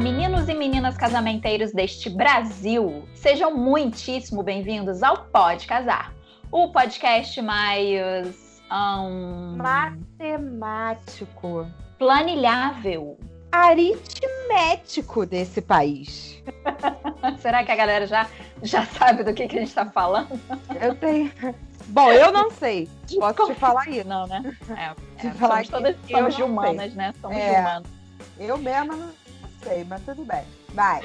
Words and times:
meninos 0.00 0.48
e 0.48 0.54
meninas 0.54 0.96
casamenteiros 0.96 1.72
deste 1.72 2.08
Brasil. 2.08 3.04
Sejam 3.14 3.54
muitíssimo 3.54 4.42
bem-vindos 4.42 5.02
ao 5.02 5.24
Pode 5.26 5.66
Casar, 5.66 6.14
o 6.50 6.72
podcast 6.72 7.40
mais 7.42 8.62
um, 8.72 9.56
matemático, 9.58 11.66
planilhável, 11.98 13.18
aritmético 13.52 15.26
desse 15.26 15.60
país. 15.60 16.42
Será 17.38 17.62
que 17.62 17.70
a 17.70 17.76
galera 17.76 18.06
já, 18.06 18.26
já 18.62 18.86
sabe 18.86 19.22
do 19.22 19.34
que, 19.34 19.46
que 19.46 19.56
a 19.56 19.60
gente 19.60 19.68
está 19.68 19.84
falando? 19.84 20.40
Eu 20.80 20.94
tenho. 20.94 21.30
Bom, 21.88 22.10
eu 22.10 22.32
não 22.32 22.50
sei. 22.50 22.88
Posso 23.20 23.52
te 23.52 23.60
falar 23.60 23.86
isso. 23.88 24.08
Não, 24.08 24.26
né? 24.26 24.56
É, 24.70 24.94
Te 25.20 25.30
falar 25.36 25.66
somos 25.66 25.68
todas 25.68 25.96
somos 26.10 26.38
humanas, 26.38 26.94
né? 26.94 27.12
Somos 27.20 27.36
É. 27.36 27.60
humanas. 27.60 28.00
Eu 28.38 28.56
mesma 28.56 29.10
sei, 29.62 29.84
mas 29.84 30.02
tudo 30.02 30.24
bem. 30.24 30.42
Vai. 30.74 31.02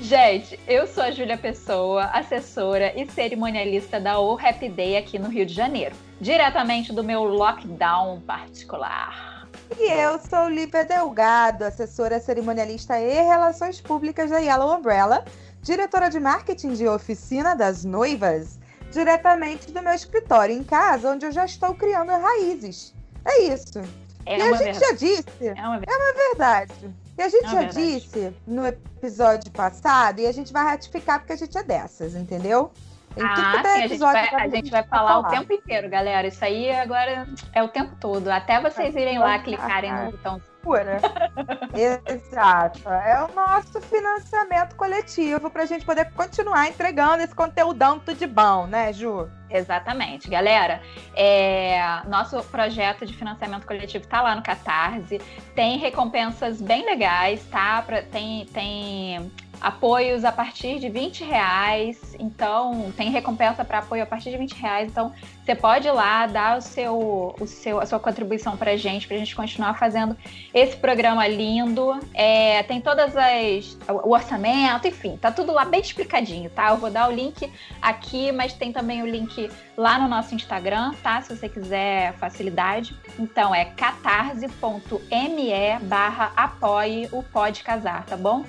Gente, 0.00 0.58
eu 0.66 0.86
sou 0.86 1.02
a 1.02 1.10
Júlia 1.10 1.38
Pessoa, 1.38 2.04
assessora 2.06 2.92
e 3.00 3.08
cerimonialista 3.10 3.98
da 3.98 4.18
O 4.20 4.38
Happy 4.38 4.68
Day 4.68 4.96
aqui 4.96 5.18
no 5.18 5.28
Rio 5.28 5.46
de 5.46 5.54
Janeiro, 5.54 5.94
diretamente 6.20 6.92
do 6.92 7.02
meu 7.02 7.24
lockdown 7.24 8.20
particular. 8.20 9.48
E 9.78 9.90
eu 9.90 10.18
sou 10.18 10.48
Lívia 10.48 10.84
Delgado, 10.84 11.64
assessora 11.64 12.20
cerimonialista 12.20 13.00
e 13.00 13.14
relações 13.22 13.80
públicas 13.80 14.30
da 14.30 14.38
Yellow 14.38 14.76
Umbrella, 14.76 15.24
diretora 15.62 16.08
de 16.08 16.20
marketing 16.20 16.74
de 16.74 16.86
oficina 16.86 17.56
das 17.56 17.84
noivas, 17.84 18.58
diretamente 18.92 19.72
do 19.72 19.82
meu 19.82 19.92
escritório 19.94 20.54
em 20.54 20.62
casa, 20.62 21.10
onde 21.10 21.26
eu 21.26 21.32
já 21.32 21.44
estou 21.44 21.74
criando 21.74 22.10
raízes. 22.10 22.94
É 23.24 23.42
isso. 23.42 23.80
É 24.24 24.38
e 24.38 24.42
a 24.42 24.44
uma 24.46 24.56
gente 24.58 24.78
verdade. 24.78 24.86
já 24.86 24.92
disse, 24.92 25.48
É 25.48 25.66
uma 25.66 25.78
verdade. 25.78 26.14
verdade. 26.28 26.94
E 27.18 27.22
a 27.22 27.28
gente 27.28 27.46
É 27.46 27.48
já 27.48 27.58
verdade. 27.60 28.00
disse 28.00 28.34
no 28.46 28.66
episódio 28.66 29.50
passado, 29.50 30.20
e 30.20 30.26
a 30.26 30.32
gente 30.32 30.52
vai 30.52 30.64
ratificar 30.64 31.18
porque 31.18 31.32
a 31.32 31.36
gente 31.36 31.56
é 31.56 31.62
dessas, 31.62 32.14
entendeu? 32.14 32.70
Em 33.16 33.22
Ah, 33.22 33.62
sim, 33.64 33.82
a 33.82 33.86
gente 33.88 33.98
vai, 33.98 34.34
a 34.34 34.48
gente 34.48 34.70
vai 34.70 34.82
falar 34.82 35.18
o 35.20 35.24
tempo 35.24 35.52
inteiro, 35.52 35.88
galera. 35.88 36.26
Isso 36.26 36.44
aí 36.44 36.70
agora 36.70 37.26
é 37.52 37.62
o 37.62 37.68
tempo 37.68 37.96
todo. 37.98 38.28
Até 38.28 38.60
vocês 38.60 38.94
irem 38.94 39.18
lá 39.18 39.38
clicarem 39.38 39.92
no 39.92 40.10
botão. 40.12 40.40
Pura. 40.62 40.98
Exato. 41.72 42.88
É 42.88 43.22
o 43.22 43.32
nosso 43.34 43.80
financiamento 43.80 44.74
coletivo 44.74 45.48
para 45.48 45.62
a 45.62 45.66
gente 45.66 45.84
poder 45.84 46.10
continuar 46.12 46.66
entregando 46.68 47.22
esse 47.22 47.32
conteúdão 47.34 48.00
tudo 48.00 48.18
de 48.18 48.26
bom, 48.26 48.66
né, 48.66 48.92
Ju? 48.92 49.28
Exatamente, 49.48 50.28
galera. 50.28 50.82
É, 51.14 51.80
nosso 52.08 52.42
projeto 52.44 53.06
de 53.06 53.14
financiamento 53.14 53.64
coletivo 53.64 54.08
tá 54.08 54.20
lá 54.20 54.34
no 54.34 54.42
Catarse. 54.42 55.18
Tem 55.54 55.78
recompensas 55.78 56.60
bem 56.60 56.84
legais, 56.84 57.44
tá? 57.46 57.80
Pra- 57.82 58.02
tem, 58.02 58.44
tem 58.46 59.30
apoios 59.60 60.24
a 60.24 60.32
partir 60.32 60.78
de 60.78 60.88
20 60.88 61.24
reais. 61.24 62.16
Então, 62.18 62.92
tem 62.96 63.10
recompensa 63.10 63.64
para 63.64 63.78
apoio 63.78 64.02
a 64.02 64.06
partir 64.06 64.30
de 64.30 64.36
20 64.36 64.52
reais. 64.54 64.90
Então, 64.90 65.12
você 65.44 65.54
pode 65.54 65.86
ir 65.86 65.92
lá 65.92 66.26
dar 66.26 66.58
o 66.58 66.60
seu, 66.60 67.34
o 67.38 67.46
seu, 67.46 67.80
a 67.80 67.86
sua 67.86 68.00
contribuição 68.00 68.56
pra 68.56 68.76
gente, 68.76 69.06
pra 69.06 69.16
gente 69.16 69.34
continuar 69.34 69.78
fazendo 69.78 70.16
esse 70.52 70.76
programa 70.76 71.26
lindo. 71.28 71.98
É, 72.14 72.62
tem 72.64 72.80
todas 72.80 73.16
as. 73.16 73.78
o 73.88 74.10
orçamento, 74.10 74.88
enfim, 74.88 75.16
tá 75.16 75.30
tudo 75.30 75.52
lá 75.52 75.64
bem 75.64 75.80
explicadinho, 75.80 76.50
tá? 76.50 76.70
Eu 76.70 76.78
vou 76.78 76.90
dar 76.90 77.08
o 77.08 77.12
link 77.12 77.50
aqui, 77.80 78.32
mas 78.32 78.52
tem 78.54 78.72
também 78.72 79.02
o 79.02 79.06
link 79.06 79.48
lá 79.76 79.98
no 79.98 80.08
nosso 80.08 80.34
Instagram, 80.34 80.92
tá? 81.02 81.20
Se 81.22 81.36
você 81.36 81.48
quiser 81.48 82.14
facilidade. 82.14 82.96
Então 83.18 83.54
é 83.54 83.66
catarse.me 83.66 85.46
barra 85.82 86.32
apoie 86.36 87.08
o 87.12 87.22
Pode 87.22 87.62
Casar, 87.62 88.04
tá 88.04 88.16
bom? 88.16 88.44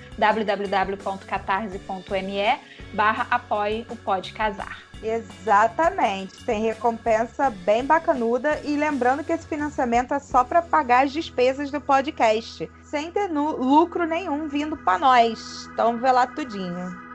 www.catarse.me 0.97 2.59
barra 2.93 3.27
apoie 3.29 3.85
o 3.89 3.95
Pode 3.95 4.33
Casar. 4.33 4.81
Exatamente. 5.01 6.43
Tem 6.43 6.61
recompensa 6.61 7.49
bem 7.49 7.85
bacanuda. 7.85 8.59
E 8.63 8.75
lembrando 8.75 9.23
que 9.23 9.31
esse 9.31 9.47
financiamento 9.47 10.13
é 10.13 10.19
só 10.19 10.43
para 10.43 10.61
pagar 10.61 11.05
as 11.05 11.11
despesas 11.11 11.69
do 11.69 11.79
podcast, 11.79 12.69
sem 12.83 13.11
ter 13.11 13.27
lucro 13.27 14.05
nenhum 14.05 14.47
vindo 14.47 14.75
para 14.75 14.97
nós. 14.97 15.69
Então, 15.71 15.97
vê 15.97 16.11
lá 16.11 16.25
tudinho. 16.25 17.06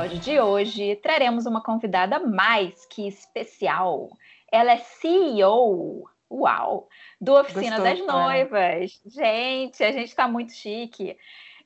Episódio 0.00 0.18
de 0.18 0.40
hoje 0.40 0.96
traremos 0.96 1.44
uma 1.44 1.62
convidada 1.62 2.18
mais 2.18 2.86
que 2.86 3.06
especial. 3.06 4.08
Ela 4.50 4.72
é 4.72 4.78
CEO, 4.78 6.08
uau, 6.30 6.88
do 7.20 7.34
Oficina 7.34 7.78
Gostou, 7.78 7.84
das? 7.84 8.06
Noivas. 8.06 9.00
Gente, 9.04 9.84
a 9.84 9.92
gente 9.92 10.14
tá 10.16 10.26
muito 10.26 10.54
chique. 10.54 11.18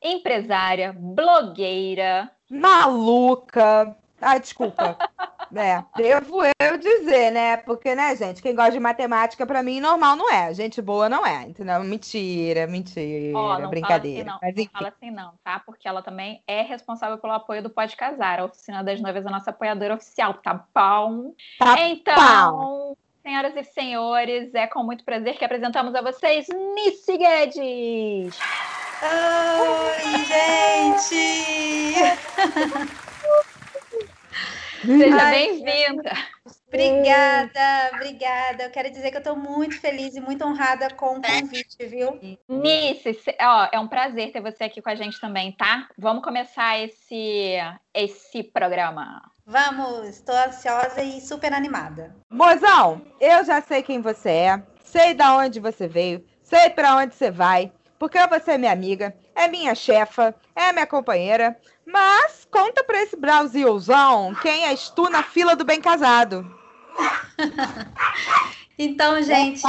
Empresária, 0.03 0.93
blogueira, 0.93 2.29
Maluca. 2.51 3.97
Ah, 4.21 4.39
desculpa. 4.39 4.99
É, 5.57 5.85
devo 5.97 6.43
eu 6.61 6.79
dizer, 6.79 7.31
né? 7.31 7.57
Porque, 7.59 7.95
né, 7.95 8.15
gente, 8.17 8.43
quem 8.43 8.55
gosta 8.55 8.73
de 8.73 8.81
matemática, 8.81 9.47
pra 9.47 9.63
mim, 9.63 9.81
normal 9.81 10.17
não 10.17 10.31
é. 10.31 10.53
Gente 10.53 10.83
boa 10.83 11.09
não 11.09 11.25
é, 11.25 11.43
entendeu? 11.45 11.83
Mentira, 11.85 12.67
mentira, 12.67 13.39
Ó, 13.39 13.59
não 13.59 13.71
brincadeira. 13.71 14.25
Fala 14.25 14.39
assim, 14.43 14.47
Mas 14.47 14.55
não, 14.55 14.63
enfim, 14.63 14.71
não 14.73 14.81
fala 14.81 14.89
assim 14.89 15.11
não, 15.11 15.35
tá? 15.45 15.63
Porque 15.65 15.89
ela 15.89 16.03
também 16.03 16.43
é 16.47 16.63
responsável 16.63 17.19
pelo 17.19 17.33
apoio 17.33 17.63
do 17.63 17.71
Pode 17.71 17.97
Casar. 17.97 18.41
A 18.41 18.45
Oficina 18.45 18.83
das 18.83 19.01
Noivas 19.01 19.25
é 19.25 19.29
a 19.29 19.33
nossa 19.33 19.51
apoiadora 19.51 19.95
oficial, 19.95 20.35
tá 20.35 20.65
bom? 20.75 21.35
Tá 21.59 21.81
então, 21.81 22.97
senhoras 23.23 23.57
e 23.57 23.65
senhores, 23.65 24.55
é 24.55 24.67
com 24.67 24.83
muito 24.83 25.05
prazer 25.05 25.37
que 25.39 25.45
apresentamos 25.45 25.95
a 25.95 26.03
vocês 26.03 26.47
Nice 26.75 27.17
Guedes. 27.17 28.39
Oi, 29.03 30.25
gente! 30.25 31.35
Seja 34.85 35.31
bem-vinda. 35.31 36.13
Obrigada, 36.69 37.91
obrigada. 37.95 38.65
Eu 38.65 38.71
quero 38.71 38.91
dizer 38.91 39.11
que 39.11 39.17
eu 39.17 39.21
estou 39.21 39.37
muito 39.37 39.81
feliz 39.81 40.15
e 40.17 40.21
muito 40.21 40.45
honrada 40.45 40.91
com 40.91 41.19
o 41.19 41.23
convite, 41.23 41.87
viu? 41.87 42.19
Nice, 42.49 43.37
ó, 43.41 43.69
é 43.73 43.79
um 43.79 43.89
prazer 43.89 44.33
ter 44.33 44.41
você 44.41 44.65
aqui 44.65 44.83
com 44.83 44.91
a 44.91 44.95
gente 44.95 45.21
também, 45.21 45.53
tá? 45.53 45.89
Vamos 45.97 46.25
começar 46.25 46.79
esse, 46.81 47.55
esse 47.95 48.43
programa. 48.43 49.23
Vamos, 49.47 50.09
estou 50.09 50.35
ansiosa 50.35 51.03
e 51.03 51.21
super 51.21 51.53
animada. 51.53 52.15
Mozão, 52.29 53.03
eu 53.21 53.45
já 53.45 53.61
sei 53.61 53.83
quem 53.83 54.01
você 54.01 54.31
é, 54.31 54.63
sei 54.83 55.15
da 55.15 55.37
onde 55.37 55.61
você 55.61 55.87
veio, 55.87 56.25
sei 56.43 56.71
pra 56.71 56.97
onde 56.97 57.15
você 57.15 57.31
vai, 57.31 57.71
porque 57.99 58.19
você 58.27 58.53
é 58.53 58.59
minha 58.59 58.73
amiga, 58.73 59.15
é 59.35 59.49
minha 59.49 59.75
chefa, 59.75 60.35
é 60.55 60.73
minha 60.73 60.87
companheira. 60.87 61.57
Mas 61.87 62.47
conta 62.51 62.83
pra 62.85 63.03
esse 63.03 63.17
Brasilzão 63.17 64.35
quem 64.41 64.67
és 64.67 64.89
tu 64.91 65.09
na 65.11 65.23
fila 65.23 65.55
do 65.55 65.65
bem 65.65 65.81
casado. 65.81 66.45
Então, 68.77 69.23
gente, 69.23 69.63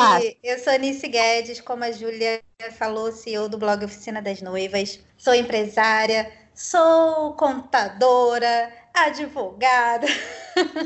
eu 0.44 0.58
sou 0.58 0.74
Nice 0.80 1.08
Guedes, 1.08 1.62
como 1.62 1.84
a 1.84 1.92
Júlia 1.92 2.42
falou, 2.76 3.12
CEO 3.12 3.48
do 3.48 3.56
blog 3.56 3.86
Oficina 3.86 4.20
das 4.20 4.42
Noivas. 4.42 5.00
Sou 5.16 5.36
empresária, 5.36 6.32
sou 6.56 7.34
contadora, 7.34 8.74
advogada, 8.96 10.08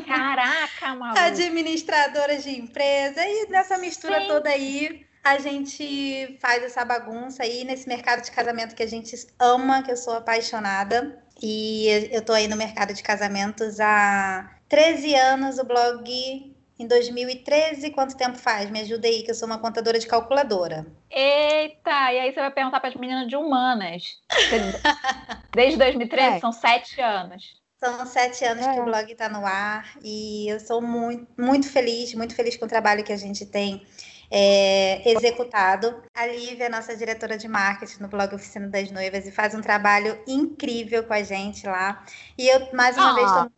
Caraca, 0.05 0.95
maluco. 0.95 1.19
administradora 1.19 2.37
de 2.37 2.49
empresa 2.49 3.25
e 3.25 3.47
nessa 3.49 3.77
mistura 3.77 4.19
Sim. 4.21 4.27
toda 4.27 4.49
aí 4.49 5.05
a 5.23 5.37
gente 5.39 6.37
faz 6.41 6.63
essa 6.63 6.83
bagunça 6.85 7.43
aí 7.43 7.63
nesse 7.63 7.87
mercado 7.87 8.21
de 8.23 8.31
casamento 8.31 8.75
que 8.75 8.83
a 8.83 8.87
gente 8.87 9.15
ama, 9.39 9.83
que 9.83 9.91
eu 9.91 9.97
sou 9.97 10.13
apaixonada. 10.13 11.21
E 11.41 11.87
eu 12.11 12.21
tô 12.23 12.33
aí 12.33 12.47
no 12.47 12.55
mercado 12.55 12.93
de 12.93 13.01
casamentos 13.01 13.79
há 13.79 14.49
13 14.67 15.15
anos, 15.15 15.57
o 15.57 15.63
blog 15.63 16.55
em 16.77 16.87
2013, 16.87 17.91
quanto 17.91 18.15
tempo 18.15 18.37
faz? 18.37 18.69
Me 18.69 18.79
ajuda 18.81 19.07
aí, 19.07 19.21
que 19.23 19.31
eu 19.31 19.35
sou 19.35 19.45
uma 19.47 19.57
contadora 19.57 19.99
de 19.99 20.07
calculadora. 20.07 20.85
Eita, 21.09 22.13
e 22.13 22.19
aí 22.19 22.33
você 22.33 22.39
vai 22.39 22.51
perguntar 22.51 22.79
para 22.79 22.89
as 22.89 22.95
meninas 22.95 23.27
de 23.27 23.35
humanas. 23.35 24.17
Desde 25.53 25.77
2013, 25.77 26.37
É. 26.37 26.39
são 26.39 26.51
sete 26.51 27.01
anos. 27.01 27.59
São 27.79 28.05
sete 28.05 28.43
anos 28.45 28.65
É. 28.65 28.73
que 28.73 28.79
o 28.79 28.85
blog 28.85 29.11
está 29.11 29.29
no 29.29 29.45
ar 29.45 29.89
e 30.03 30.47
eu 30.49 30.59
sou 30.59 30.81
muito, 30.81 31.27
muito 31.37 31.69
feliz, 31.69 32.13
muito 32.13 32.35
feliz 32.35 32.57
com 32.57 32.65
o 32.65 32.69
trabalho 32.69 33.03
que 33.03 33.13
a 33.13 33.17
gente 33.17 33.45
tem 33.45 33.85
é, 34.31 35.09
executado. 35.09 36.03
A 36.13 36.25
Lívia 36.25 36.69
nossa 36.69 36.95
diretora 36.95 37.37
de 37.37 37.47
marketing 37.47 38.01
no 38.01 38.07
blog 38.07 38.35
Oficina 38.35 38.67
das 38.67 38.91
Noivas 38.91 39.25
e 39.25 39.31
faz 39.31 39.55
um 39.55 39.61
trabalho 39.61 40.19
incrível 40.27 41.03
com 41.03 41.13
a 41.13 41.23
gente 41.23 41.65
lá. 41.65 42.03
E 42.37 42.47
eu, 42.47 42.73
mais 42.73 42.97
uma 42.97 43.11
Ah. 43.11 43.13
vez, 43.13 43.27
estou 43.27 43.51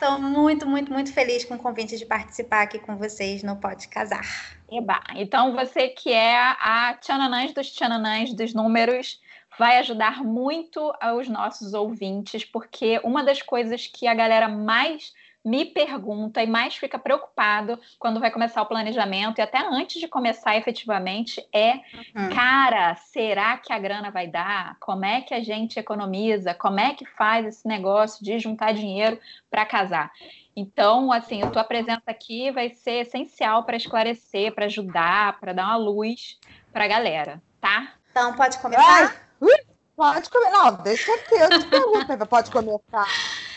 Estou 0.00 0.16
muito, 0.20 0.64
muito, 0.64 0.92
muito 0.92 1.12
feliz 1.12 1.44
com 1.44 1.56
o 1.56 1.58
convite 1.58 1.98
de 1.98 2.06
participar 2.06 2.62
aqui 2.62 2.78
com 2.78 2.96
vocês 2.96 3.42
no 3.42 3.56
Pode 3.56 3.88
Casar. 3.88 4.24
Eba. 4.70 5.02
Então, 5.16 5.52
você 5.52 5.88
que 5.88 6.12
é 6.12 6.36
a 6.38 6.96
tchananãs 7.00 7.52
dos 7.52 7.68
tchananãs 7.72 8.32
dos 8.32 8.54
números, 8.54 9.20
vai 9.58 9.78
ajudar 9.78 10.22
muito 10.22 10.94
aos 11.00 11.28
nossos 11.28 11.74
ouvintes, 11.74 12.44
porque 12.44 13.00
uma 13.02 13.24
das 13.24 13.42
coisas 13.42 13.88
que 13.88 14.06
a 14.06 14.14
galera 14.14 14.48
mais 14.48 15.12
me 15.44 15.64
pergunta 15.64 16.42
e 16.42 16.46
mais 16.46 16.76
fica 16.76 16.98
preocupado 16.98 17.78
quando 17.98 18.20
vai 18.20 18.30
começar 18.30 18.60
o 18.62 18.66
planejamento 18.66 19.38
e 19.38 19.42
até 19.42 19.58
antes 19.58 20.00
de 20.00 20.08
começar 20.08 20.56
efetivamente 20.56 21.46
é, 21.52 21.74
uhum. 22.14 22.34
cara, 22.34 22.94
será 22.96 23.56
que 23.56 23.72
a 23.72 23.78
grana 23.78 24.10
vai 24.10 24.26
dar? 24.26 24.76
Como 24.80 25.04
é 25.04 25.20
que 25.20 25.32
a 25.32 25.42
gente 25.42 25.78
economiza? 25.78 26.54
Como 26.54 26.80
é 26.80 26.94
que 26.94 27.06
faz 27.06 27.46
esse 27.46 27.66
negócio 27.66 28.24
de 28.24 28.38
juntar 28.38 28.72
dinheiro 28.72 29.18
para 29.50 29.64
casar? 29.64 30.10
Então, 30.56 31.12
assim, 31.12 31.42
a 31.42 31.50
tua 31.50 31.62
presença 31.62 32.02
aqui 32.08 32.50
vai 32.50 32.70
ser 32.70 33.06
essencial 33.06 33.62
para 33.62 33.76
esclarecer, 33.76 34.52
para 34.52 34.66
ajudar, 34.66 35.38
para 35.38 35.52
dar 35.52 35.66
uma 35.66 35.76
luz 35.76 36.36
para 36.72 36.84
a 36.84 36.88
galera, 36.88 37.40
tá? 37.60 37.92
Então, 38.10 38.34
pode 38.34 38.58
começar? 38.58 39.16
Ai, 39.40 39.58
pode 39.94 40.28
começar. 40.28 40.50
Não, 40.50 40.82
deixa 40.82 41.16
te 41.18 41.28
pergunto, 41.68 42.26
pode 42.26 42.50
começar. 42.50 43.06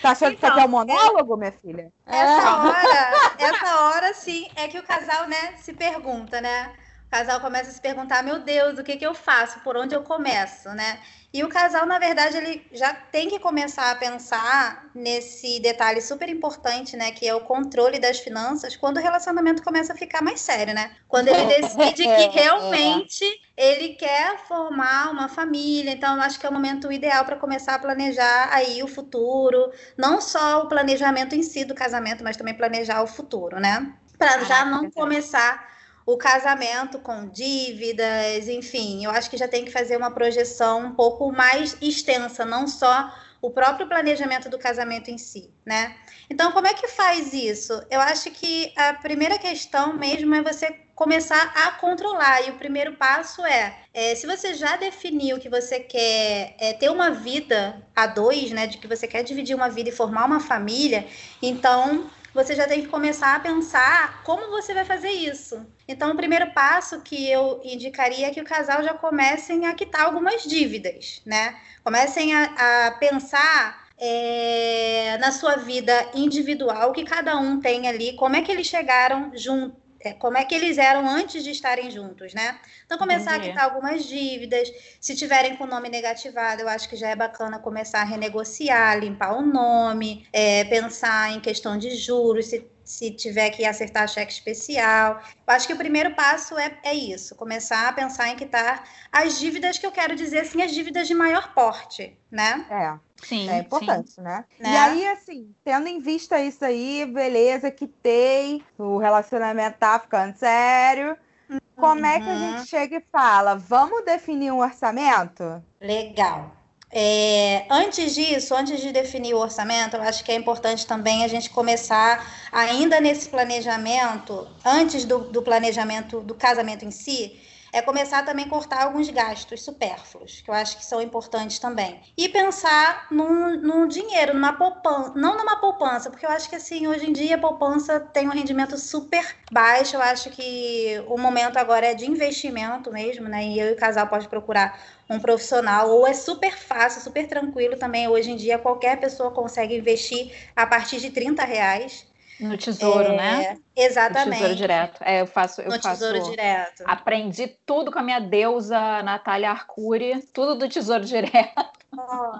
Tá 0.01 0.11
achando 0.11 0.33
então, 0.33 0.39
que 0.39 0.45
isso 0.45 0.53
aqui 0.53 0.59
é 0.61 0.65
um 0.65 0.67
monólogo, 0.67 1.37
minha 1.37 1.51
filha? 1.51 1.91
Essa 2.07 2.41
é. 2.41 2.49
hora, 2.49 3.35
essa 3.37 3.81
hora, 3.81 4.13
sim, 4.13 4.47
é 4.55 4.67
que 4.67 4.79
o 4.79 4.83
casal, 4.83 5.27
né, 5.27 5.53
se 5.57 5.73
pergunta, 5.73 6.41
né? 6.41 6.73
O 7.11 7.17
casal 7.17 7.41
começa 7.41 7.69
a 7.69 7.73
se 7.73 7.81
perguntar, 7.81 8.23
meu 8.23 8.39
Deus, 8.39 8.79
o 8.79 8.83
que, 8.85 8.95
que 8.95 9.05
eu 9.05 9.13
faço? 9.13 9.59
Por 9.59 9.75
onde 9.75 9.93
eu 9.93 10.01
começo, 10.01 10.69
né? 10.69 10.97
E 11.33 11.43
o 11.43 11.49
casal, 11.49 11.85
na 11.85 11.99
verdade, 11.99 12.37
ele 12.37 12.65
já 12.71 12.93
tem 12.93 13.27
que 13.27 13.37
começar 13.37 13.91
a 13.91 13.95
pensar 13.95 14.89
nesse 14.95 15.59
detalhe 15.59 15.99
super 15.99 16.29
importante, 16.29 16.95
né? 16.95 17.11
Que 17.11 17.27
é 17.27 17.35
o 17.35 17.41
controle 17.41 17.99
das 17.99 18.19
finanças, 18.19 18.77
quando 18.77 18.95
o 18.95 19.01
relacionamento 19.01 19.61
começa 19.61 19.91
a 19.91 19.95
ficar 19.97 20.21
mais 20.21 20.39
sério, 20.39 20.73
né? 20.73 20.95
Quando 21.09 21.27
ele 21.27 21.43
decide 21.61 22.03
que 22.03 22.07
é. 22.07 22.29
realmente 22.29 23.25
ele 23.57 23.89
quer 23.89 24.39
formar 24.47 25.11
uma 25.11 25.27
família. 25.27 25.91
Então, 25.91 26.15
eu 26.15 26.21
acho 26.21 26.39
que 26.39 26.45
é 26.45 26.49
o 26.49 26.53
momento 26.53 26.89
ideal 26.89 27.25
para 27.25 27.35
começar 27.35 27.75
a 27.75 27.79
planejar 27.79 28.47
aí 28.53 28.81
o 28.81 28.87
futuro. 28.87 29.69
Não 29.97 30.21
só 30.21 30.61
o 30.61 30.69
planejamento 30.69 31.35
em 31.35 31.43
si 31.43 31.65
do 31.65 31.75
casamento, 31.75 32.23
mas 32.23 32.37
também 32.37 32.53
planejar 32.53 33.03
o 33.03 33.07
futuro, 33.07 33.59
né? 33.59 33.93
Para 34.17 34.45
já 34.45 34.63
não 34.63 34.89
começar 34.89 35.70
o 36.05 36.17
casamento 36.17 36.99
com 36.99 37.27
dívidas, 37.27 38.47
enfim, 38.47 39.05
eu 39.05 39.11
acho 39.11 39.29
que 39.29 39.37
já 39.37 39.47
tem 39.47 39.63
que 39.65 39.71
fazer 39.71 39.97
uma 39.97 40.11
projeção 40.11 40.85
um 40.85 40.95
pouco 40.95 41.31
mais 41.31 41.77
extensa, 41.81 42.45
não 42.45 42.67
só 42.67 43.13
o 43.41 43.49
próprio 43.49 43.87
planejamento 43.87 44.49
do 44.49 44.59
casamento 44.59 45.09
em 45.09 45.17
si, 45.17 45.51
né? 45.65 45.95
Então, 46.29 46.51
como 46.51 46.67
é 46.67 46.73
que 46.73 46.87
faz 46.87 47.33
isso? 47.33 47.73
Eu 47.89 47.99
acho 47.99 48.29
que 48.31 48.71
a 48.77 48.93
primeira 48.93 49.37
questão 49.39 49.93
mesmo 49.93 50.35
é 50.35 50.41
você 50.43 50.79
começar 51.01 51.51
a 51.55 51.71
controlar. 51.71 52.47
E 52.47 52.51
o 52.51 52.57
primeiro 52.57 52.93
passo 52.93 53.43
é, 53.43 53.75
é 53.91 54.13
se 54.13 54.27
você 54.27 54.53
já 54.53 54.77
definiu 54.77 55.39
que 55.39 55.49
você 55.49 55.79
quer 55.79 56.55
é, 56.59 56.73
ter 56.73 56.91
uma 56.91 57.09
vida 57.09 57.81
a 57.95 58.05
dois, 58.05 58.51
né? 58.51 58.67
De 58.67 58.77
que 58.77 58.87
você 58.87 59.07
quer 59.07 59.23
dividir 59.23 59.55
uma 59.55 59.67
vida 59.67 59.89
e 59.89 59.91
formar 59.91 60.25
uma 60.25 60.39
família, 60.39 61.07
então 61.41 62.07
você 62.33 62.55
já 62.55 62.67
tem 62.67 62.81
que 62.81 62.87
começar 62.87 63.35
a 63.35 63.39
pensar 63.39 64.23
como 64.23 64.49
você 64.49 64.73
vai 64.73 64.85
fazer 64.85 65.09
isso. 65.09 65.65
Então, 65.87 66.11
o 66.11 66.15
primeiro 66.15 66.51
passo 66.53 67.01
que 67.01 67.29
eu 67.29 67.59
indicaria 67.63 68.27
é 68.27 68.31
que 68.31 68.41
o 68.41 68.45
casal 68.45 68.83
já 68.83 68.93
comecem 68.93 69.65
a 69.65 69.73
quitar 69.73 70.05
algumas 70.05 70.43
dívidas, 70.43 71.21
né? 71.25 71.59
Comecem 71.83 72.33
a, 72.33 72.87
a 72.87 72.91
pensar 72.91 73.87
é, 73.97 75.17
na 75.19 75.31
sua 75.31 75.57
vida 75.57 75.93
individual, 76.15 76.91
que 76.91 77.03
cada 77.03 77.37
um 77.37 77.59
tem 77.59 77.87
ali, 77.87 78.13
como 78.13 78.35
é 78.35 78.41
que 78.41 78.51
eles 78.51 78.67
chegaram 78.67 79.31
junto, 79.35 79.75
como 80.19 80.37
é 80.37 80.43
que 80.43 80.55
eles 80.55 80.77
eram 80.77 81.07
antes 81.07 81.43
de 81.43 81.51
estarem 81.51 81.91
juntos, 81.91 82.33
né? 82.33 82.59
Então, 82.85 82.97
começar 82.97 83.37
Entendi. 83.37 83.49
a 83.49 83.53
quitar 83.53 83.65
algumas 83.65 84.05
dívidas. 84.05 84.71
Se 84.99 85.15
tiverem 85.15 85.55
com 85.55 85.63
o 85.63 85.67
nome 85.67 85.89
negativado, 85.89 86.61
eu 86.61 86.69
acho 86.69 86.89
que 86.89 86.95
já 86.95 87.09
é 87.09 87.15
bacana 87.15 87.59
começar 87.59 88.01
a 88.01 88.05
renegociar, 88.05 88.99
limpar 88.99 89.37
o 89.37 89.41
nome, 89.41 90.27
é, 90.33 90.63
pensar 90.65 91.31
em 91.31 91.39
questão 91.39 91.77
de 91.77 91.95
juros, 91.95 92.47
se 92.47 92.65
se 92.91 93.09
tiver 93.09 93.49
que 93.51 93.65
acertar 93.65 94.07
cheque 94.07 94.33
especial. 94.33 95.21
Eu 95.47 95.53
acho 95.53 95.65
que 95.65 95.73
o 95.73 95.77
primeiro 95.77 96.13
passo 96.13 96.57
é, 96.57 96.77
é 96.83 96.93
isso, 96.93 97.35
começar 97.35 97.87
a 97.87 97.93
pensar 97.93 98.29
em 98.29 98.35
quitar 98.35 98.83
as 99.11 99.39
dívidas 99.39 99.77
que 99.77 99.85
eu 99.85 99.91
quero 99.91 100.13
dizer 100.15 100.39
assim, 100.39 100.61
as 100.61 100.73
dívidas 100.73 101.07
de 101.07 101.15
maior 101.15 101.53
porte, 101.53 102.17
né? 102.29 102.65
É. 102.69 103.11
Sim, 103.25 103.49
é 103.49 103.59
importante, 103.59 104.11
sim. 104.11 104.21
Né? 104.21 104.43
né? 104.59 104.71
E 104.71 104.75
aí, 104.75 105.07
assim, 105.07 105.53
tendo 105.63 105.87
em 105.87 105.99
vista 106.01 106.39
isso 106.39 106.65
aí, 106.65 107.05
beleza, 107.05 107.71
quitei, 107.71 108.63
o 108.77 108.97
relacionamento 108.97 109.77
tá 109.77 109.99
ficando 109.99 110.35
sério. 110.35 111.15
Uhum. 111.49 111.59
Como 111.75 112.05
é 112.05 112.19
que 112.19 112.29
a 112.29 112.35
gente 112.35 112.59
uhum. 112.59 112.65
chega 112.65 112.97
e 112.97 113.03
fala? 113.11 113.55
Vamos 113.55 114.03
definir 114.03 114.51
um 114.51 114.59
orçamento? 114.59 115.63
Legal. 115.79 116.51
É, 116.93 117.65
antes 117.69 118.13
disso, 118.13 118.53
antes 118.53 118.81
de 118.81 118.91
definir 118.91 119.33
o 119.33 119.37
orçamento, 119.37 119.95
eu 119.95 120.01
acho 120.01 120.23
que 120.25 120.31
é 120.31 120.35
importante 120.35 120.85
também 120.85 121.23
a 121.23 121.27
gente 121.27 121.49
começar 121.49 122.29
ainda 122.51 122.99
nesse 122.99 123.29
planejamento, 123.29 124.45
antes 124.65 125.05
do, 125.05 125.19
do 125.19 125.41
planejamento 125.41 126.19
do 126.19 126.35
casamento 126.35 126.83
em 126.83 126.91
si, 126.91 127.39
é 127.73 127.81
começar 127.81 128.23
também 128.23 128.45
a 128.45 128.49
cortar 128.49 128.83
alguns 128.83 129.09
gastos 129.09 129.63
supérfluos, 129.63 130.41
que 130.41 130.49
eu 130.49 130.53
acho 130.53 130.77
que 130.77 130.85
são 130.85 131.01
importantes 131.01 131.59
também. 131.59 132.01
E 132.17 132.27
pensar 132.29 133.07
num, 133.11 133.57
num 133.57 133.87
dinheiro, 133.87 134.33
numa 134.33 134.53
poupança, 134.53 135.13
não 135.15 135.37
numa 135.37 135.57
poupança, 135.57 136.09
porque 136.09 136.25
eu 136.25 136.29
acho 136.29 136.49
que 136.49 136.55
assim, 136.55 136.87
hoje 136.87 137.09
em 137.09 137.13
dia 137.13 137.35
a 137.35 137.39
poupança 137.39 137.99
tem 137.99 138.27
um 138.27 138.31
rendimento 138.31 138.77
super 138.77 139.35
baixo. 139.51 139.95
Eu 139.95 140.01
acho 140.01 140.29
que 140.29 141.03
o 141.07 141.17
momento 141.17 141.57
agora 141.57 141.87
é 141.87 141.93
de 141.93 142.09
investimento 142.09 142.91
mesmo, 142.91 143.27
né? 143.27 143.43
E 143.43 143.59
eu 143.59 143.69
e 143.69 143.73
o 143.73 143.77
casal 143.77 144.07
pode 144.07 144.27
procurar 144.27 144.79
um 145.09 145.19
profissional, 145.19 145.89
ou 145.89 146.07
é 146.07 146.13
super 146.13 146.57
fácil, 146.57 147.01
super 147.01 147.27
tranquilo 147.27 147.77
também. 147.77 148.07
Hoje 148.07 148.31
em 148.31 148.35
dia, 148.35 148.57
qualquer 148.57 148.99
pessoa 148.99 149.31
consegue 149.31 149.77
investir 149.77 150.31
a 150.55 150.65
partir 150.65 150.99
de 150.99 151.09
30 151.09 151.43
reais. 151.43 152.07
No 152.39 152.57
tesouro, 152.57 153.09
é, 153.09 153.15
né? 153.15 153.57
Exatamente. 153.75 154.27
No 154.27 154.35
tesouro 154.35 154.55
direto. 154.55 155.01
É, 155.01 155.21
eu 155.21 155.27
faço. 155.27 155.61
Eu 155.61 155.69
no 155.69 155.81
faço, 155.81 156.01
tesouro 156.01 156.29
direto. 156.29 156.83
Aprendi 156.85 157.47
tudo 157.65 157.91
com 157.91 157.99
a 157.99 158.03
minha 158.03 158.19
deusa 158.19 159.01
Natália 159.01 159.51
Arcuri, 159.51 160.21
tudo 160.33 160.55
do 160.55 160.67
tesouro 160.67 161.05
direto. 161.05 161.81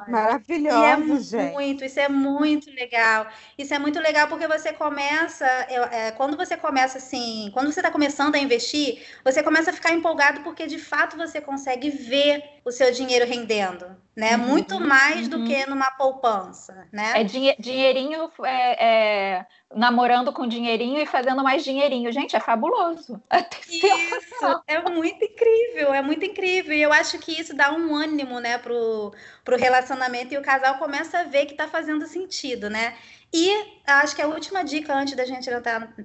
Maravilhoso, 0.08 0.78
e 0.78 0.86
é 0.86 1.20
gente. 1.20 1.54
muito, 1.54 1.84
isso 1.84 2.00
é 2.00 2.08
muito 2.08 2.72
legal. 2.72 3.28
Isso 3.58 3.74
é 3.74 3.80
muito 3.80 4.00
legal 4.00 4.28
porque 4.28 4.48
você 4.48 4.72
começa, 4.72 5.46
é, 5.46 6.12
quando 6.12 6.38
você 6.38 6.56
começa 6.56 6.98
assim, 6.98 7.50
quando 7.54 7.72
você 7.72 7.82
está 7.82 7.92
começando 7.92 8.36
a 8.36 8.40
investir, 8.40 9.06
você 9.26 9.44
começa 9.44 9.72
a 9.72 9.74
ficar 9.74 9.92
empolgado 9.92 10.40
porque 10.42 10.66
de 10.68 10.80
fato 10.80 11.18
você 11.18 11.42
consegue 11.42 11.90
ver 11.90 12.42
o 12.64 12.72
seu 12.72 12.92
dinheiro 12.94 13.26
rendendo, 13.26 13.86
né? 14.16 14.38
Uhum, 14.38 14.48
muito 14.48 14.80
mais 14.80 15.24
uhum. 15.24 15.30
do 15.30 15.44
que 15.44 15.66
numa 15.66 15.92
poupança, 15.92 16.88
né? 16.92 17.14
É 17.16 17.24
dinheirinho 17.24 18.32
é, 18.46 18.86
é, 18.86 19.46
namorando 19.76 20.32
com 20.32 20.48
dinheirinho 20.48 21.00
e 21.02 21.06
fazendo 21.06 21.21
mais 21.44 21.64
dinheirinho. 21.64 22.12
Gente, 22.12 22.36
é 22.36 22.40
fabuloso. 22.40 23.22
Isso, 23.70 24.64
é 24.68 24.82
muito 24.90 25.24
incrível, 25.24 25.94
é 25.94 26.02
muito 26.02 26.26
incrível. 26.26 26.74
E 26.74 26.82
eu 26.82 26.92
acho 26.92 27.18
que 27.20 27.40
isso 27.40 27.56
dá 27.56 27.72
um 27.74 27.96
ânimo, 27.96 28.40
né, 28.40 28.58
pro 28.58 29.14
para 29.44 29.56
o 29.56 29.60
relacionamento 29.60 30.34
e 30.34 30.38
o 30.38 30.42
casal 30.42 30.78
começa 30.78 31.20
a 31.20 31.24
ver 31.24 31.46
que 31.46 31.54
está 31.54 31.68
fazendo 31.68 32.06
sentido, 32.06 32.70
né? 32.70 32.96
E 33.34 33.50
acho 33.88 34.16
que 34.16 34.22
a 34.22 34.28
última 34.28 34.64
dica 34.64 34.94
antes 34.94 35.16
da 35.16 35.26
gente 35.26 35.50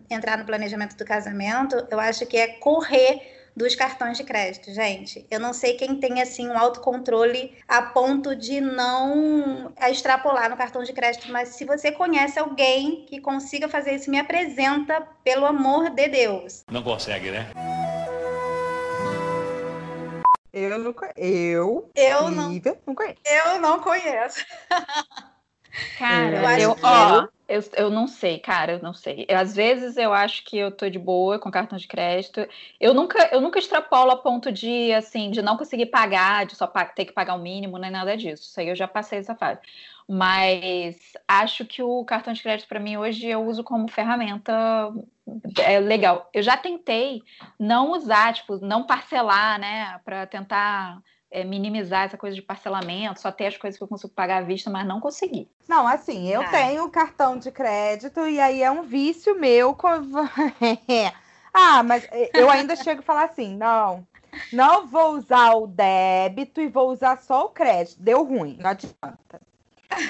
entrar 0.09 0.39
no 0.39 0.45
planejamento 0.45 0.97
do 0.97 1.05
casamento, 1.05 1.77
eu 1.91 1.99
acho 1.99 2.25
que 2.27 2.37
é 2.37 2.49
correr 2.59 3.46
dos 3.57 3.75
cartões 3.75 4.19
de 4.19 4.25
crédito, 4.25 4.73
gente. 4.73 5.27
Eu 5.31 5.41
não 5.41 5.55
sei 5.55 5.75
quem 5.75 5.99
tem 5.99 6.21
assim 6.21 6.47
um 6.47 6.59
autocontrole 6.59 7.57
a 7.67 7.81
ponto 7.81 8.37
de 8.37 8.61
não 8.61 9.73
extrapolar 9.89 10.51
no 10.51 10.57
cartão 10.57 10.83
de 10.83 10.93
crédito, 10.93 11.33
mas 11.33 11.49
se 11.51 11.65
você 11.65 11.91
conhece 11.91 12.39
alguém 12.39 13.07
que 13.07 13.19
consiga 13.19 13.67
fazer 13.67 13.95
isso, 13.95 14.11
me 14.11 14.19
apresenta, 14.19 15.01
pelo 15.25 15.47
amor 15.47 15.89
de 15.91 16.07
Deus. 16.09 16.65
Não 16.71 16.83
consegue, 16.83 17.31
né? 17.31 17.51
Eu 20.53 20.79
não 20.79 20.95
Eu, 21.15 21.91
eu 21.95 22.31
não, 22.31 22.51
não 22.87 22.95
conheço. 22.95 23.21
Eu 23.25 23.61
não 23.61 23.81
conheço. 23.81 24.45
Cara, 25.99 26.59
eu, 26.59 26.71
eu 26.71 26.77
ó, 26.83 27.27
eu, 27.49 27.61
eu 27.77 27.91
não 27.91 28.07
sei, 28.07 28.39
cara, 28.39 28.73
eu 28.73 28.83
não 28.83 28.93
sei. 28.93 29.27
Às 29.31 29.55
vezes 29.55 29.97
eu 29.97 30.13
acho 30.13 30.45
que 30.45 30.57
eu 30.57 30.71
tô 30.71 30.89
de 30.89 30.99
boa 30.99 31.39
com 31.39 31.51
cartão 31.51 31.79
de 31.79 31.87
crédito. 31.87 32.47
Eu 32.81 32.93
nunca, 32.93 33.29
eu 33.33 33.41
nunca 33.41 33.59
extrapolo 33.59 34.11
a 34.11 34.17
ponto 34.17 34.51
de, 34.51 34.93
assim, 34.93 35.31
de 35.31 35.43
não 35.43 35.57
conseguir 35.57 35.87
pagar, 35.87 36.47
de 36.47 36.57
só 36.57 36.67
ter 36.67 37.05
que 37.05 37.13
pagar 37.13 37.35
o 37.35 37.43
mínimo, 37.43 37.79
nem 37.79 37.91
nada 37.91 38.17
disso. 38.17 38.45
Isso 38.45 38.61
aí 38.61 38.69
eu 38.69 38.77
já 38.77 38.89
passei 38.89 39.19
essa 39.19 39.35
fase. 39.35 39.61
Mas 40.09 40.97
acho 41.27 41.65
que 41.65 41.83
o 41.83 42.05
cartão 42.05 42.33
de 42.33 42.43
crédito 42.43 42.69
para 42.69 42.81
mim 42.81 42.97
hoje 42.97 43.27
eu 43.27 43.45
uso 43.45 43.65
como 43.65 43.89
ferramenta 43.89 44.93
é 45.59 45.81
legal. 45.81 46.29
Eu 46.33 46.43
já 46.43 46.57
tentei 46.57 47.23
não 47.59 47.93
usar, 47.93 48.33
tipo, 48.35 48.57
não 48.59 48.85
parcelar, 48.85 49.59
né, 49.59 50.01
para 50.05 50.27
tentar 50.27 51.03
é, 51.37 51.45
minimizar 51.45 52.05
essa 52.05 52.17
coisa 52.17 52.35
de 52.35 52.41
parcelamento, 52.41 53.21
só 53.21 53.31
ter 53.31 53.49
as 53.49 53.59
coisas 53.59 53.77
que 53.77 53.85
eu 53.85 53.89
consigo 53.89 54.11
pagar 54.15 54.39
à 54.39 54.41
vista, 54.41 54.71
mas 54.71 54.87
não 54.87 55.01
consegui. 55.01 55.47
Não, 55.69 55.87
assim, 55.87 56.31
eu 56.31 56.41
ah. 56.41 56.49
tenho 56.49 56.89
cartão 56.89 57.37
de 57.37 57.51
crédito 57.51 58.27
e 58.27 58.41
aí 58.41 58.63
é 58.63 58.71
um 58.71 58.85
vício 58.85 59.39
meu. 59.39 59.75
Com... 59.75 59.89
ah, 61.53 61.83
mas 61.83 62.09
eu 62.33 62.51
ainda 62.51 62.75
chego 62.83 63.01
a 63.01 63.05
falar 63.05 63.25
assim, 63.25 63.55
não, 63.55 64.07
não 64.51 64.87
vou 64.87 65.11
usar 65.11 65.53
o 65.57 65.67
débito 65.67 66.59
e 66.59 66.69
vou 66.69 66.91
usar 66.91 67.19
só 67.19 67.45
o 67.45 67.51
crédito. 67.51 68.01
Deu 68.01 68.25
ruim, 68.25 68.57
não 68.59 68.71
adianta. 68.71 69.39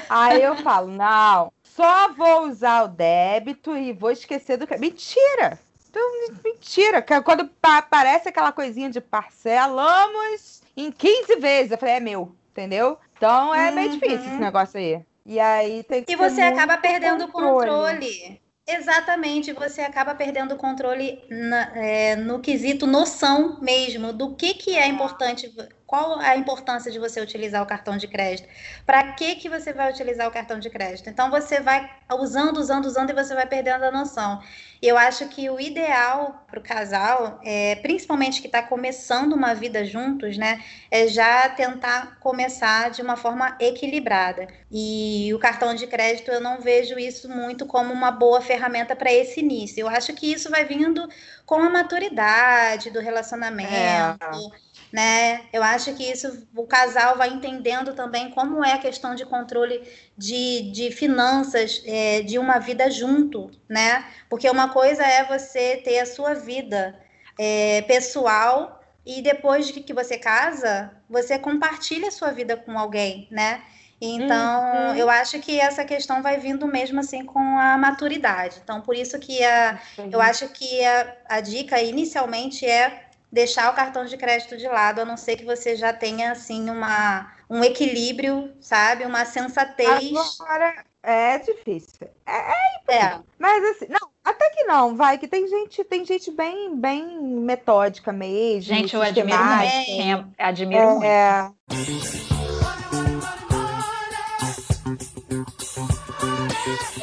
Aí 0.08 0.40
eu 0.40 0.54
falo, 0.58 0.92
não, 0.92 1.52
só 1.64 2.12
vou 2.12 2.44
usar 2.44 2.84
o 2.84 2.88
débito 2.88 3.76
e 3.76 3.92
vou 3.92 4.12
esquecer 4.12 4.58
do 4.58 4.64
crédito. 4.64 4.88
Mentira! 4.88 5.58
Então, 5.90 6.02
mentira. 6.44 7.02
Quando 7.02 7.50
aparece 7.60 8.28
aquela 8.28 8.52
coisinha 8.52 8.88
de 8.88 9.00
parcelamos 9.00 10.64
em 10.76 10.92
15 10.92 11.36
vezes, 11.36 11.72
eu 11.72 11.78
falei, 11.78 11.94
é 11.94 12.00
meu, 12.00 12.34
entendeu? 12.50 12.98
Então 13.16 13.54
é 13.54 13.68
uhum. 13.68 13.74
meio 13.74 13.90
difícil 13.90 14.18
esse 14.18 14.36
negócio 14.36 14.78
aí. 14.78 15.02
E 15.24 15.40
aí 15.40 15.82
tem 15.82 16.04
que 16.04 16.12
E 16.12 16.16
você 16.16 16.40
acaba 16.40 16.76
perdendo 16.76 17.24
o 17.24 17.28
controle. 17.28 17.70
controle. 17.70 18.40
Exatamente, 18.68 19.52
você 19.52 19.80
acaba 19.82 20.14
perdendo 20.14 20.54
o 20.54 20.56
controle 20.56 21.22
na, 21.30 21.76
é, 21.76 22.16
no 22.16 22.40
quesito 22.40 22.84
noção 22.84 23.60
mesmo 23.60 24.12
do 24.12 24.34
que, 24.34 24.54
que 24.54 24.76
é 24.76 24.88
importante 24.88 25.48
qual 25.86 26.18
a 26.18 26.36
importância 26.36 26.90
de 26.90 26.98
você 26.98 27.20
utilizar 27.20 27.62
o 27.62 27.66
cartão 27.66 27.96
de 27.96 28.08
crédito? 28.08 28.48
Para 28.84 29.12
que, 29.12 29.36
que 29.36 29.48
você 29.48 29.72
vai 29.72 29.90
utilizar 29.90 30.26
o 30.26 30.32
cartão 30.32 30.58
de 30.58 30.68
crédito? 30.68 31.08
Então, 31.08 31.30
você 31.30 31.60
vai 31.60 31.88
usando, 32.18 32.58
usando, 32.58 32.86
usando 32.86 33.10
e 33.10 33.14
você 33.14 33.34
vai 33.34 33.46
perdendo 33.46 33.84
a 33.84 33.92
noção. 33.92 34.42
Eu 34.82 34.98
acho 34.98 35.28
que 35.28 35.48
o 35.48 35.60
ideal 35.60 36.44
para 36.48 36.58
o 36.58 36.62
casal, 36.62 37.40
é, 37.44 37.76
principalmente 37.76 38.40
que 38.40 38.48
está 38.48 38.62
começando 38.62 39.32
uma 39.32 39.54
vida 39.54 39.84
juntos, 39.84 40.36
né, 40.36 40.62
é 40.90 41.06
já 41.06 41.48
tentar 41.48 42.18
começar 42.20 42.90
de 42.90 43.00
uma 43.00 43.16
forma 43.16 43.56
equilibrada. 43.60 44.48
E 44.70 45.32
o 45.32 45.38
cartão 45.38 45.74
de 45.74 45.86
crédito, 45.86 46.30
eu 46.30 46.40
não 46.40 46.60
vejo 46.60 46.98
isso 46.98 47.28
muito 47.28 47.64
como 47.64 47.92
uma 47.92 48.10
boa 48.10 48.40
ferramenta 48.40 48.96
para 48.96 49.12
esse 49.12 49.40
início. 49.40 49.80
Eu 49.80 49.88
acho 49.88 50.12
que 50.14 50.30
isso 50.32 50.50
vai 50.50 50.64
vindo 50.64 51.08
com 51.44 51.56
a 51.56 51.70
maturidade 51.70 52.90
do 52.90 53.00
relacionamento. 53.00 53.72
É 53.72 54.65
né? 54.96 55.42
Eu 55.52 55.62
acho 55.62 55.92
que 55.92 56.10
isso 56.10 56.48
o 56.56 56.66
casal 56.66 57.18
vai 57.18 57.28
entendendo 57.28 57.92
também 57.92 58.30
como 58.30 58.64
é 58.64 58.72
a 58.72 58.78
questão 58.78 59.14
de 59.14 59.26
controle 59.26 59.82
de, 60.16 60.70
de 60.72 60.90
finanças 60.90 61.82
é, 61.84 62.22
de 62.22 62.38
uma 62.38 62.58
vida 62.58 62.90
junto, 62.90 63.50
né? 63.68 64.06
Porque 64.30 64.48
uma 64.48 64.70
coisa 64.70 65.02
é 65.02 65.22
você 65.24 65.76
ter 65.84 65.98
a 65.98 66.06
sua 66.06 66.32
vida 66.32 66.98
é, 67.38 67.82
pessoal 67.82 68.80
e 69.04 69.20
depois 69.20 69.70
que 69.70 69.92
você 69.92 70.16
casa, 70.16 70.90
você 71.10 71.38
compartilha 71.38 72.08
a 72.08 72.10
sua 72.10 72.30
vida 72.30 72.56
com 72.56 72.78
alguém, 72.78 73.28
né? 73.30 73.62
Então, 74.00 74.62
uhum. 74.62 74.96
eu 74.96 75.10
acho 75.10 75.38
que 75.40 75.60
essa 75.60 75.84
questão 75.84 76.22
vai 76.22 76.38
vindo 76.38 76.66
mesmo 76.66 77.00
assim 77.00 77.22
com 77.22 77.38
a 77.38 77.76
maturidade. 77.76 78.60
Então, 78.62 78.80
por 78.80 78.94
isso 78.94 79.18
que 79.18 79.44
a, 79.44 79.78
eu 80.10 80.22
acho 80.22 80.48
que 80.48 80.82
a, 80.84 81.16
a 81.28 81.40
dica 81.40 81.82
inicialmente 81.82 82.64
é 82.64 83.05
deixar 83.30 83.70
o 83.70 83.74
cartão 83.74 84.04
de 84.04 84.16
crédito 84.16 84.56
de 84.56 84.66
lado, 84.66 85.00
a 85.00 85.04
não 85.04 85.16
ser 85.16 85.36
que 85.36 85.44
você 85.44 85.76
já 85.76 85.92
tenha 85.92 86.32
assim 86.32 86.70
uma 86.70 87.32
um 87.48 87.62
equilíbrio, 87.62 88.52
sabe, 88.60 89.04
uma 89.04 89.24
sensatez. 89.24 90.12
Agora 90.40 90.84
é 91.02 91.38
difícil. 91.38 92.08
É, 92.26 92.52
é, 92.92 92.96
é. 92.96 93.18
Mas 93.38 93.64
assim, 93.64 93.86
não, 93.88 94.08
até 94.24 94.50
que 94.50 94.64
não, 94.64 94.96
vai, 94.96 95.18
que 95.18 95.28
tem 95.28 95.46
gente, 95.46 95.84
tem 95.84 96.04
gente 96.04 96.30
bem, 96.32 96.74
bem 96.74 97.22
metódica 97.22 98.12
mesmo. 98.12 98.74
Gente, 98.74 98.94
eu 98.94 99.02
admiro 99.02 99.38
muito. 99.38 100.34
Admiro 100.36 100.82
é, 100.82 100.86
muito. 100.86 101.04
É. 101.04 101.52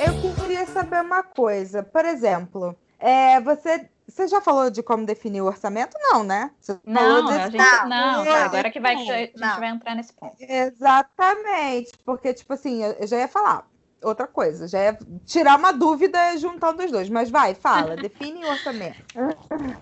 Eu 0.06 0.36
queria 0.36 0.66
saber 0.66 1.02
uma 1.02 1.24
coisa, 1.24 1.82
por 1.82 2.04
exemplo, 2.04 2.76
é, 3.04 3.42
você 3.42 3.90
você 4.08 4.28
já 4.28 4.42
falou 4.42 4.70
de 4.70 4.84
como 4.84 5.06
definir 5.06 5.42
o 5.42 5.46
orçamento? 5.46 5.98
Não, 6.00 6.24
né? 6.24 6.52
Você 6.60 6.78
não, 6.86 7.28
a 7.30 7.50
gente, 7.50 7.58
não, 7.58 7.88
não 7.88 8.26
é, 8.26 8.44
agora 8.44 8.70
que 8.70 8.80
vai, 8.80 8.96
a 8.96 8.98
gente 8.98 9.40
não. 9.40 9.60
vai 9.60 9.70
entrar 9.70 9.96
nesse 9.96 10.14
ponto. 10.14 10.36
Exatamente, 10.40 11.94
porque, 12.06 12.34
tipo 12.34 12.54
assim, 12.54 12.84
eu 12.84 13.08
já 13.08 13.18
ia 13.18 13.28
falar 13.28 13.66
outra 14.02 14.28
coisa, 14.28 14.68
já 14.68 14.84
ia 14.84 15.00
tirar 15.26 15.58
uma 15.58 15.72
dúvida 15.72 16.38
juntando 16.38 16.84
os 16.84 16.92
dois, 16.92 17.10
mas 17.10 17.30
vai, 17.30 17.56
fala, 17.56 17.96
define 17.98 18.44
o 18.44 18.50
orçamento. 18.50 18.98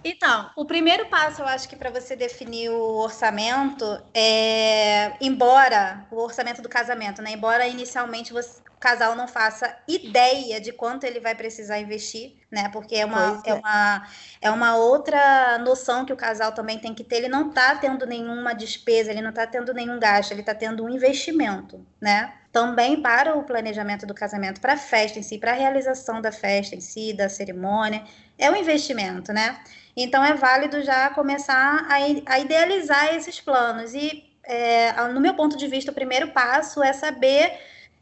Então, 0.04 0.52
o 0.56 0.64
primeiro 0.64 1.08
passo, 1.10 1.42
eu 1.42 1.48
acho 1.48 1.68
que 1.68 1.76
para 1.76 1.90
você 1.90 2.16
definir 2.16 2.70
o 2.70 2.98
orçamento 3.00 3.86
é, 4.14 5.14
embora 5.20 6.06
o 6.12 6.18
orçamento 6.18 6.62
do 6.62 6.70
casamento, 6.70 7.22
né? 7.22 7.32
Embora 7.32 7.68
inicialmente 7.68 8.32
você, 8.32 8.62
casal 8.80 9.16
não 9.16 9.28
faça 9.28 9.78
ideia 9.88 10.60
de 10.60 10.74
quanto 10.74 11.04
ele 11.04 11.20
vai 11.20 11.36
precisar 11.36 11.80
investir, 11.80 12.41
né? 12.52 12.70
Porque 12.70 12.96
é 12.96 13.06
uma, 13.06 13.42
é. 13.46 13.52
é. 13.52 13.54
uma, 13.54 14.08
é 14.42 14.52
uma 14.52 14.76
outra 14.76 15.58
noção 15.60 16.06
que 16.06 16.12
o 16.12 16.18
casal 16.18 16.52
também 16.52 16.78
tem 16.78 16.94
que 16.94 17.04
ter. 17.04 17.18
Ele 17.18 17.30
não 17.30 17.50
está 17.50 17.76
tendo 17.76 18.06
nenhuma 18.06 18.54
despesa, 18.54 19.10
ele 19.10 19.22
não 19.22 19.30
está 19.30 19.48
tendo 19.48 19.74
nenhum 19.74 19.98
gasto, 19.98 20.32
ele 20.32 20.42
está 20.42 20.54
tendo 20.54 20.84
um 20.84 20.90
investimento, 20.90 21.86
né? 22.00 22.34
Também 22.52 23.02
para 23.02 23.38
o 23.38 23.44
planejamento 23.44 24.06
do 24.06 24.14
casamento, 24.14 24.60
para 24.60 24.74
a 24.74 24.78
festa 24.78 25.18
em 25.18 25.24
si, 25.24 25.38
para 25.38 25.52
a 25.52 25.56
realização 25.56 26.22
da 26.22 26.34
festa 26.34 26.76
em 26.76 26.82
si, 26.82 27.14
da 27.14 27.30
cerimônia, 27.30 28.04
é 28.38 28.52
um 28.52 28.56
investimento, 28.56 29.32
né? 29.32 29.58
Então 29.96 30.24
é 30.24 30.34
válido 30.34 30.82
já 30.84 31.10
começar 31.12 31.88
a, 31.90 32.34
a 32.34 32.40
idealizar 32.40 33.16
esses 33.16 33.40
planos. 33.40 33.94
E, 33.94 34.30
é, 34.44 34.92
no 35.08 35.22
meu 35.22 35.34
ponto 35.36 35.56
de 35.56 35.68
vista, 35.68 35.92
o 35.92 35.96
primeiro 35.96 36.30
passo 36.32 36.84
é 36.84 36.92
saber 36.92 37.58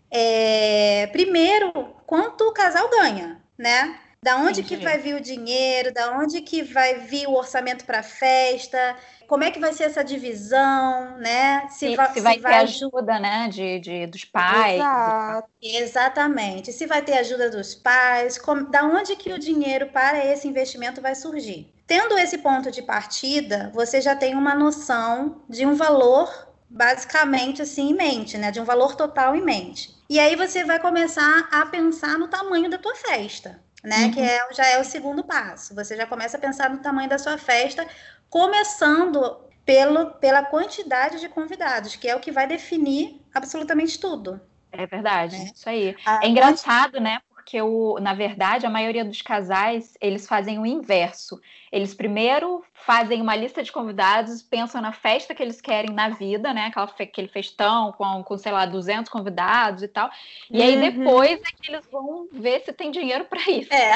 é, 0.10 1.08
primeiro, 1.08 1.72
quanto 2.08 2.46
o 2.46 2.53
casal 2.53 2.89
ganha, 2.89 3.39
né? 3.56 4.00
Da 4.21 4.35
onde 4.38 4.63
que 4.63 4.75
vai 4.75 4.97
vir 4.97 5.15
o 5.15 5.21
dinheiro, 5.21 5.93
da 5.93 6.17
onde 6.17 6.41
que 6.41 6.61
vai 6.61 6.99
vir 6.99 7.27
o 7.27 7.35
orçamento 7.35 7.85
para 7.85 7.99
a 7.99 8.03
festa, 8.03 8.97
como 9.29 9.43
é 9.43 9.51
que 9.51 9.59
vai 9.59 9.71
ser 9.71 9.83
essa 9.83 10.03
divisão, 10.03 11.17
né? 11.19 11.67
Se, 11.69 11.89
se, 11.89 11.95
vai, 11.95 12.13
se 12.13 12.19
vai, 12.19 12.39
ter 12.39 12.47
ajuda, 12.47 13.19
né, 13.19 13.47
de, 13.47 13.79
de, 13.79 14.07
dos 14.07 14.25
pais. 14.25 14.75
Exato. 14.75 15.49
Exatamente. 15.61 16.73
Se 16.73 16.85
vai 16.85 17.01
ter 17.01 17.13
ajuda 17.13 17.49
dos 17.49 17.75
pais, 17.75 18.38
como, 18.38 18.69
da 18.69 18.83
onde 18.83 19.15
que 19.15 19.31
o 19.31 19.39
dinheiro 19.39 19.88
para 19.88 20.25
esse 20.25 20.47
investimento 20.47 20.99
vai 20.99 21.13
surgir. 21.15 21.71
Tendo 21.85 22.17
esse 22.17 22.39
ponto 22.39 22.71
de 22.71 22.81
partida, 22.81 23.71
você 23.73 24.01
já 24.01 24.15
tem 24.15 24.35
uma 24.35 24.53
noção 24.53 25.41
de 25.47 25.65
um 25.65 25.75
valor 25.75 26.49
basicamente 26.69 27.61
assim 27.61 27.89
em 27.89 27.95
mente, 27.95 28.38
né, 28.38 28.51
de 28.51 28.59
um 28.59 28.65
valor 28.65 28.95
total 28.95 29.35
em 29.35 29.41
mente. 29.41 29.95
E 30.09 30.19
aí 30.19 30.35
você 30.35 30.63
vai 30.63 30.79
começar 30.79 31.47
a 31.51 31.65
pensar 31.65 32.17
no 32.17 32.27
tamanho 32.27 32.69
da 32.69 32.77
tua 32.77 32.95
festa, 32.95 33.59
né? 33.83 34.05
Uhum. 34.05 34.12
Que 34.12 34.21
é, 34.21 34.53
já 34.53 34.65
é 34.67 34.79
o 34.79 34.83
segundo 34.83 35.24
passo. 35.24 35.75
Você 35.75 35.95
já 35.95 36.05
começa 36.05 36.38
a 36.38 36.39
pensar 36.39 36.69
no 36.69 36.79
tamanho 36.79 37.09
da 37.09 37.17
sua 37.17 37.38
festa, 37.38 37.88
começando 38.29 39.39
pelo, 39.65 40.12
pela 40.13 40.43
quantidade 40.43 41.19
de 41.19 41.29
convidados, 41.29 41.95
que 41.95 42.07
é 42.07 42.15
o 42.15 42.19
que 42.19 42.31
vai 42.31 42.48
definir 42.48 43.21
absolutamente 43.33 44.00
tudo. 44.00 44.41
É 44.71 44.86
verdade, 44.86 45.36
é. 45.36 45.43
isso 45.45 45.67
aí. 45.67 45.95
é 46.21 46.27
engraçado, 46.27 47.00
né? 47.00 47.19
Porque, 47.50 47.63
o, 47.63 47.98
na 48.00 48.13
verdade, 48.13 48.68
a 48.68 48.70
maioria 48.70 49.03
dos 49.03 49.24
casais, 49.24 49.98
eles 50.00 50.27
fazem 50.27 50.60
o 50.60 50.68
inverso. 50.68 51.41
Eles 51.72 51.96
primeiro 51.96 52.63
fazem 52.86 53.20
uma 53.24 53.36
lista 53.36 53.63
de 53.63 53.72
convidados, 53.72 54.44
pensam 54.44 54.79
na 54.79 54.94
festa 54.94 55.34
que 55.34 55.41
eles 55.41 55.60
querem 55.60 55.91
na 55.91 56.10
vida, 56.10 56.53
né? 56.53 56.68
Aquela, 56.68 56.86
aquele 56.86 57.27
festão 57.27 57.91
com, 57.94 58.24
com, 58.24 58.38
sei 58.38 58.51
lá, 58.51 58.68
200 58.68 59.12
convidados 59.12 59.82
e 59.82 59.88
tal. 59.88 60.12
E 60.48 60.60
uhum. 60.60 60.63
aí 60.63 60.91
depois 60.91 61.41
é 61.41 61.51
que 61.60 61.72
eles 61.72 61.88
vão 61.91 62.27
ver 62.32 62.62
se 62.62 62.72
tem 62.72 62.91
dinheiro 62.91 63.25
para 63.25 63.41
isso. 63.50 63.74
É. 63.74 63.96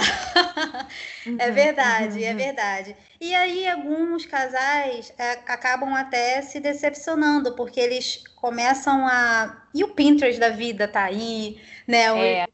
é 1.38 1.52
verdade, 1.52 2.18
uhum. 2.18 2.26
é 2.26 2.34
verdade. 2.34 2.96
E 3.22 3.36
aí 3.36 3.70
alguns 3.70 4.26
casais 4.26 5.14
é, 5.16 5.34
acabam 5.46 5.94
até 5.94 6.42
se 6.42 6.60
decepcionando, 6.60 7.56
porque 7.56 7.80
eles 7.80 8.24
começam 8.44 9.08
a. 9.08 9.64
E 9.74 9.84
o 9.86 9.88
Pinterest 9.88 10.40
da 10.40 10.50
vida 10.50 10.86
tá 10.86 11.06
aí, 11.06 11.60
né? 11.88 12.12
O 12.12 12.18
é. 12.18 12.46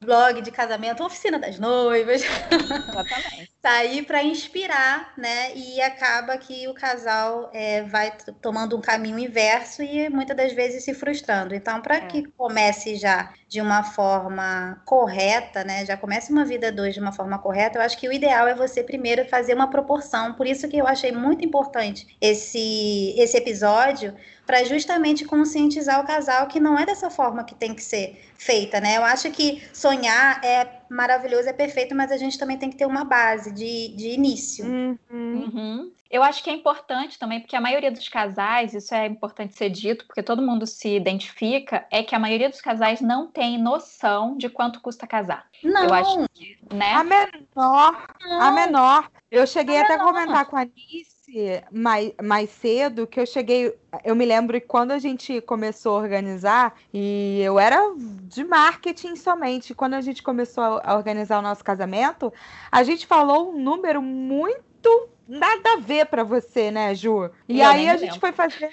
blog 0.00 0.40
de 0.40 0.50
casamento, 0.52 1.04
oficina 1.04 1.38
das 1.38 1.58
noivas. 1.58 2.22
Exatamente. 2.22 3.52
tá 3.60 3.72
aí 3.72 4.02
para 4.02 4.22
inspirar, 4.22 5.12
né? 5.18 5.54
E 5.54 5.82
acaba 5.82 6.38
que 6.38 6.66
o 6.68 6.72
casal 6.72 7.50
é, 7.52 7.82
vai 7.82 8.16
tomando 8.40 8.76
um 8.76 8.80
caminho 8.80 9.18
inverso 9.18 9.82
e 9.82 10.08
muitas 10.08 10.36
das 10.36 10.52
vezes 10.52 10.84
se 10.84 10.94
frustrando. 10.94 11.54
Então, 11.54 11.82
para 11.82 11.96
é. 11.96 12.06
que 12.06 12.22
comece 12.38 12.94
já 12.94 13.34
de 13.48 13.60
uma 13.60 13.82
forma 13.82 14.80
correta, 14.86 15.62
né? 15.64 15.84
Já 15.84 15.96
comece 15.96 16.32
uma 16.32 16.44
vida 16.44 16.72
dois 16.72 16.94
de 16.94 17.00
uma 17.00 17.12
forma 17.12 17.38
correta, 17.38 17.78
eu 17.78 17.82
acho 17.82 17.98
que 17.98 18.08
o 18.08 18.12
ideal 18.12 18.46
é 18.46 18.54
você 18.54 18.82
primeiro 18.82 19.28
fazer 19.28 19.54
uma 19.54 19.68
proporção. 19.68 20.32
Por 20.34 20.46
isso 20.46 20.68
que 20.68 20.78
eu 20.78 20.86
achei 20.86 21.12
muito 21.12 21.44
importante 21.44 22.16
esse, 22.20 23.14
esse 23.18 23.36
episódio 23.36 24.14
para 24.46 24.64
justamente 24.64 25.24
conscientizar 25.24 26.00
o 26.00 26.06
casal 26.06 26.46
que 26.46 26.58
não 26.58 26.78
é 26.78 26.84
dessa 26.84 27.10
forma 27.10 27.44
que 27.44 27.54
tem 27.54 27.74
que 27.74 27.82
ser 27.82 28.20
feita, 28.36 28.80
né? 28.80 28.96
Eu 28.96 29.04
acho 29.04 29.30
que 29.30 29.62
sonhar 29.72 30.44
é 30.44 30.82
maravilhoso, 30.90 31.48
é 31.48 31.52
perfeito, 31.52 31.94
mas 31.94 32.10
a 32.10 32.16
gente 32.16 32.38
também 32.38 32.58
tem 32.58 32.68
que 32.68 32.76
ter 32.76 32.86
uma 32.86 33.04
base 33.04 33.52
de, 33.52 33.88
de 33.96 34.08
início. 34.08 34.64
Uhum. 34.64 34.98
Uhum. 35.10 35.92
Eu 36.10 36.22
acho 36.22 36.42
que 36.44 36.50
é 36.50 36.52
importante 36.52 37.18
também, 37.18 37.40
porque 37.40 37.56
a 37.56 37.60
maioria 37.60 37.90
dos 37.90 38.06
casais, 38.06 38.74
isso 38.74 38.94
é 38.94 39.06
importante 39.06 39.54
ser 39.54 39.70
dito, 39.70 40.06
porque 40.06 40.22
todo 40.22 40.42
mundo 40.42 40.66
se 40.66 40.94
identifica, 40.94 41.86
é 41.90 42.02
que 42.02 42.14
a 42.14 42.18
maioria 42.18 42.50
dos 42.50 42.60
casais 42.60 43.00
não 43.00 43.28
tem 43.28 43.56
noção 43.56 44.36
de 44.36 44.50
quanto 44.50 44.82
custa 44.82 45.06
casar. 45.06 45.46
Não. 45.64 45.84
Eu 45.84 45.94
acho 45.94 46.28
que, 46.34 46.58
né? 46.70 46.92
A 46.92 47.04
menor, 47.04 48.06
não. 48.20 48.42
a 48.42 48.50
menor. 48.50 49.10
Eu 49.30 49.46
cheguei 49.46 49.78
a 49.78 49.84
até 49.84 49.94
a 49.94 49.98
comentar 50.00 50.44
com 50.44 50.56
a 50.56 50.66
Nice 50.66 51.21
mais, 51.70 52.12
mais 52.22 52.50
cedo, 52.50 53.06
que 53.06 53.20
eu 53.20 53.26
cheguei. 53.26 53.74
Eu 54.04 54.14
me 54.14 54.24
lembro 54.24 54.60
que 54.60 54.66
quando 54.66 54.92
a 54.92 54.98
gente 54.98 55.40
começou 55.42 55.96
a 55.96 56.00
organizar, 56.00 56.74
e 56.92 57.40
eu 57.42 57.58
era 57.58 57.78
de 57.98 58.44
marketing 58.44 59.16
somente, 59.16 59.74
quando 59.74 59.94
a 59.94 60.00
gente 60.00 60.22
começou 60.22 60.80
a 60.82 60.96
organizar 60.96 61.38
o 61.38 61.42
nosso 61.42 61.64
casamento, 61.64 62.32
a 62.70 62.82
gente 62.82 63.06
falou 63.06 63.50
um 63.52 63.62
número 63.62 64.02
muito 64.02 65.08
nada 65.32 65.72
a 65.72 65.76
ver 65.76 66.06
para 66.06 66.22
você, 66.22 66.70
né, 66.70 66.94
Ju? 66.94 67.30
E 67.48 67.60
eu 67.60 67.68
aí 67.68 67.88
a 67.88 67.96
gente 67.96 68.20
foi 68.20 68.32
fazer. 68.32 68.70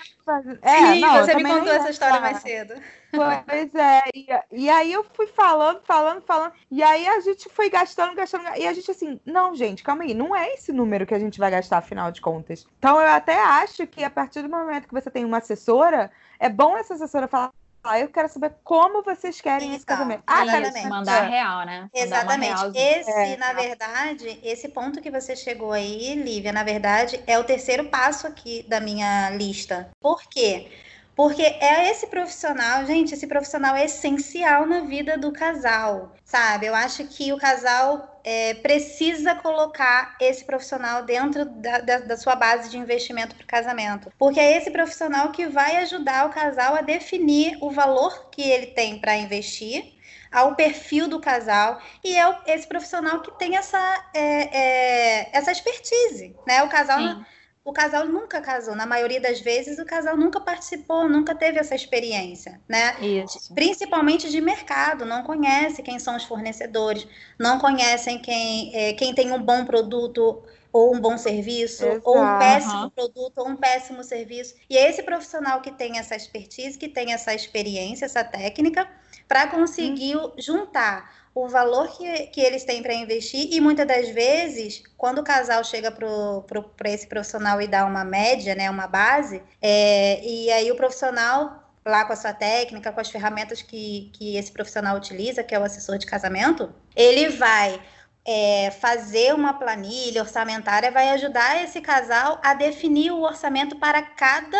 É, 0.62 0.94
Sim, 0.94 1.00
não, 1.00 1.16
você 1.16 1.36
me 1.36 1.44
contou 1.44 1.72
essa 1.72 1.90
história 1.90 2.20
mais 2.20 2.40
cedo. 2.40 2.74
Pois 3.12 3.74
é, 3.74 4.04
e, 4.14 4.28
e, 4.52 4.70
aí 4.70 4.94
eu 4.94 5.04
fui 5.14 5.26
falando, 5.26 5.82
falando, 5.84 6.22
falando, 6.22 6.54
e 6.70 6.84
aí 6.84 7.08
a 7.08 7.20
gente 7.22 7.50
foi 7.50 7.68
gastando, 7.68 8.14
gastando, 8.14 8.44
e 8.56 8.68
a 8.68 8.74
gente 8.74 8.92
assim, 8.92 9.20
não, 9.26 9.56
gente, 9.56 9.82
calma 9.82 10.04
aí, 10.04 10.14
não 10.14 10.36
é 10.36 10.54
esse 10.54 10.72
número 10.72 11.08
que 11.08 11.16
a 11.16 11.20
gente 11.20 11.40
vai 11.40 11.50
gastar, 11.50 11.80
afinal 11.80 12.12
de 12.12 12.22
contas. 12.22 12.68
Então 12.78 13.02
eu 13.02 13.08
até 13.08 13.36
acho 13.42 13.88
que 13.88 14.04
a 14.04 14.12
partir 14.12 14.44
do 14.44 14.50
momento 14.50 14.88
que 14.88 14.94
você 14.94 15.10
tem 15.10 15.26
uma 15.26 15.40
assessora, 15.40 16.12
é 16.40 16.50
bom 16.50 16.78
essa 16.78 16.94
assessora 16.94 17.28
falar 17.28 17.52
ah, 17.84 18.00
eu 18.00 18.10
quero 18.10 18.28
saber 18.28 18.54
como 18.64 19.02
vocês 19.02 19.40
querem 19.40 19.74
esse 19.74 19.86
casamento. 19.86 20.24
Ah, 20.28 20.46
exatamente. 20.46 20.88
mandar 20.88 21.22
real, 21.22 21.66
né? 21.66 21.82
Mandar 21.82 21.90
exatamente. 21.94 22.78
Esse, 22.78 23.12
é, 23.12 23.38
na 23.38 23.54
verdade, 23.54 24.40
esse 24.44 24.68
ponto 24.70 25.02
que 25.02 25.10
você 25.10 25.36
chegou 25.36 25.72
aí, 25.72 26.16
Lívia, 26.16 26.52
na 26.52 26.64
verdade, 26.64 27.24
é 27.26 27.40
o 27.40 27.44
terceiro 27.44 27.86
passo 27.86 28.28
aqui 28.28 28.66
da 28.68 28.80
minha 28.80 29.30
lista. 29.32 29.90
Por 30.02 30.22
quê? 30.24 30.70
Porque 31.16 31.42
é 31.42 31.90
esse 31.90 32.08
profissional, 32.08 32.86
gente, 32.86 33.14
esse 33.14 33.28
profissional 33.28 33.76
é 33.76 33.86
essencial 33.86 34.66
na 34.66 34.82
vida 34.82 35.18
do 35.18 35.34
casal, 35.34 36.14
sabe? 36.24 36.66
Eu 36.66 36.76
acho 36.76 37.06
que 37.08 37.34
o 37.34 37.38
casal 37.38 38.09
é, 38.24 38.54
precisa 38.56 39.36
colocar 39.36 40.16
esse 40.20 40.44
profissional 40.44 41.04
dentro 41.04 41.46
da, 41.46 41.80
da, 41.80 42.00
da 42.00 42.18
sua 42.18 42.36
base 42.36 42.70
de 42.70 42.78
investimento 42.78 43.36
para 43.36 43.44
o 43.44 43.48
casamento. 43.48 44.12
Porque 44.18 44.40
é 44.40 44.58
esse 44.58 44.72
profissional 44.72 45.32
que 45.32 45.48
vai 45.48 45.78
ajudar 45.78 46.26
o 46.26 46.30
casal 46.30 46.76
a 46.76 46.82
definir 46.82 47.58
o 47.62 47.72
valor 47.72 48.30
que 48.30 48.42
ele 48.42 48.68
tem 48.68 49.00
para 49.00 49.16
investir 49.16 49.94
ao 50.32 50.56
perfil 50.56 51.08
do 51.08 51.20
casal 51.20 51.82
e 52.04 52.16
é 52.16 52.42
esse 52.48 52.68
profissional 52.68 53.20
que 53.22 53.32
tem 53.40 53.58
essa, 53.58 54.06
é, 54.14 54.58
é, 54.58 55.30
essa 55.34 55.52
expertise, 55.52 56.36
né? 56.46 56.62
O 56.64 56.70
casal 56.70 57.00
Sim 57.00 57.26
o 57.64 57.74
casal 57.74 58.06
nunca 58.06 58.42
casou. 58.42 58.76
Na 58.76 58.86
maioria 58.86 59.22
das 59.22 59.40
vezes, 59.42 59.80
o 59.80 59.86
casal 59.86 60.18
nunca 60.18 60.40
participou, 60.40 61.08
nunca 61.08 61.36
teve 61.36 61.60
essa 61.60 61.76
experiência, 61.76 62.60
né? 62.68 62.96
Isso. 63.02 63.54
Principalmente 63.54 64.30
de 64.30 64.42
mercado, 64.42 65.06
não 65.06 65.24
conhece 65.24 65.84
quem 65.84 66.00
são 66.00 66.16
os 66.16 66.24
fornecedores, 66.24 67.08
não 67.38 67.60
conhecem 67.60 68.20
quem, 68.20 68.76
é, 68.76 68.94
quem 68.94 69.14
tem 69.14 69.32
um 69.32 69.42
bom 69.42 69.66
produto 69.66 70.42
ou 70.72 70.96
um 70.96 71.00
bom 71.00 71.18
serviço, 71.18 71.86
Exato. 71.86 72.02
ou 72.04 72.20
um 72.20 72.40
péssimo 72.40 72.92
produto, 72.92 73.38
ou 73.38 73.48
um 73.50 73.56
péssimo 73.56 74.04
serviço. 74.04 74.56
E 74.70 74.78
é 74.78 74.90
esse 74.90 75.04
profissional 75.04 75.62
que 75.62 75.72
tem 75.72 75.98
essa 75.98 76.16
expertise, 76.16 76.78
que 76.78 76.88
tem 76.88 77.14
essa 77.14 77.34
experiência, 77.34 78.06
essa 78.06 78.24
técnica, 78.24 78.88
para 79.28 79.48
conseguir 79.48 80.18
hum. 80.18 80.32
juntar 80.38 81.20
o 81.34 81.48
valor 81.48 81.88
que, 81.96 82.28
que 82.28 82.42
eles 82.42 82.64
têm 82.64 82.82
para 82.82 82.94
investir 82.94 83.54
e 83.54 83.62
muitas 83.62 83.88
das 83.88 84.10
vezes, 84.10 84.84
quando 84.98 85.20
o 85.20 85.24
casal 85.24 85.64
chega 85.64 85.92
para 85.92 86.90
esse 86.90 87.08
profissional 87.08 87.62
e 87.62 87.68
dá 87.68 87.86
uma 87.86 88.04
média, 88.04 88.56
né, 88.56 88.70
uma 88.70 88.88
base, 88.88 89.42
é, 89.62 90.20
e 90.24 90.52
aí 90.52 90.72
o 90.72 90.76
profissional 90.76 91.64
lá 91.86 92.06
com 92.06 92.14
a 92.14 92.16
sua 92.16 92.34
técnica, 92.34 92.92
com 92.92 93.00
as 93.00 93.10
ferramentas 93.10 93.62
que, 93.62 94.12
que 94.14 94.38
esse 94.38 94.52
profissional 94.52 94.98
utiliza, 94.98 95.44
que 95.44 95.56
é 95.56 95.60
o 95.60 95.64
assessor 95.64 95.98
de 95.98 96.06
casamento, 96.06 96.74
ele 96.96 97.30
vai 97.30 97.82
é, 98.26 98.72
fazer 98.72 99.34
uma 99.34 99.54
planilha 99.54 100.22
orçamentária, 100.22 100.92
vai 100.92 101.10
ajudar 101.10 101.64
esse 101.64 101.82
casal 101.82 102.40
a 102.44 102.54
definir 102.54 103.12
o 103.12 103.22
orçamento 103.22 103.78
para 103.78 104.02
cada 104.02 104.58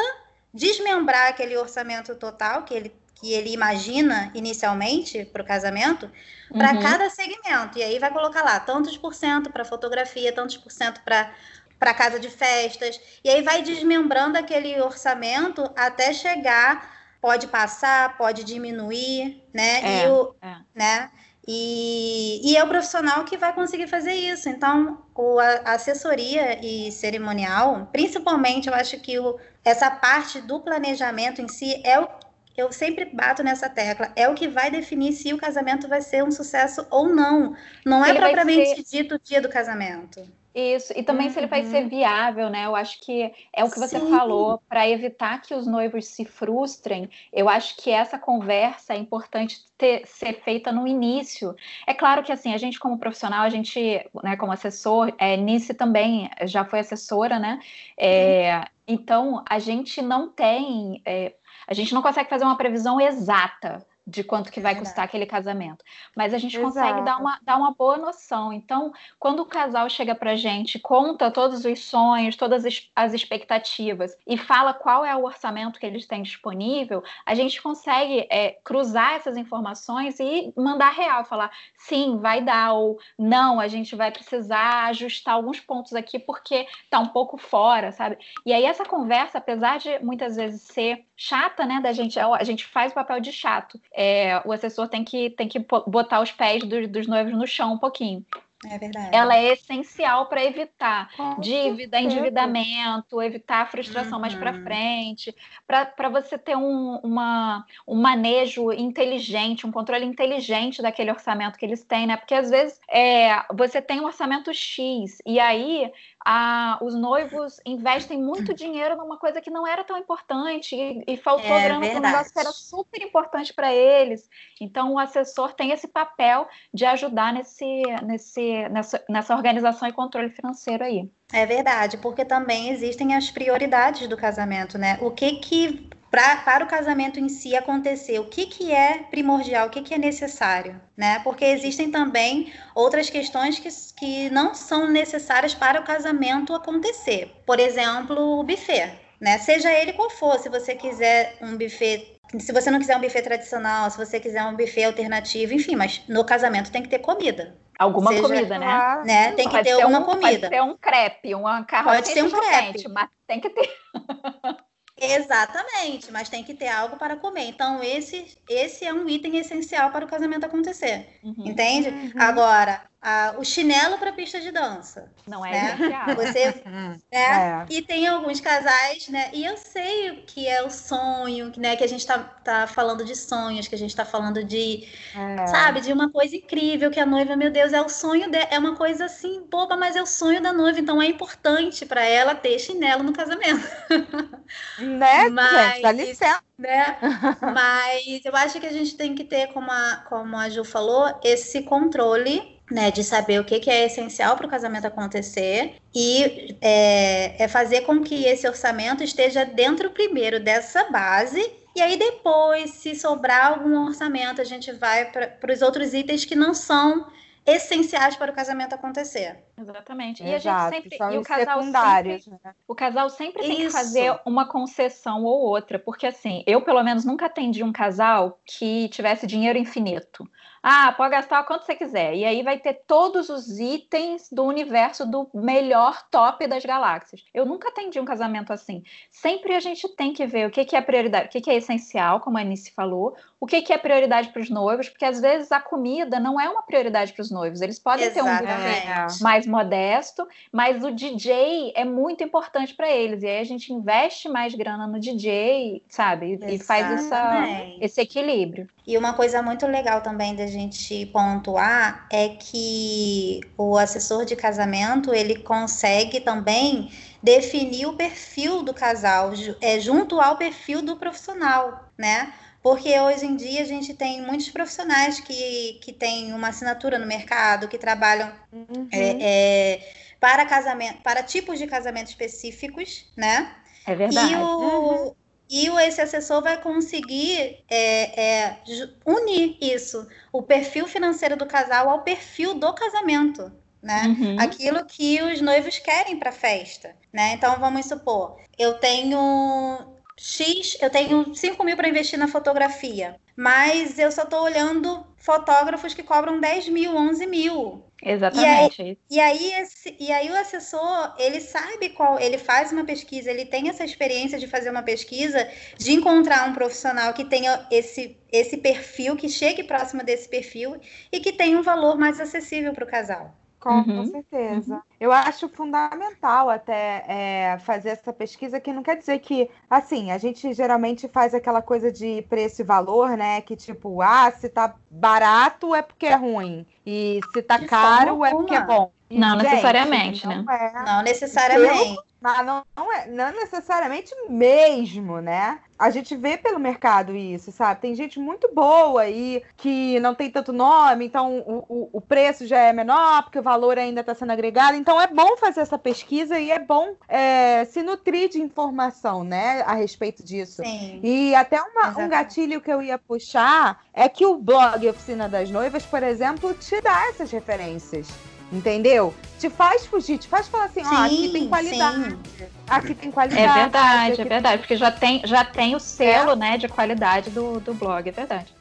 desmembrar 0.54 1.28
aquele 1.28 1.56
orçamento 1.58 2.16
total 2.16 2.64
que 2.64 2.74
ele 2.74 3.00
que 3.20 3.34
ele 3.34 3.52
imagina 3.52 4.32
inicialmente 4.34 5.26
para 5.26 5.44
o 5.44 5.46
casamento, 5.46 6.10
para 6.54 6.72
uhum. 6.72 6.82
cada 6.82 7.10
segmento. 7.10 7.78
E 7.78 7.84
aí 7.84 8.00
vai 8.00 8.12
colocar 8.12 8.44
lá 8.44 8.60
tantos 8.62 8.98
por 8.98 9.14
cento 9.14 9.52
para 9.52 9.66
fotografia, 9.66 10.32
tantos 10.32 10.56
por 10.58 10.72
cento 10.72 11.02
para 11.02 11.32
para 11.78 11.94
casa 11.94 12.20
de 12.20 12.30
festas. 12.30 13.00
E 13.24 13.30
aí 13.30 13.42
vai 13.42 13.62
desmembrando 13.62 14.38
aquele 14.38 14.80
orçamento 14.82 15.70
até 15.78 16.14
chegar, 16.14 16.94
pode 17.22 17.48
passar, 17.48 18.18
pode 18.18 18.44
diminuir, 18.44 19.42
né? 19.54 19.82
É, 19.82 20.06
e 20.06 20.10
o, 20.10 20.36
é. 20.42 20.56
né? 20.76 21.12
E, 21.52 22.42
e 22.44 22.56
é 22.56 22.64
o 22.64 22.68
profissional 22.68 23.26
que 23.26 23.36
vai 23.36 23.52
conseguir 23.52 23.88
fazer 23.88 24.14
isso. 24.14 24.48
Então, 24.48 25.02
o, 25.16 25.40
a 25.40 25.74
assessoria 25.74 26.64
e 26.64 26.92
cerimonial, 26.92 27.90
principalmente, 27.92 28.68
eu 28.68 28.76
acho 28.76 29.00
que 29.00 29.18
o, 29.18 29.36
essa 29.66 29.90
parte 29.90 30.42
do 30.42 30.60
planejamento 30.60 31.42
em 31.42 31.48
si 31.48 31.82
é 31.84 32.00
o 32.00 32.08
eu 32.56 32.74
sempre 32.74 33.06
bato 33.06 33.42
nessa 33.42 33.70
tecla, 33.70 34.12
é 34.18 34.28
o 34.28 34.36
que 34.36 34.50
vai 34.50 34.70
definir 34.70 35.14
se 35.14 35.34
o 35.34 35.38
casamento 35.38 35.88
vai 35.88 36.02
ser 36.02 36.26
um 36.26 36.30
sucesso 36.30 36.86
ou 36.92 37.08
não. 37.08 37.56
Não 37.86 38.04
é 38.04 38.14
propriamente 38.14 38.84
ser... 38.86 38.98
dito 38.98 39.16
o 39.16 39.20
dia 39.20 39.42
do 39.42 39.48
casamento. 39.48 40.22
Isso, 40.60 40.94
e 40.96 41.04
também 41.04 41.28
uhum. 41.28 41.34
se 41.34 41.40
ele 41.40 41.48
vai 41.48 41.64
ser 41.64 41.84
uhum. 41.84 41.90
viável, 41.90 42.50
né? 42.50 42.66
Eu 42.66 42.76
acho 42.76 43.00
que 43.00 43.32
é 43.54 43.64
o 43.64 43.70
que 43.70 43.80
você 43.80 44.00
Sim. 44.00 44.10
falou, 44.10 44.62
para 44.68 44.88
evitar 44.88 45.42
que 45.42 45.54
os 45.54 45.66
noivos 45.66 46.06
se 46.06 46.26
frustrem, 46.26 47.10
eu 47.32 47.48
acho 47.48 47.78
que 47.78 47.90
essa 47.90 48.18
conversa 48.18 48.94
é 48.94 48.98
importante 48.98 49.60
ter, 49.78 50.06
ser 50.06 50.34
feita 50.42 50.72
no 50.72 50.88
início. 50.88 51.56
É 51.88 51.94
claro 51.94 52.24
que 52.24 52.32
assim, 52.32 52.54
a 52.54 52.58
gente 52.58 52.80
como 52.80 52.98
profissional, 52.98 53.44
a 53.44 53.50
gente, 53.50 54.06
né, 54.24 54.36
como 54.36 54.52
assessor, 54.52 55.14
é, 55.18 55.38
Nice 55.38 55.74
também 55.74 56.30
já 56.44 56.66
foi 56.66 56.80
assessora, 56.80 57.40
né? 57.40 57.60
É, 57.98 58.58
uhum. 58.58 58.64
Então, 58.88 59.44
a 59.48 59.60
gente 59.60 60.02
não 60.02 60.28
tem. 60.30 61.02
É, 61.06 61.34
a 61.68 61.74
gente 61.76 61.94
não 61.94 62.02
consegue 62.02 62.30
fazer 62.30 62.44
uma 62.44 62.58
previsão 62.58 63.00
exata 63.00 63.86
de 64.10 64.24
quanto 64.24 64.52
que 64.52 64.60
vai 64.60 64.76
custar 64.76 65.06
aquele 65.06 65.26
casamento. 65.26 65.86
Mas 66.16 66.34
a 66.34 66.38
gente 66.38 66.58
Exato. 66.58 66.74
consegue 66.74 67.02
dar 67.04 67.18
uma, 67.18 67.40
dar 67.42 67.58
uma 67.58 67.72
boa 67.72 67.98
noção. 67.98 68.52
Então, 68.52 68.92
quando 69.20 69.42
o 69.42 69.46
casal 69.46 69.90
chega 69.90 70.16
pra 70.16 70.36
gente, 70.36 70.80
conta 70.80 71.32
todos 71.32 71.64
os 71.64 71.80
sonhos, 71.80 72.36
todas 72.36 72.66
as 72.96 73.14
expectativas 73.14 74.16
e 74.26 74.38
fala 74.38 74.74
qual 74.74 75.06
é 75.06 75.16
o 75.16 75.24
orçamento 75.24 75.80
que 75.80 75.86
eles 75.86 76.08
têm 76.08 76.24
disponível, 76.24 77.04
a 77.26 77.36
gente 77.36 77.62
consegue 77.62 78.28
é, 78.30 78.58
cruzar 78.64 79.14
essas 79.14 79.38
informações 79.38 80.20
e 80.20 80.52
mandar 80.58 80.92
real, 80.92 81.24
falar 81.24 81.52
sim, 81.78 82.18
vai 82.18 82.42
dar, 82.42 82.74
ou 82.74 83.00
não, 83.18 83.60
a 83.60 83.68
gente 83.68 83.96
vai 83.96 84.12
precisar 84.12 84.86
ajustar 84.86 85.36
alguns 85.36 85.60
pontos 85.60 85.94
aqui 85.94 86.18
porque 86.18 86.68
tá 86.90 87.00
um 87.00 87.08
pouco 87.08 87.38
fora, 87.38 87.92
sabe? 87.92 88.18
E 88.46 88.54
aí 88.54 88.66
essa 88.66 88.86
conversa, 88.86 89.38
apesar 89.38 89.78
de 89.78 90.00
muitas 90.00 90.36
vezes 90.36 90.62
ser 90.62 91.06
chata, 91.16 91.66
né, 91.66 91.82
da 91.82 91.92
gente, 91.92 92.18
a 92.20 92.44
gente 92.44 92.66
faz 92.66 92.92
o 92.92 92.96
papel 92.96 93.20
de 93.20 93.32
chato 93.32 93.80
é, 94.02 94.42
o 94.46 94.54
assessor 94.54 94.88
tem 94.88 95.04
que, 95.04 95.30
tem 95.32 95.50
que 95.50 95.60
botar 95.86 96.22
os 96.22 96.32
pés 96.32 96.64
do, 96.64 96.88
dos 96.88 97.06
noivos 97.06 97.34
no 97.34 97.46
chão 97.46 97.74
um 97.74 97.78
pouquinho. 97.78 98.26
É 98.66 98.78
verdade. 98.78 99.10
Ela 99.14 99.38
é 99.38 99.54
essencial 99.54 100.26
para 100.28 100.44
evitar 100.44 101.10
Com 101.16 101.40
dívida, 101.40 101.98
certeza. 101.98 102.00
endividamento, 102.00 103.22
evitar 103.22 103.62
a 103.62 103.66
frustração 103.66 104.14
uhum. 104.14 104.22
mais 104.22 104.36
para 104.36 104.54
frente, 104.54 105.36
para 105.66 106.10
você 106.10 106.38
ter 106.38 106.58
um, 106.58 106.98
uma, 106.98 107.66
um 107.88 107.96
manejo 107.96 108.72
inteligente, 108.74 109.66
um 109.66 109.72
controle 109.72 110.06
inteligente 110.06 110.82
daquele 110.82 111.12
orçamento 111.12 111.58
que 111.58 111.66
eles 111.66 111.84
têm, 111.84 112.08
né? 112.08 112.18
Porque 112.18 112.34
às 112.34 112.50
vezes 112.50 112.80
é, 112.90 113.44
você 113.54 113.82
tem 113.82 114.02
um 114.02 114.06
orçamento 114.06 114.54
X 114.54 115.22
e 115.26 115.40
aí 115.40 115.90
a, 116.26 116.78
os 116.82 116.94
noivos 116.94 117.60
investem 117.66 118.22
muito 118.22 118.54
dinheiro 118.54 118.98
numa 118.98 119.18
coisa 119.18 119.40
que 119.40 119.50
não 119.50 119.66
era 119.66 119.84
tão 119.84 119.98
importante 119.98 120.76
e, 120.76 121.04
e 121.08 121.18
faltou 121.18 121.58
é 121.58 121.64
grana 121.64 121.88
para 121.88 121.98
um 121.98 122.02
negócio 122.02 122.34
que 122.34 122.40
era 122.40 122.52
super 122.52 123.02
importante 123.02 123.54
para 123.54 123.74
eles. 123.74 124.30
Então, 124.60 124.94
o 124.94 125.00
assessor 125.00 125.54
tem 125.54 125.72
esse 125.72 125.88
papel 125.88 126.48
de 126.74 126.86
ajudar 126.86 127.34
nesse, 127.34 127.84
nesse, 128.04 128.68
nessa, 128.70 129.04
nessa 129.10 129.36
organização 129.36 129.88
e 129.88 129.94
controle 129.94 130.30
financeiro 130.30 130.84
aí. 130.84 131.10
É 131.32 131.46
verdade, 131.46 131.98
porque 131.98 132.26
também 132.26 132.70
existem 132.70 133.16
as 133.16 133.30
prioridades 133.30 134.08
do 134.08 134.18
casamento, 134.18 134.78
né? 134.78 134.98
O 135.02 135.12
que 135.12 135.34
que 135.34 135.90
pra, 136.10 136.38
para 136.38 136.64
o 136.64 136.68
casamento 136.68 137.20
em 137.20 137.30
si 137.30 137.56
acontecer, 137.56 138.20
o 138.20 138.26
que, 138.26 138.46
que 138.46 138.72
é 138.72 139.04
primordial, 139.10 139.68
o 139.68 139.70
que, 139.70 139.82
que 139.82 139.94
é 139.94 139.98
necessário, 139.98 140.80
né? 140.96 141.20
Porque 141.24 141.46
existem 141.46 141.92
também 141.92 142.52
outras 142.76 143.10
questões 143.10 143.60
que, 143.60 143.70
que 143.98 144.30
não 144.30 144.54
são 144.54 144.88
necessárias 144.88 145.54
para 145.54 145.80
o 145.80 145.84
casamento 145.84 146.54
acontecer. 146.54 147.32
Por 147.46 147.60
exemplo, 147.60 148.40
o 148.40 148.44
buffet. 148.44 148.92
Né? 149.20 149.38
Seja 149.38 149.72
ele 149.72 149.94
qual 149.94 150.10
for, 150.10 150.40
se 150.40 150.48
você 150.48 150.76
quiser 150.76 151.38
um 151.42 151.58
buffet 151.58 152.20
se 152.38 152.52
você 152.52 152.70
não 152.70 152.78
quiser 152.78 152.96
um 152.96 153.02
buffet 153.02 153.24
tradicional, 153.24 153.90
se 153.90 153.98
você 153.98 154.20
quiser 154.20 154.44
um 154.44 154.56
buffet 154.56 154.84
alternativo, 154.84 155.52
enfim, 155.52 155.76
mas 155.76 156.04
no 156.08 156.24
casamento 156.24 156.72
tem 156.72 156.84
que 156.84 156.90
ter 156.90 157.00
comida. 157.00 157.58
Alguma 157.80 158.12
Seja, 158.12 158.22
comida, 158.22 158.60
né? 158.60 159.02
né? 159.04 159.32
Tem 159.32 159.48
que 159.48 159.56
pode 159.56 159.64
ter 159.64 159.72
alguma 159.72 160.00
um, 160.00 160.04
comida. 160.04 160.48
Pode 160.48 160.56
ser 160.56 160.62
um 160.62 160.78
crepe, 160.78 161.34
uma 161.34 161.64
carroça. 161.64 161.96
Pode 161.96 162.08
ser 162.10 162.24
um 162.24 162.30
crepe. 162.30 162.88
mas 162.90 163.10
tem 163.26 163.40
que 163.40 163.50
ter. 163.50 163.70
Exatamente, 165.02 166.12
mas 166.12 166.30
tem 166.30 166.44
que 166.44 166.54
ter 166.54 166.68
algo 166.68 166.98
para 166.98 167.16
comer. 167.16 167.46
Então, 167.46 167.82
esse, 167.84 168.38
esse 168.50 168.86
é 168.86 168.94
um 168.94 169.08
item 169.08 169.38
essencial 169.38 169.92
para 169.92 170.06
o 170.06 170.08
casamento 170.08 170.46
acontecer. 170.46 171.20
Uhum. 171.24 171.48
Entende? 171.48 171.90
Uhum. 171.90 172.12
Agora, 172.18 172.82
a, 173.02 173.36
o 173.38 173.46
chinelo 173.46 173.98
para 173.98 174.12
pista 174.12 174.42
de 174.42 174.52
dança. 174.52 175.10
Não 175.26 175.46
é 175.46 175.52
né? 175.52 176.16
Você, 176.16 176.64
né? 176.66 177.00
É. 177.12 177.66
E 177.70 177.82
tem 177.82 178.08
alguns 178.08 178.42
casais, 178.42 179.08
né? 179.08 179.30
E 179.34 179.46
eu 179.46 179.56
sei 179.56 180.24
que 180.28 180.48
é 180.48 180.62
o 180.64 180.70
sonho, 180.70 181.52
né? 181.56 181.78
Que 181.78 181.84
a 181.84 181.88
gente 181.88 182.06
tá, 182.06 182.20
tá 182.20 182.68
falando 182.68 183.06
de 183.06 183.16
sonhos, 183.16 183.68
que 183.68 183.76
a 183.76 183.78
gente 183.78 183.96
tá 183.96 184.04
falando 184.04 184.44
de, 184.44 184.86
é. 185.16 185.48
sabe, 185.48 185.80
de 185.82 185.94
uma 185.94 186.12
coisa 186.12 186.36
incrível 186.36 186.92
que 186.92 187.00
a 187.00 187.06
noiva, 187.06 187.38
meu 187.38 187.52
Deus, 187.52 187.72
é 187.72 187.82
o 187.82 187.88
sonho 187.88 188.30
de, 188.30 188.38
é 188.38 188.60
uma 188.60 188.76
coisa 188.76 189.06
assim 189.06 189.46
boba, 189.50 189.78
mas 189.78 189.96
é 189.96 190.02
o 190.02 190.06
sonho 190.06 190.42
da 190.42 190.52
noiva, 190.52 190.80
então 190.80 191.02
é 191.02 191.08
importante 191.08 191.86
para 191.86 192.04
ela 192.04 192.36
ter 192.36 192.60
chinelo 192.60 193.04
no 193.04 193.14
casamento. 193.14 193.66
Né? 194.98 195.30
Mas, 195.30 195.74
gente, 195.74 195.82
dá 195.82 195.92
licença. 195.92 196.44
Né? 196.58 196.98
mas 197.42 198.26
eu 198.26 198.36
acho 198.36 198.60
que 198.60 198.68
a 198.68 198.72
gente 198.72 198.96
tem 198.96 199.16
que 199.16 199.24
ter, 199.24 199.48
como 199.48 199.72
a, 199.72 200.04
como 200.10 200.38
a 200.38 200.50
Ju 200.50 200.64
falou, 200.64 201.14
esse 201.24 201.64
controle 201.64 202.60
né, 202.72 202.92
de 202.92 203.04
saber 203.04 203.40
o 203.40 203.46
que, 203.46 203.60
que 203.60 203.70
é 203.70 203.86
essencial 203.86 204.36
para 204.36 204.46
o 204.46 204.50
casamento 204.50 204.86
acontecer 204.86 205.76
e 205.94 206.56
é, 206.62 207.44
é, 207.44 207.48
fazer 207.48 207.82
com 207.82 208.02
que 208.02 208.26
esse 208.26 208.48
orçamento 208.48 209.04
esteja 209.04 209.44
dentro 209.46 209.90
primeiro 209.90 210.40
dessa 210.40 210.84
base 210.92 211.60
e 211.76 211.82
aí 211.82 211.98
depois, 211.98 212.72
se 212.72 212.96
sobrar 212.96 213.54
algum 213.54 213.86
orçamento, 213.86 214.42
a 214.42 214.44
gente 214.44 214.72
vai 214.72 215.06
para 215.12 215.54
os 215.54 215.62
outros 215.62 215.94
itens 215.94 216.26
que 216.26 216.36
não 216.36 216.54
são 216.54 217.08
essenciais 217.56 218.16
para 218.16 218.32
o 218.32 218.36
casamento 218.36 218.74
acontecer. 218.74 219.44
Exatamente. 219.58 220.24
E 220.24 220.34
Exato, 220.34 220.76
a 220.76 220.80
gente 220.80 220.90
sempre 220.96 221.16
e 221.16 221.18
o 221.18 221.24
casal 221.24 221.60
secundários, 221.60 222.24
sempre, 222.24 222.40
né? 222.44 222.56
o 222.68 222.76
casal 222.76 223.10
sempre 223.10 223.42
tem 223.42 223.52
Isso. 223.52 223.68
que 223.68 223.72
fazer 223.72 224.20
uma 224.26 224.48
concessão 224.48 225.24
ou 225.24 225.42
outra, 225.42 225.78
porque 225.78 226.08
assim, 226.08 226.44
eu 226.48 226.62
pelo 226.62 226.84
menos 226.84 227.06
nunca 227.06 227.26
atendi 227.26 227.64
um 227.64 227.72
casal 227.72 228.40
que 228.46 228.90
tivesse 228.90 229.28
dinheiro 229.28 229.58
infinito. 229.58 230.28
Ah, 230.62 230.92
pode 230.92 231.12
gastar 231.12 231.44
quanto 231.44 231.66
você 231.66 231.74
quiser. 231.74 232.16
E 232.16 232.26
aí 232.26 232.44
vai 232.44 232.60
ter 232.60 232.82
todos 232.86 233.30
os 233.30 233.60
itens 233.60 234.30
do 234.30 234.44
universo 234.44 235.06
do 235.06 235.30
melhor 235.34 236.06
top 236.12 236.46
das 236.48 236.66
galáxias. 236.66 237.24
Eu 237.34 237.46
nunca 237.46 237.70
atendi 237.70 238.00
um 238.00 238.06
casamento 238.06 238.52
assim. 238.52 238.84
Sempre 239.10 239.56
a 239.56 239.60
gente 239.60 239.88
tem 239.96 240.14
que 240.14 240.26
ver 240.26 240.48
o 240.48 240.52
que, 240.52 240.66
que 240.66 240.76
é 240.76 240.82
prioridade, 240.82 241.28
o 241.28 241.30
que, 241.30 241.42
que 241.42 241.50
é 241.50 241.56
essencial, 241.56 242.20
como 242.20 242.38
a 242.38 242.42
Anice 242.42 242.72
falou, 242.72 243.16
o 243.40 243.46
que, 243.46 243.62
que 243.62 243.72
é 243.72 243.78
prioridade 243.78 244.30
para 244.30 244.42
os 244.42 244.50
noivos, 244.50 244.90
porque 244.90 245.06
às 245.06 245.22
vezes 245.22 245.52
a 245.52 245.62
comida 245.62 246.20
não 246.20 246.40
é 246.40 246.50
uma 246.50 246.62
prioridade 246.62 247.14
para 247.14 247.22
os 247.22 247.32
noivos. 247.32 247.62
Eles 247.62 247.80
podem 247.80 248.06
Exatamente. 248.06 248.44
ter 248.44 248.92
um 248.92 249.06
buffet 249.06 249.24
mais 249.24 249.48
modesto, 249.48 250.28
mas 250.52 250.84
o 250.84 250.92
DJ 250.92 251.72
é 251.74 251.86
muito 251.86 252.22
importante 252.22 252.74
para 252.74 252.90
eles. 252.90 253.24
E 253.24 253.28
aí 253.28 253.40
a 253.40 253.46
gente 253.46 253.72
investe 253.72 254.28
mais 254.28 254.54
grana 254.54 254.86
no 254.88 255.00
DJ, 255.00 255.82
sabe? 255.88 256.38
E 256.48 256.60
faz 256.60 256.92
essa, 256.92 257.48
esse 257.80 258.02
equilíbrio. 258.02 258.68
E 258.86 258.98
uma 258.98 259.14
coisa 259.14 259.42
muito 259.42 259.66
legal 259.66 260.02
também 260.02 260.36
da 260.36 260.48
gente 260.48 261.06
pontuar 261.06 262.08
é 262.12 262.30
que 262.30 263.40
o 263.58 263.78
assessor 263.78 264.26
de 264.26 264.36
casamento 264.36 265.14
ele 265.14 265.38
consegue 265.38 266.20
também 266.20 266.92
definir 267.24 267.86
o 267.86 267.94
perfil 267.94 268.64
do 268.64 268.74
casal 268.74 269.32
é, 269.62 269.80
junto 269.80 270.20
ao 270.20 270.38
perfil 270.38 270.82
do 270.82 270.98
profissional, 270.98 271.90
né? 271.98 272.34
Porque 272.70 273.00
hoje 273.00 273.26
em 273.26 273.36
dia 273.36 273.64
a 273.64 273.66
gente 273.66 273.96
tem 273.96 274.22
muitos 274.22 274.48
profissionais 274.50 275.20
que, 275.20 275.80
que 275.82 275.92
têm 275.92 276.34
uma 276.34 276.50
assinatura 276.50 277.00
no 277.00 277.08
mercado, 277.08 277.68
que 277.68 277.80
trabalham 277.80 278.32
uhum. 278.54 278.88
é, 278.92 279.18
é, 279.20 279.94
para 280.20 280.46
casamento, 280.46 281.02
para 281.02 281.24
tipos 281.24 281.58
de 281.58 281.66
casamento 281.66 282.10
específicos, 282.10 283.08
né? 283.18 283.56
É 283.88 283.96
verdade. 283.96 284.34
E 284.34 284.36
o, 284.36 284.42
uhum. 284.42 285.16
e 285.50 285.68
esse 285.88 286.00
assessor 286.00 286.44
vai 286.44 286.62
conseguir 286.62 287.58
é, 287.68 288.22
é, 288.46 288.58
unir 289.04 289.58
isso, 289.60 290.08
o 290.32 290.44
perfil 290.44 290.86
financeiro 290.86 291.36
do 291.36 291.48
casal 291.48 291.90
ao 291.90 292.04
perfil 292.04 292.54
do 292.54 292.72
casamento. 292.74 293.52
Né? 293.82 294.04
Uhum. 294.06 294.36
Aquilo 294.40 294.86
que 294.86 295.24
os 295.24 295.42
noivos 295.42 295.80
querem 295.80 296.20
para 296.20 296.30
a 296.30 296.34
festa, 296.34 296.96
né? 297.12 297.34
Então 297.34 297.60
vamos 297.60 297.88
supor, 297.88 298.38
eu 298.60 298.76
tenho 298.76 299.98
X, 300.22 300.78
eu 300.82 300.90
tenho 300.90 301.34
5 301.34 301.64
mil 301.64 301.78
para 301.78 301.88
investir 301.88 302.20
na 302.20 302.28
fotografia, 302.28 303.16
mas 303.38 303.98
eu 303.98 304.12
só 304.12 304.24
estou 304.24 304.44
olhando 304.44 305.08
fotógrafos 305.16 305.94
que 305.94 306.04
cobram 306.04 306.42
10 306.42 306.68
mil, 306.68 306.94
11 306.94 307.26
mil. 307.26 307.84
Exatamente. 308.04 308.82
E 308.82 308.86
aí, 308.86 308.98
e 309.10 309.20
aí, 309.20 309.62
esse, 309.62 309.96
e 309.98 310.12
aí 310.12 310.30
o 310.30 310.38
assessor, 310.38 311.16
ele 311.18 311.40
sabe 311.40 311.90
qual, 311.90 312.20
ele 312.20 312.38
faz 312.38 312.72
uma 312.74 312.84
pesquisa, 312.84 313.32
ele 313.32 313.46
tem 313.46 313.70
essa 313.70 313.86
experiência 313.86 314.38
de 314.38 314.48
fazer 314.48 314.70
uma 314.70 314.84
pesquisa, 314.84 315.50
de 315.78 315.94
encontrar 315.94 316.50
um 316.50 316.54
profissional 316.54 317.14
que 317.14 317.24
tenha 317.24 317.66
esse, 317.72 318.18
esse 318.30 318.58
perfil, 318.58 319.16
que 319.16 319.30
chegue 319.30 319.64
próximo 319.64 320.04
desse 320.04 320.28
perfil 320.28 320.76
e 321.12 321.22
que 321.22 321.32
tenha 321.32 321.58
um 321.58 321.64
valor 321.64 321.98
mais 321.98 322.20
acessível 322.20 322.74
para 322.74 322.84
o 322.84 322.88
casal. 322.88 323.34
Com, 323.58 323.70
uhum, 323.70 323.84
com 323.84 324.06
certeza. 324.06 324.74
Uhum. 324.76 324.82
Eu 325.00 325.12
acho 325.14 325.48
fundamental 325.48 326.50
até 326.50 327.06
é, 327.08 327.58
fazer 327.60 327.90
essa 327.90 328.12
pesquisa, 328.12 328.60
que 328.60 328.74
não 328.74 328.84
quer 328.84 328.98
dizer 328.98 329.20
que, 329.20 329.50
assim, 329.70 330.12
a 330.12 330.18
gente 330.18 330.54
geralmente 330.54 331.08
faz 331.08 331.34
aquela 331.34 331.62
coisa 331.62 331.90
de 331.92 332.22
preço 332.24 332.62
e 332.62 332.66
valor, 332.66 333.16
né? 333.16 333.40
Que 333.42 333.56
tipo, 333.56 334.02
ah, 334.02 334.30
se 334.32 334.50
tá 334.50 334.76
barato 334.92 335.74
é 335.74 335.82
porque 335.82 336.06
é 336.06 336.16
ruim. 336.16 336.66
E 336.86 337.22
se 337.34 337.42
tá 337.42 337.58
de 337.58 337.66
caro 337.66 338.26
é 338.26 338.32
porque 338.32 338.56
é 338.56 338.62
bom. 338.62 338.92
não 339.10 339.40
gente, 339.40 339.44
necessariamente, 339.44 340.28
não 340.28 340.44
né? 340.44 340.72
É. 340.76 340.84
Não 340.84 341.02
necessariamente. 341.04 341.98
Mas 342.22 342.46
não, 342.46 342.66
não, 342.76 342.94
é, 342.94 343.08
não 343.08 343.32
necessariamente 343.32 344.14
mesmo, 344.28 345.22
né? 345.22 345.60
A 345.78 345.90
gente 345.90 346.18
vê 346.18 346.38
pelo 346.38 346.60
mercado 346.60 347.16
isso, 347.16 347.50
sabe? 347.50 347.80
Tem 347.80 347.96
gente 347.96 348.20
muito 348.20 348.54
boa 348.54 349.04
aí 349.04 349.42
que 349.56 349.98
não 350.02 350.14
tem 350.14 350.30
tanto 350.30 350.52
nome, 350.52 351.06
então 351.06 351.40
o, 351.40 351.66
o, 351.70 351.90
o 351.94 352.02
preço 352.02 352.46
já 352.46 352.60
é 352.60 352.74
menor, 352.74 353.24
porque 353.24 353.40
o 353.40 353.44
valor 353.44 353.78
ainda 353.78 354.02
está 354.02 354.14
sendo 354.14 354.34
agregado. 354.34 354.76
Então 354.76 354.89
é 354.98 355.08
bom 355.08 355.36
fazer 355.36 355.60
essa 355.60 355.78
pesquisa 355.78 356.40
e 356.40 356.50
é 356.50 356.60
bom 356.60 356.96
é, 357.10 357.66
se 357.66 357.84
nutrir 357.84 358.30
de 358.30 358.40
informação, 358.40 359.26
né, 359.26 359.62
a 359.68 359.74
respeito 359.74 360.24
disso. 360.24 360.64
Sim. 360.64 361.02
E 361.04 361.36
até 361.36 361.62
uma, 361.62 362.00
um 362.00 362.08
gatilho 362.08 362.62
que 362.62 362.72
eu 362.72 362.82
ia 362.82 362.98
puxar 362.98 363.84
é 363.94 364.08
que 364.08 364.26
o 364.26 364.38
blog 364.38 364.88
Oficina 364.88 365.28
das 365.28 365.50
Noivas, 365.50 365.86
por 365.86 366.02
exemplo, 366.02 366.54
te 366.54 366.80
dá 366.80 367.10
essas 367.10 367.30
referências. 367.30 368.08
Entendeu? 368.52 369.14
Te 369.38 369.50
faz 369.50 369.86
fugir, 369.86 370.18
te 370.18 370.28
faz 370.28 370.48
falar 370.48 370.66
assim, 370.66 370.82
ó, 370.84 370.90
oh, 370.90 371.06
aqui 371.06 371.30
tem 371.30 371.48
qualidade. 371.48 372.10
Sim. 372.10 372.46
Aqui 372.68 372.96
tem 372.96 373.12
qualidade. 373.12 373.48
É 373.48 373.54
verdade, 373.54 374.22
é 374.22 374.26
verdade, 374.26 374.58
porque 374.60 374.76
já 374.76 374.92
tem, 374.92 375.22
já 375.24 375.46
tem 375.46 375.76
o 375.76 375.80
selo, 375.80 376.32
é. 376.32 376.36
né, 376.36 376.58
de 376.58 376.68
qualidade 376.68 377.30
do, 377.30 377.60
do 377.60 377.76
blog, 377.76 378.08
é 378.08 378.12
verdade. 378.12 378.54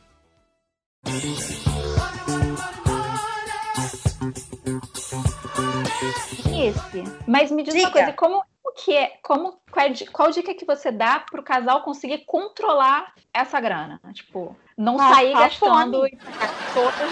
Esse. 6.61 7.05
Mas 7.27 7.51
me 7.51 7.63
diz 7.63 7.75
dica. 7.75 7.87
uma 7.87 7.93
coisa, 7.93 8.13
como 8.13 8.43
que 8.79 8.95
é, 8.95 9.19
como 9.23 9.59
qual, 9.71 9.87
qual 10.13 10.31
dica 10.31 10.55
que 10.55 10.65
você 10.65 10.93
dá 10.93 11.21
para 11.21 11.41
o 11.41 11.45
casal 11.45 11.83
conseguir 11.83 12.25
controlar 12.25 13.13
essa 13.35 13.61
grana? 13.61 14.01
Tipo, 14.13 14.57
não 14.77 15.01
ah, 15.01 15.15
sair 15.15 15.33
gastando 15.33 16.03
todas 16.75 17.11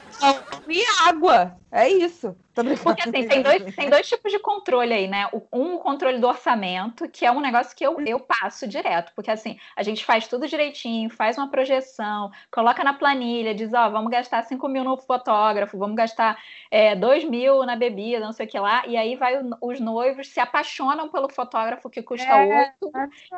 e 0.68 0.82
água. 1.06 1.56
É 1.70 1.88
isso. 1.88 2.34
Porque 2.82 3.02
assim, 3.02 3.28
tem 3.28 3.42
dois, 3.42 3.74
tem 3.76 3.90
dois 3.90 4.08
tipos 4.08 4.32
de 4.32 4.38
controle 4.38 4.92
aí, 4.92 5.06
né? 5.06 5.28
Um, 5.52 5.74
o 5.74 5.78
controle 5.78 6.18
do 6.18 6.26
orçamento, 6.26 7.08
que 7.08 7.24
é 7.24 7.30
um 7.30 7.40
negócio 7.40 7.76
que 7.76 7.84
eu, 7.84 8.00
eu 8.00 8.18
passo 8.18 8.66
direto, 8.66 9.12
porque 9.14 9.30
assim, 9.30 9.58
a 9.76 9.82
gente 9.82 10.04
faz 10.04 10.26
tudo 10.26 10.48
direitinho, 10.48 11.10
faz 11.10 11.36
uma 11.36 11.50
projeção, 11.50 12.30
coloca 12.50 12.82
na 12.82 12.94
planilha, 12.94 13.54
diz, 13.54 13.72
ó, 13.74 13.88
vamos 13.90 14.10
gastar 14.10 14.42
5 14.42 14.66
mil 14.68 14.82
no 14.82 14.96
fotógrafo, 14.96 15.78
vamos 15.78 15.94
gastar 15.94 16.38
é, 16.70 16.96
2 16.96 17.24
mil 17.24 17.64
na 17.64 17.76
bebida, 17.76 18.24
não 18.24 18.32
sei 18.32 18.46
o 18.46 18.48
que 18.48 18.58
lá, 18.58 18.86
e 18.86 18.96
aí 18.96 19.14
vai 19.14 19.34
os 19.60 19.78
noivos 19.78 20.28
se 20.28 20.40
apaixonam 20.40 21.08
pelo 21.10 21.28
fotógrafo 21.28 21.90
que 21.90 22.02
custa 22.02 22.26
é, 22.26 22.74
8, 22.82 22.92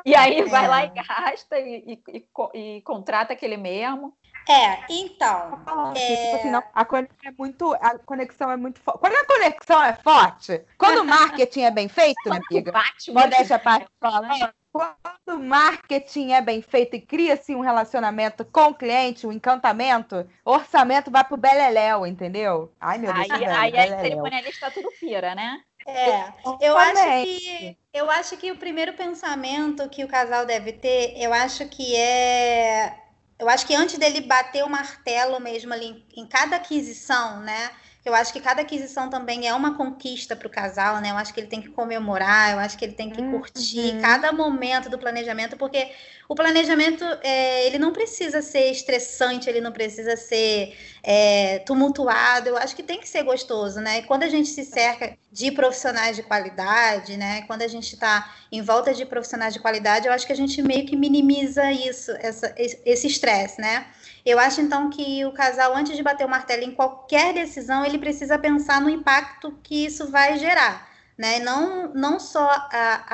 e 0.06 0.14
aí 0.14 0.42
vai 0.44 0.68
lá 0.68 0.84
e 0.84 0.88
gasta 0.88 1.58
e, 1.58 2.00
e, 2.08 2.24
e, 2.54 2.76
e 2.76 2.82
contrata 2.82 3.32
aquele 3.32 3.56
mesmo. 3.56 4.14
É, 4.50 4.84
então. 4.88 5.62
É... 5.94 6.16
Tipo 6.16 6.36
assim, 6.36 6.50
não, 6.50 6.62
a 6.74 6.84
conexão 6.84 7.16
é 7.24 7.30
muito. 7.38 7.74
A 7.74 7.98
conexão 7.98 8.50
é 8.50 8.56
muito 8.56 8.80
forte. 8.80 9.00
Quando 9.00 9.14
a 9.14 9.24
conexão 9.24 9.82
é 9.82 9.92
forte, 9.94 10.64
quando 10.76 11.02
o 11.02 11.04
marketing 11.04 11.62
é 11.62 11.70
bem 11.70 11.88
feito, 11.88 12.18
minha 12.26 12.42
amiga. 12.50 12.72
Modéstia 13.08 13.56
a 13.56 13.58
parte 13.58 13.86
falando. 14.00 14.52
Quando 14.72 14.96
o 15.28 15.38
marketing 15.38 16.32
é 16.32 16.40
bem 16.40 16.62
feito 16.62 16.94
e 16.94 17.00
cria-se 17.00 17.54
um 17.54 17.60
relacionamento 17.60 18.44
com 18.44 18.68
o 18.68 18.74
cliente, 18.74 19.26
um 19.26 19.32
encantamento, 19.32 20.28
orçamento 20.44 21.10
vai 21.10 21.24
pro 21.24 21.36
beleléu, 21.36 22.06
entendeu? 22.06 22.72
Ai, 22.80 22.98
meu 22.98 23.12
Deus. 23.12 23.30
Aí, 23.30 23.76
aí 23.76 23.92
a 23.92 24.00
cerimonialista 24.00 24.70
tudo 24.70 24.90
pira, 24.98 25.34
né? 25.34 25.60
É, 25.86 26.32
eu 26.60 26.76
acho 26.76 27.02
que 27.24 27.76
eu 27.92 28.10
acho 28.10 28.36
que 28.36 28.52
o 28.52 28.56
primeiro 28.56 28.92
pensamento 28.92 29.88
que 29.88 30.04
o 30.04 30.08
casal 30.08 30.46
deve 30.46 30.72
ter, 30.72 31.14
eu 31.16 31.32
acho 31.32 31.66
que 31.68 31.96
é 31.96 32.96
eu 33.40 33.48
acho 33.48 33.66
que 33.66 33.74
antes 33.74 33.98
dele 33.98 34.20
bater 34.20 34.62
o 34.64 34.68
martelo 34.68 35.40
mesmo 35.40 35.72
ali 35.72 36.05
em 36.14 36.26
cada 36.26 36.57
aquisição, 36.57 37.40
né? 37.40 37.70
Eu 38.04 38.14
acho 38.14 38.32
que 38.32 38.40
cada 38.40 38.62
aquisição 38.62 39.10
também 39.10 39.46
é 39.46 39.52
uma 39.52 39.76
conquista 39.76 40.34
para 40.34 40.46
o 40.46 40.50
casal, 40.50 41.00
né? 41.02 41.10
Eu 41.10 41.16
acho 41.16 41.34
que 41.34 41.40
ele 41.40 41.48
tem 41.48 41.60
que 41.60 41.68
comemorar, 41.68 42.52
eu 42.52 42.58
acho 42.58 42.78
que 42.78 42.84
ele 42.84 42.94
tem 42.94 43.10
que 43.10 43.22
curtir 43.22 43.94
uhum. 43.94 44.00
cada 44.00 44.32
momento 44.32 44.88
do 44.88 44.98
planejamento, 44.98 45.54
porque 45.58 45.90
o 46.26 46.34
planejamento 46.34 47.04
é, 47.22 47.66
ele 47.66 47.78
não 47.78 47.92
precisa 47.92 48.40
ser 48.40 48.70
estressante, 48.70 49.50
ele 49.50 49.60
não 49.60 49.70
precisa 49.70 50.16
ser 50.16 50.74
é, 51.02 51.58
tumultuado. 51.58 52.48
Eu 52.48 52.56
acho 52.56 52.74
que 52.74 52.82
tem 52.82 53.00
que 53.00 53.08
ser 53.08 53.22
gostoso, 53.22 53.80
né? 53.80 53.98
E 53.98 54.02
quando 54.04 54.22
a 54.22 54.28
gente 54.28 54.48
se 54.48 54.64
cerca 54.64 55.18
de 55.30 55.52
profissionais 55.52 56.16
de 56.16 56.22
qualidade, 56.22 57.18
né? 57.18 57.42
Quando 57.42 57.62
a 57.62 57.68
gente 57.68 57.92
está 57.94 58.34
em 58.50 58.62
volta 58.62 58.94
de 58.94 59.04
profissionais 59.04 59.52
de 59.52 59.60
qualidade, 59.60 60.06
eu 60.06 60.12
acho 60.12 60.26
que 60.26 60.32
a 60.32 60.36
gente 60.36 60.62
meio 60.62 60.86
que 60.86 60.96
minimiza 60.96 61.70
isso, 61.70 62.12
essa, 62.12 62.54
esse 62.56 63.06
estresse, 63.06 63.60
né? 63.60 63.86
Eu 64.24 64.38
acho 64.38 64.61
então 64.61 64.90
que 64.90 65.24
o 65.24 65.33
casal, 65.33 65.74
antes 65.74 65.96
de 65.96 66.02
bater 66.02 66.26
o 66.26 66.30
martelo 66.30 66.62
em 66.62 66.72
qualquer 66.72 67.33
decisão, 67.33 67.85
ele 67.85 67.98
precisa 67.98 68.38
pensar 68.38 68.80
no 68.80 68.90
impacto 68.90 69.59
que 69.62 69.87
isso 69.87 70.11
vai 70.11 70.38
gerar. 70.38 70.88
Né? 71.16 71.38
Não, 71.40 71.92
não 71.92 72.18
só 72.18 72.48
a, 72.48 73.04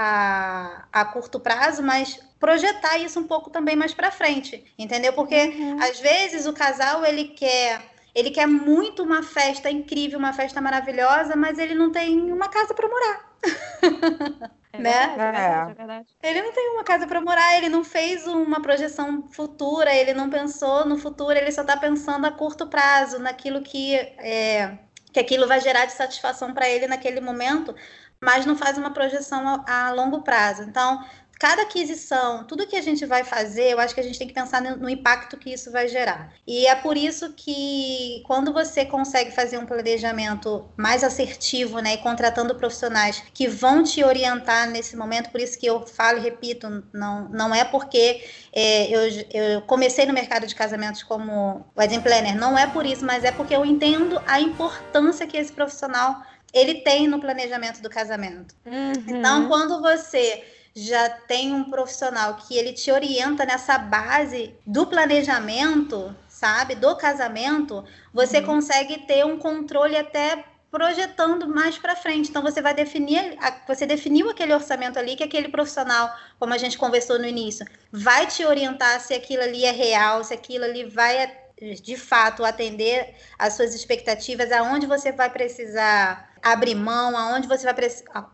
a, 0.93 1.01
a 1.01 1.05
curto 1.07 1.41
prazo, 1.41 1.83
mas 1.83 2.21
projetar 2.39 2.99
isso 2.99 3.19
um 3.19 3.27
pouco 3.27 3.51
também 3.51 3.75
mais 3.75 3.93
para 3.93 4.11
frente, 4.11 4.65
entendeu? 4.79 5.13
Porque 5.13 5.35
uhum. 5.35 5.83
às 5.83 5.99
vezes 5.99 6.47
o 6.47 6.53
casal 6.53 7.05
ele 7.05 7.29
quer 7.29 7.96
ele 8.17 8.31
quer 8.31 8.47
muito 8.47 9.03
uma 9.03 9.23
festa 9.23 9.71
incrível, 9.71 10.19
uma 10.19 10.33
festa 10.33 10.59
maravilhosa, 10.59 11.37
mas 11.37 11.59
ele 11.59 11.75
não 11.75 11.93
tem 11.93 12.33
uma 12.33 12.49
casa 12.49 12.73
para 12.73 12.89
morar. 12.89 13.37
É 14.73 14.79
né? 14.79 15.07
Verdade, 15.07 15.17
é 15.17 15.41
verdade, 15.41 15.71
é 15.71 15.75
verdade. 15.75 16.07
Ele 16.23 16.43
não 16.43 16.53
tem 16.53 16.69
uma 16.75 16.85
casa 16.85 17.07
para 17.07 17.19
morar, 17.19 17.57
ele 17.57 17.71
não 17.71 17.83
fez 17.83 18.27
uma 18.27 18.61
projeção 18.61 19.27
futura, 19.29 19.95
ele 19.95 20.13
não 20.13 20.29
pensou 20.29 20.85
no 20.85 20.99
futuro, 20.99 21.33
ele 21.33 21.51
só 21.51 21.63
está 21.63 21.79
pensando 21.79 22.27
a 22.27 22.31
curto 22.31 22.67
prazo, 22.67 23.19
naquilo 23.19 23.63
que, 23.63 23.95
é, 23.95 24.77
que 25.15 25.19
aquilo 25.19 25.47
vai 25.49 25.61
gerar 25.63 25.87
de 25.87 25.93
satisfação 25.93 26.53
para 26.53 26.69
ele 26.69 26.87
naquele 26.87 27.23
momento, 27.23 27.75
mas 28.21 28.45
não 28.45 28.55
faz 28.55 28.77
uma 28.77 28.93
projeção 28.93 29.65
a, 29.67 29.87
a 29.87 29.93
longo 29.93 30.23
prazo. 30.23 30.65
Então, 30.65 31.03
cada 31.39 31.63
aquisição, 31.63 32.45
tudo 32.45 32.67
que 32.67 32.77
a 32.77 32.83
gente 32.83 33.05
vai 33.05 33.23
fazer, 33.23 33.73
eu 33.73 33.79
acho 33.79 33.95
que 33.95 34.01
a 34.01 34.03
gente 34.03 34.19
tem 34.19 34.27
que 34.27 34.33
pensar 34.33 34.61
no, 34.63 34.89
impacto 34.89 35.37
que 35.37 35.53
isso 35.53 35.71
vai 35.71 35.87
gerar. 35.87 36.33
E 36.47 36.67
é 36.67 36.75
por 36.75 36.97
isso 36.97 37.33
que 37.35 38.23
quando 38.27 38.53
você 38.53 38.85
consegue 38.87 39.31
fazer 39.31 39.59
um 39.59 39.67
planejamento 39.67 40.67
mais 40.77 41.05
assertivo, 41.05 41.81
né, 41.81 41.95
e 41.95 41.99
contratando 41.99 42.55
profissionais 42.55 43.23
que 43.35 43.47
vão 43.47 43.83
te 43.83 44.03
orientar 44.03 44.69
nesse 44.71 44.97
momento, 44.97 45.31
por 45.31 45.41
isso 45.41 45.59
que 45.59 45.67
eu 45.67 45.87
falo 45.87 46.19
e 46.19 46.23
repito, 46.23 46.83
não, 46.93 47.29
não 47.29 47.55
é 47.55 47.65
porque 47.65 48.25
é, 48.53 48.89
eu, 48.91 49.27
eu 49.31 49.63
comecei 49.63 50.07
no 50.07 50.15
mercado 50.15 50.47
de 50.47 50.55
casamentos 50.55 51.03
como 51.03 51.67
wedding 51.77 52.01
planner, 52.01 52.35
não 52.35 52.57
é 52.57 52.67
por 52.67 52.87
isso, 52.87 53.05
mas 53.05 53.25
é 53.25 53.31
porque 53.31 53.55
eu 53.55 53.65
entendo 53.65 54.21
a 54.27 54.41
importância 54.41 55.27
que 55.27 55.37
esse 55.37 55.53
profissional 55.53 56.23
ele 56.53 56.77
tem 56.77 57.07
no 57.07 57.21
planejamento 57.21 57.83
do 57.83 57.91
casamento. 57.91 58.55
Uhum. 58.65 58.93
Então, 59.07 59.47
quando 59.49 59.83
você 59.83 60.43
já 60.77 61.09
tem 61.09 61.55
um 61.55 61.65
profissional 61.65 62.35
que 62.35 62.55
ele 62.55 62.75
te 62.75 62.93
orienta 62.93 63.47
nessa 63.47 63.79
base 63.79 64.55
do 64.67 64.87
planejamento, 64.87 66.15
sabe, 66.29 66.75
do 66.75 66.95
casamento, 66.97 67.83
você 68.13 68.41
uhum. 68.41 68.45
consegue 68.45 68.99
ter 69.07 69.25
um 69.25 69.39
controle 69.39 69.97
até 69.97 70.45
projetando 70.71 71.49
mais 71.49 71.79
para 71.79 71.97
frente. 71.97 72.29
Então 72.29 72.43
você 72.43 72.61
vai 72.61 72.75
definir, 72.75 73.39
você 73.67 73.87
definiu 73.87 74.29
aquele 74.29 74.53
orçamento 74.53 74.99
ali 74.99 75.17
que 75.17 75.25
aquele 75.25 75.49
profissional, 75.49 76.15
como 76.39 76.53
a 76.53 76.59
gente 76.59 76.77
conversou 76.77 77.19
no 77.19 77.25
início, 77.25 77.65
vai 77.91 78.27
te 78.27 78.45
orientar 78.45 79.01
se 79.01 79.15
aquilo 79.15 79.45
ali 79.45 79.65
é 79.65 79.71
real, 79.71 80.23
se 80.23 80.35
aquilo 80.35 80.65
ali 80.65 80.85
vai 80.85 81.35
de 81.83 81.97
fato 81.97 82.45
atender 82.45 83.15
às 83.39 83.55
suas 83.55 83.75
expectativas, 83.75 84.53
aonde 84.53 84.87
você 84.87 85.11
vai 85.11 85.31
precisar 85.31 86.35
abrir 86.43 86.75
mão, 86.75 87.17
aonde 87.17 87.49
você 87.49 87.65
vai 87.65 87.75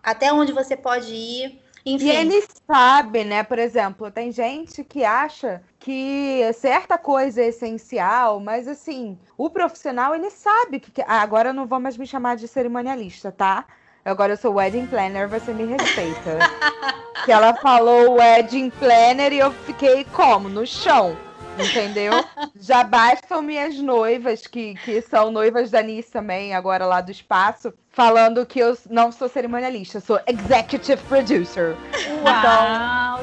até 0.03 0.33
onde 0.33 0.53
você 0.53 0.77
pode 0.77 1.15
ir. 1.15 1.62
Enfim. 1.85 2.07
E 2.07 2.11
ele 2.11 2.45
sabe, 2.67 3.25
né? 3.25 3.43
Por 3.43 3.59
exemplo, 3.59 4.11
tem 4.11 4.31
gente 4.31 4.85
que 4.85 5.05
acha 5.05 5.63
que 5.79 6.41
certa 6.55 6.97
coisa 6.97 7.43
é 7.43 7.49
essencial, 7.49 8.39
mas 8.39 8.69
assim, 8.69 9.19
o 9.37 9.51
profissional 9.51 10.15
ele 10.15 10.31
sabe 10.31 10.79
que. 10.79 11.03
Ah, 11.03 11.23
agora 11.23 11.53
não 11.53 11.67
vou 11.67 11.81
mais 11.81 11.97
me 11.97 12.07
chamar 12.07 12.37
de 12.37 12.47
cerimonialista, 12.47 13.33
tá? 13.33 13.67
Agora 14.05 14.33
eu 14.33 14.37
sou 14.37 14.55
wedding 14.55 14.87
planner, 14.87 15.29
você 15.29 15.53
me 15.53 15.65
respeita. 15.65 16.39
que 17.25 17.31
ela 17.31 17.55
falou 17.55 18.15
wedding 18.15 18.71
planner 18.71 19.33
e 19.33 19.39
eu 19.39 19.53
fiquei 19.53 20.05
como? 20.05 20.49
No 20.49 20.67
chão. 20.67 21.17
Entendeu? 21.59 22.13
Já 22.57 22.83
bastam 22.83 23.43
minhas 23.43 23.77
noivas, 23.79 24.47
que, 24.47 24.75
que 24.77 25.03
são 25.03 25.31
noivas 25.31 25.71
da 25.71 25.83
Nice 25.83 26.11
também, 26.11 26.55
agora 26.55 26.87
lá 26.87 27.01
do 27.01 27.11
espaço, 27.11 27.73
falando 27.93 28.45
que 28.47 28.59
eu 28.59 28.77
não 28.91 29.13
sou 29.13 29.29
cerimonialista, 29.29 30.01
sou 30.01 30.19
executive 30.27 31.01
producer. 31.05 31.77
Uau! 32.25 33.21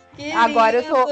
Então, 0.22 0.38
agora 0.38 0.76
eu 0.76 0.84
sou 0.84 1.06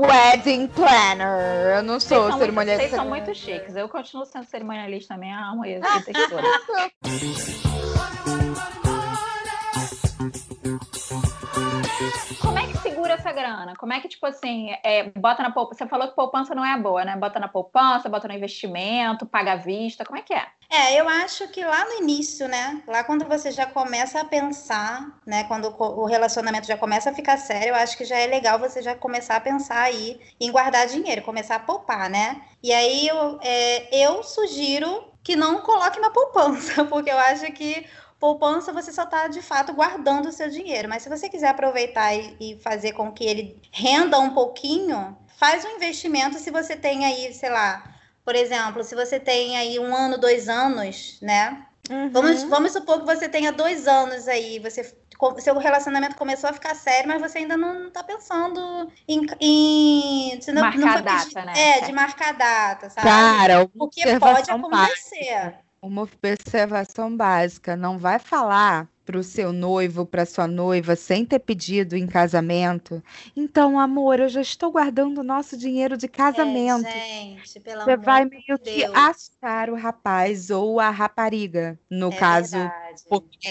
wedding 0.00 0.66
planner. 0.66 1.76
Eu 1.76 1.82
não 1.84 2.00
sou 2.00 2.32
cerimonialista. 2.32 2.88
Vocês 2.88 3.00
são 3.00 3.08
muito 3.08 3.32
chiques. 3.32 3.76
Eu 3.76 3.88
continuo 3.88 4.26
sendo 4.26 4.46
cerimonialista 4.46 5.14
também, 5.14 5.32
amo 5.32 5.64
isso. 5.64 5.86
Como 12.40 12.58
é 12.58 12.66
que 12.66 12.78
segura 13.00 13.14
essa 13.14 13.32
grana? 13.32 13.74
Como 13.76 13.92
é 13.94 14.00
que, 14.00 14.08
tipo 14.08 14.26
assim, 14.26 14.68
é, 14.84 15.10
bota 15.18 15.42
na 15.42 15.50
poupança? 15.50 15.78
Você 15.78 15.88
falou 15.88 16.08
que 16.08 16.14
poupança 16.14 16.54
não 16.54 16.64
é 16.64 16.78
boa, 16.78 17.02
né? 17.02 17.16
Bota 17.16 17.40
na 17.40 17.48
poupança, 17.48 18.10
bota 18.10 18.28
no 18.28 18.34
investimento, 18.34 19.24
paga 19.24 19.52
à 19.52 19.56
vista, 19.56 20.04
como 20.04 20.18
é 20.18 20.22
que 20.22 20.34
é? 20.34 20.46
É, 20.70 21.00
eu 21.00 21.08
acho 21.08 21.48
que 21.48 21.64
lá 21.64 21.84
no 21.86 22.02
início, 22.02 22.46
né? 22.46 22.82
Lá 22.86 23.02
quando 23.02 23.24
você 23.24 23.50
já 23.50 23.66
começa 23.66 24.20
a 24.20 24.24
pensar, 24.24 25.18
né? 25.26 25.44
Quando 25.44 25.74
o 25.78 26.04
relacionamento 26.04 26.66
já 26.66 26.76
começa 26.76 27.10
a 27.10 27.14
ficar 27.14 27.38
sério, 27.38 27.70
eu 27.70 27.74
acho 27.74 27.96
que 27.96 28.04
já 28.04 28.18
é 28.18 28.26
legal 28.26 28.58
você 28.58 28.82
já 28.82 28.94
começar 28.94 29.36
a 29.36 29.40
pensar 29.40 29.80
aí 29.80 30.20
em 30.38 30.52
guardar 30.52 30.86
dinheiro, 30.86 31.22
começar 31.22 31.56
a 31.56 31.60
poupar, 31.60 32.10
né? 32.10 32.42
E 32.62 32.72
aí 32.72 33.08
eu, 33.08 33.38
é, 33.42 34.04
eu 34.04 34.22
sugiro 34.22 35.04
que 35.24 35.34
não 35.34 35.60
coloque 35.62 35.98
na 35.98 36.10
poupança, 36.10 36.84
porque 36.86 37.10
eu 37.10 37.18
acho 37.18 37.50
que 37.52 37.86
poupança 38.20 38.72
você 38.72 38.92
só 38.92 39.04
está 39.04 39.26
de 39.26 39.40
fato 39.40 39.72
guardando 39.72 40.28
o 40.28 40.32
seu 40.32 40.50
dinheiro. 40.50 40.88
Mas 40.88 41.02
se 41.02 41.08
você 41.08 41.28
quiser 41.28 41.48
aproveitar 41.48 42.14
e, 42.14 42.36
e, 42.38 42.60
fazer 42.60 42.92
com 42.92 43.10
que 43.10 43.24
ele 43.24 43.60
renda 43.72 44.20
um 44.20 44.34
pouquinho, 44.34 45.16
faz 45.38 45.64
um 45.64 45.70
investimento 45.70 46.38
se 46.38 46.50
você 46.50 46.76
tem 46.76 47.06
aí, 47.06 47.32
sei 47.32 47.48
lá, 47.48 47.82
por 48.22 48.36
exemplo, 48.36 48.84
se 48.84 48.94
você 48.94 49.18
tem 49.18 49.56
aí 49.56 49.78
um 49.78 49.96
ano, 49.96 50.18
dois 50.18 50.48
anos, 50.48 51.18
né? 51.22 51.66
Uhum. 51.88 52.10
Vamos, 52.10 52.42
vamos 52.44 52.72
supor 52.72 53.00
que 53.00 53.06
você 53.06 53.28
tenha 53.28 53.50
dois 53.50 53.88
anos 53.88 54.28
aí, 54.28 54.58
você 54.58 54.94
seu 55.38 55.58
relacionamento 55.58 56.16
começou 56.16 56.48
a 56.48 56.52
ficar 56.52 56.74
sério, 56.74 57.06
mas 57.06 57.20
você 57.20 57.38
ainda 57.38 57.54
não 57.54 57.88
está 57.88 58.02
pensando 58.02 58.90
em, 59.06 59.26
em 59.38 60.40
não, 60.48 60.62
marcar 60.62 60.78
não 60.78 61.02
data, 61.02 61.44
né? 61.44 61.52
É, 61.56 61.80
de 61.82 61.92
marcar 61.92 62.32
data, 62.32 62.88
sabe? 62.88 63.06
Cara, 63.06 63.68
porque 63.76 64.00
pode 64.18 64.50
acontecer. 64.50 65.34
Básica. 65.34 65.69
Uma 65.82 66.02
observação 66.02 67.16
básica: 67.16 67.74
não 67.74 67.98
vai 67.98 68.18
falar 68.18 68.88
para 69.04 69.18
o 69.18 69.24
seu 69.24 69.52
noivo, 69.52 70.06
para 70.06 70.24
sua 70.24 70.46
noiva, 70.46 70.94
sem 70.94 71.24
ter 71.24 71.40
pedido 71.40 71.96
em 71.96 72.06
casamento. 72.06 73.02
Então, 73.34 73.78
amor, 73.80 74.20
eu 74.20 74.28
já 74.28 74.40
estou 74.40 74.70
guardando 74.70 75.18
o 75.18 75.24
nosso 75.24 75.56
dinheiro 75.56 75.96
de 75.96 76.06
casamento. 76.06 76.86
É, 76.86 76.92
gente, 76.92 77.60
pelo 77.60 77.82
Você 77.82 77.92
amor 77.92 78.04
vai 78.04 78.24
meio 78.24 78.58
de 78.62 78.62
que 78.62 78.84
achar 78.84 79.70
o 79.70 79.74
rapaz 79.74 80.50
ou 80.50 80.78
a 80.78 80.90
rapariga, 80.90 81.76
no 81.90 82.12
é 82.12 82.16
caso 82.16 82.52
verdade, 82.52 83.04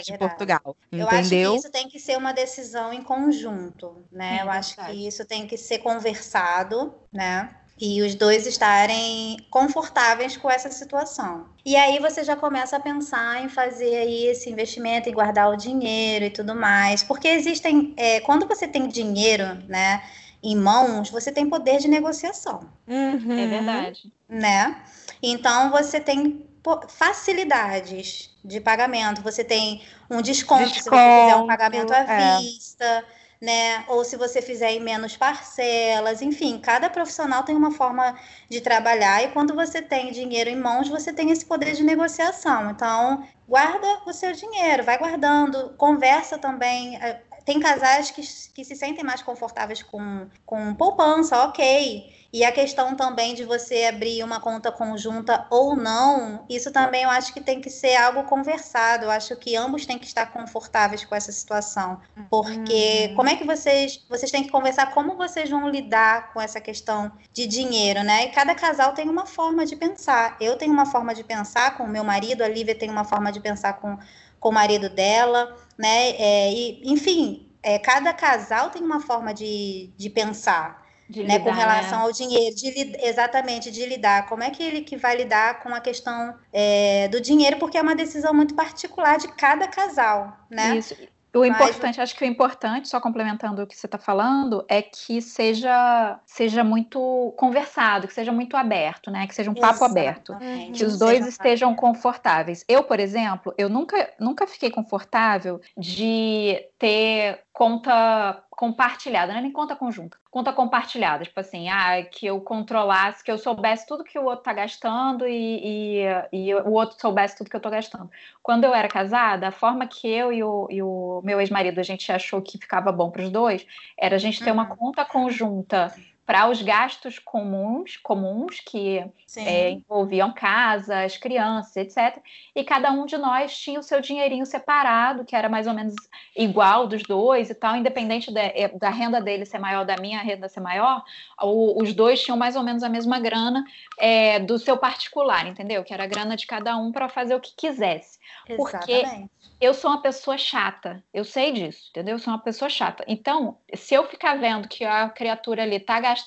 de 0.06 0.18
Portugal. 0.18 0.78
Eu 0.92 1.08
entendeu? 1.08 1.10
acho 1.10 1.30
que 1.30 1.68
isso 1.68 1.72
tem 1.72 1.90
que 1.90 2.00
ser 2.00 2.18
uma 2.18 2.32
decisão 2.32 2.94
em 2.94 3.02
conjunto, 3.02 4.06
né? 4.12 4.44
Eu 4.44 4.50
acho 4.52 4.78
que 4.78 5.08
isso 5.08 5.26
tem 5.26 5.46
que 5.46 5.58
ser 5.58 5.80
conversado, 5.80 6.94
né? 7.12 7.59
E 7.80 8.02
os 8.02 8.14
dois 8.14 8.46
estarem 8.46 9.38
confortáveis 9.50 10.36
com 10.36 10.50
essa 10.50 10.70
situação. 10.70 11.46
E 11.66 11.76
aí 11.76 12.00
você 12.00 12.24
já 12.24 12.36
começa 12.36 12.76
a 12.76 12.80
pensar 12.80 13.44
em 13.44 13.48
fazer 13.48 13.96
aí 13.96 14.26
esse 14.28 14.50
investimento 14.50 15.08
e 15.08 15.14
guardar 15.14 15.50
o 15.50 15.56
dinheiro 15.56 16.26
e 16.26 16.30
tudo 16.30 16.54
mais, 16.54 17.04
porque 17.04 17.28
existem, 17.28 17.94
é, 17.96 18.20
quando 18.20 18.46
você 18.46 18.68
tem 18.68 18.88
dinheiro, 18.88 19.46
né, 19.68 20.04
em 20.44 20.56
mãos, 20.56 21.10
você 21.10 21.32
tem 21.32 21.50
poder 21.50 21.80
de 21.80 21.88
negociação. 21.88 22.70
Uhum. 22.88 23.40
É 23.40 23.48
verdade. 23.48 24.12
Né? 24.28 24.84
Então 25.24 25.70
você 25.70 26.00
tem 26.00 26.46
facilidades 26.90 28.30
de 28.44 28.60
pagamento, 28.60 29.22
você 29.22 29.44
tem 29.44 29.82
um 30.10 30.22
desconto, 30.22 30.66
desconto 30.66 30.84
se 30.84 30.84
você 30.84 30.90
fizer 30.90 31.36
um 31.36 31.48
pagamento 31.48 31.94
à 31.94 32.00
é. 32.00 32.38
vista 32.40 33.06
né? 33.42 33.86
Ou 33.88 34.04
se 34.04 34.18
você 34.18 34.42
fizer 34.42 34.72
em 34.72 34.80
menos 34.82 35.16
parcelas, 35.16 36.22
enfim, 36.22 36.60
cada 36.60 36.90
profissional 36.90 37.44
tem 37.44 37.56
uma 37.56 37.72
forma 37.72 38.18
de 38.50 38.60
trabalhar 38.62 39.24
e 39.24 39.32
quando 39.32 39.56
você 39.56 39.82
tem 39.82 40.12
dinheiro 40.12 40.50
em 40.50 40.58
mãos, 40.58 40.90
você 40.90 41.14
tem 41.14 41.32
esse 41.32 41.46
poder 41.46 41.74
de 41.74 41.84
negociação. 41.84 42.72
Então, 42.72 43.26
guarda 43.48 44.02
o 44.06 44.14
seu 44.14 44.34
dinheiro, 44.34 44.84
vai 44.84 44.98
guardando, 44.98 45.74
conversa 45.78 46.38
também. 46.38 46.98
Eh, 46.98 47.22
tem 47.46 47.60
casais 47.60 48.12
que, 48.12 48.22
que 48.54 48.66
se 48.66 48.76
sentem 48.76 49.04
mais 49.04 49.22
confortáveis 49.22 49.82
com, 49.82 50.28
com 50.46 50.76
poupança, 50.76 51.44
ok. 51.46 52.19
E 52.32 52.46
a 52.46 52.52
questão 52.52 52.96
também 52.96 53.34
de 53.34 53.44
você 53.44 53.86
abrir 53.86 54.24
uma 54.24 54.40
conta 54.40 54.72
conjunta 54.72 55.48
ou 55.50 55.76
não, 55.76 56.46
isso 56.48 56.72
também 56.72 57.04
eu 57.04 57.10
acho 57.10 57.34
que 57.34 57.42
tem 57.42 57.60
que 57.60 57.72
ser 57.72 57.96
algo 57.96 58.24
conversado. 58.26 59.06
Eu 59.06 59.12
acho 59.12 59.36
que 59.36 59.56
ambos 59.56 59.86
têm 59.86 59.98
que 59.98 60.06
estar 60.06 60.28
confortáveis 60.28 61.04
com 61.04 61.16
essa 61.16 61.32
situação. 61.32 62.00
Porque 62.30 63.08
uhum. 63.10 63.16
como 63.16 63.30
é 63.30 63.36
que 63.36 63.44
vocês. 63.44 64.06
Vocês 64.08 64.32
têm 64.32 64.44
que 64.44 64.52
conversar 64.52 64.92
como 64.94 65.18
vocês 65.18 65.50
vão 65.50 65.68
lidar 65.70 66.32
com 66.32 66.40
essa 66.40 66.62
questão 66.62 67.12
de 67.34 67.48
dinheiro, 67.48 68.04
né? 68.04 68.26
E 68.26 68.30
cada 68.30 68.54
casal 68.54 68.94
tem 68.94 69.10
uma 69.10 69.26
forma 69.26 69.66
de 69.66 69.76
pensar. 69.76 70.38
Eu 70.40 70.56
tenho 70.56 70.72
uma 70.72 70.86
forma 70.86 71.16
de 71.16 71.24
pensar 71.24 71.78
com 71.78 71.84
o 71.84 71.90
meu 71.90 72.04
marido, 72.04 72.44
a 72.44 72.48
Lívia 72.48 72.76
tem 72.76 72.92
uma 72.92 73.04
forma 73.04 73.32
de 73.32 73.40
pensar 73.40 73.74
com, 73.74 73.98
com 74.40 74.50
o 74.50 74.54
marido 74.54 74.88
dela, 74.88 75.58
né? 75.76 76.12
É, 76.12 76.54
e, 76.54 76.82
enfim, 76.84 77.50
é, 77.64 77.80
cada 77.80 78.14
casal 78.14 78.70
tem 78.70 78.84
uma 78.84 79.00
forma 79.00 79.34
de, 79.34 79.90
de 79.98 80.10
pensar 80.12 80.89
de 81.10 81.24
né, 81.24 81.38
lidar, 81.38 81.44
com 81.44 81.52
relação 81.52 82.00
né? 82.00 82.06
ao 82.06 82.12
dinheiro, 82.12 82.56
de, 82.56 82.98
exatamente, 83.02 83.72
de 83.72 83.86
lidar. 83.86 84.28
Como 84.28 84.44
é 84.44 84.52
que 84.52 84.62
ele 84.62 84.82
que 84.82 84.96
vai 84.96 85.16
lidar 85.18 85.60
com 85.62 85.74
a 85.74 85.80
questão 85.80 86.36
é, 86.54 87.08
do 87.08 87.20
dinheiro, 87.20 87.58
porque 87.58 87.78
é 87.78 87.82
uma 87.82 87.96
decisão 87.96 88.34
muito 88.34 88.54
particular 88.54 89.18
de 89.18 89.28
cada 89.30 89.68
casal, 89.68 90.38
né? 90.50 90.78
Isso. 90.78 90.96
O 91.34 91.46
importante, 91.46 91.98
Mas... 91.98 92.00
acho 92.00 92.16
que 92.16 92.24
o 92.24 92.28
importante, 92.28 92.90
só 92.90 93.00
complementando 93.00 93.62
o 93.62 93.68
que 93.68 93.78
você 93.78 93.86
está 93.86 94.00
falando, 94.00 94.66
é 94.68 94.82
que 94.82 95.22
seja, 95.22 96.20
seja 96.26 96.64
muito 96.64 97.34
conversado, 97.38 98.08
que 98.08 98.14
seja 98.14 98.32
muito 98.32 98.58
aberto, 98.58 99.12
né? 99.12 99.28
Que 99.28 99.36
seja 99.36 99.52
um 99.52 99.54
papo 99.54 99.86
aberto. 99.86 100.36
Que 100.74 100.84
os 100.84 100.98
dois 100.98 101.28
estejam 101.28 101.76
confortáveis. 101.76 102.66
Eu, 102.68 102.84
por 102.84 103.00
exemplo, 103.00 103.54
eu 103.60 103.70
nunca, 103.70 104.12
nunca 104.20 104.48
fiquei 104.48 104.72
confortável 104.72 105.62
de 105.78 106.60
ter 106.80 107.44
conta 107.54 108.44
compartilhada, 108.60 109.32
não 109.32 109.40
é 109.40 109.44
nem 109.44 109.54
conta 109.54 109.74
conjunta, 109.74 110.18
conta 110.30 110.52
compartilhada, 110.52 111.24
tipo 111.24 111.40
assim, 111.40 111.70
ah, 111.70 112.04
que 112.04 112.26
eu 112.26 112.42
controlasse, 112.42 113.24
que 113.24 113.32
eu 113.32 113.38
soubesse 113.38 113.88
tudo 113.88 114.04
que 114.04 114.20
o 114.20 114.26
outro 114.26 114.44
tá 114.44 114.52
gastando 114.52 115.26
e, 115.26 116.02
e, 116.04 116.48
e 116.50 116.54
o 116.54 116.74
outro 116.74 117.00
soubesse 117.00 117.38
tudo 117.38 117.50
que 117.50 117.56
eu 117.56 117.62
tô 117.62 117.70
gastando. 117.70 118.12
Quando 118.44 118.66
eu 118.66 118.76
era 118.76 118.90
casada, 118.90 119.48
a 119.48 119.52
forma 119.54 119.88
que 119.88 120.10
eu 120.10 120.34
e 120.34 120.44
o, 120.44 120.68
e 120.70 120.84
o 120.84 121.22
meu 121.24 121.40
ex-marido 121.40 121.80
a 121.80 121.84
gente 121.84 122.12
achou 122.12 122.42
que 122.42 122.58
ficava 122.58 122.92
bom 122.92 123.10
para 123.10 123.22
os 123.22 123.30
dois 123.30 123.66
era 123.98 124.18
a 124.18 124.20
gente 124.20 124.44
ter 124.44 124.50
uhum. 124.50 124.58
uma 124.58 124.66
conta 124.66 125.06
conjunta 125.06 125.96
para 126.30 126.48
os 126.48 126.62
gastos 126.62 127.18
comuns, 127.18 127.98
comuns 127.98 128.60
que 128.60 129.04
é, 129.36 129.72
envolviam 129.72 130.32
casa, 130.32 131.02
as 131.02 131.18
crianças, 131.18 131.76
etc. 131.76 132.24
E 132.56 132.64
cada 132.64 132.92
um 132.92 133.08
de 133.08 133.18
nós 133.18 133.58
tinha 133.58 133.80
o 133.80 133.84
seu 133.84 134.00
dinheirinho 134.00 134.46
separado, 134.46 135.26
que 135.26 135.36
era 135.36 135.50
mais 135.50 135.66
ou 135.66 135.74
menos 135.74 135.96
igual 136.36 136.86
dos 136.86 137.02
dois 137.02 137.50
e 137.50 137.56
tal, 137.56 137.76
independente 137.76 138.32
da, 138.32 138.42
é, 138.42 138.68
da 138.68 138.92
renda 138.92 139.20
dele 139.20 139.44
ser 139.44 139.58
maior, 139.58 139.84
da 139.84 139.96
minha 139.98 140.22
renda 140.22 140.48
ser 140.48 140.60
maior, 140.60 141.04
o, 141.42 141.82
os 141.82 141.96
dois 141.96 142.22
tinham 142.22 142.38
mais 142.38 142.56
ou 142.56 142.62
menos 142.62 142.84
a 142.84 142.90
mesma 142.90 143.20
grana 143.20 143.66
é, 143.98 144.40
do 144.40 144.60
seu 144.60 144.78
particular, 144.78 145.48
entendeu? 145.48 145.84
Que 145.84 145.96
era 145.96 146.04
a 146.04 146.08
grana 146.08 146.38
de 146.38 146.46
cada 146.46 146.78
um 146.78 146.92
para 146.92 147.10
fazer 147.10 147.34
o 147.34 147.40
que 147.40 147.56
quisesse. 147.58 148.20
Exatamente. 148.48 148.60
Porque 148.60 149.30
eu 149.60 149.74
sou 149.74 149.92
uma 149.92 150.02
pessoa 150.02 150.38
chata, 150.38 151.04
eu 151.14 151.26
sei 151.26 151.52
disso, 151.52 151.88
entendeu? 151.90 152.16
Eu 152.16 152.20
sou 152.20 152.32
uma 152.32 152.40
pessoa 152.40 152.70
chata. 152.70 153.04
Então, 153.08 153.58
se 153.74 153.94
eu 153.94 154.06
ficar 154.06 154.36
vendo 154.36 154.70
que 154.70 154.86
a 154.86 155.10
criatura 155.10 155.64
ali 155.64 155.80
tá 155.80 156.00
gastando 156.00 156.19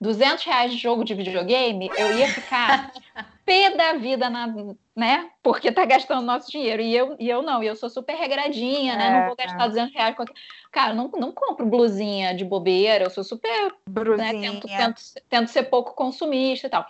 200 0.00 0.44
reais 0.44 0.72
de 0.72 0.78
jogo 0.78 1.04
de 1.04 1.14
videogame, 1.14 1.90
eu 1.96 2.16
ia 2.16 2.28
ficar 2.28 2.92
pé 3.44 3.70
da 3.76 3.94
vida, 3.94 4.30
na, 4.30 4.46
né? 4.94 5.30
Porque 5.42 5.72
tá 5.72 5.84
gastando 5.84 6.22
nosso 6.22 6.50
dinheiro. 6.50 6.80
E 6.80 6.94
eu, 6.94 7.16
e 7.18 7.28
eu 7.28 7.42
não, 7.42 7.62
e 7.62 7.66
eu 7.66 7.74
sou 7.74 7.90
super 7.90 8.14
regradinha, 8.14 8.96
né? 8.96 9.10
não 9.10 9.26
vou 9.26 9.36
é, 9.38 9.44
gastar 9.44 9.66
200 9.66 9.94
é. 9.94 9.98
reais. 9.98 10.16
Com... 10.16 10.24
Cara, 10.70 10.94
não, 10.94 11.10
não 11.16 11.32
compro 11.32 11.66
blusinha 11.66 12.34
de 12.34 12.44
bobeira, 12.44 13.04
eu 13.04 13.10
sou 13.10 13.24
super. 13.24 13.74
Né, 14.16 14.32
tento, 14.32 14.66
tento, 14.66 15.02
tento 15.28 15.48
ser 15.48 15.64
pouco 15.64 15.94
consumista 15.94 16.66
e 16.66 16.70
tal. 16.70 16.86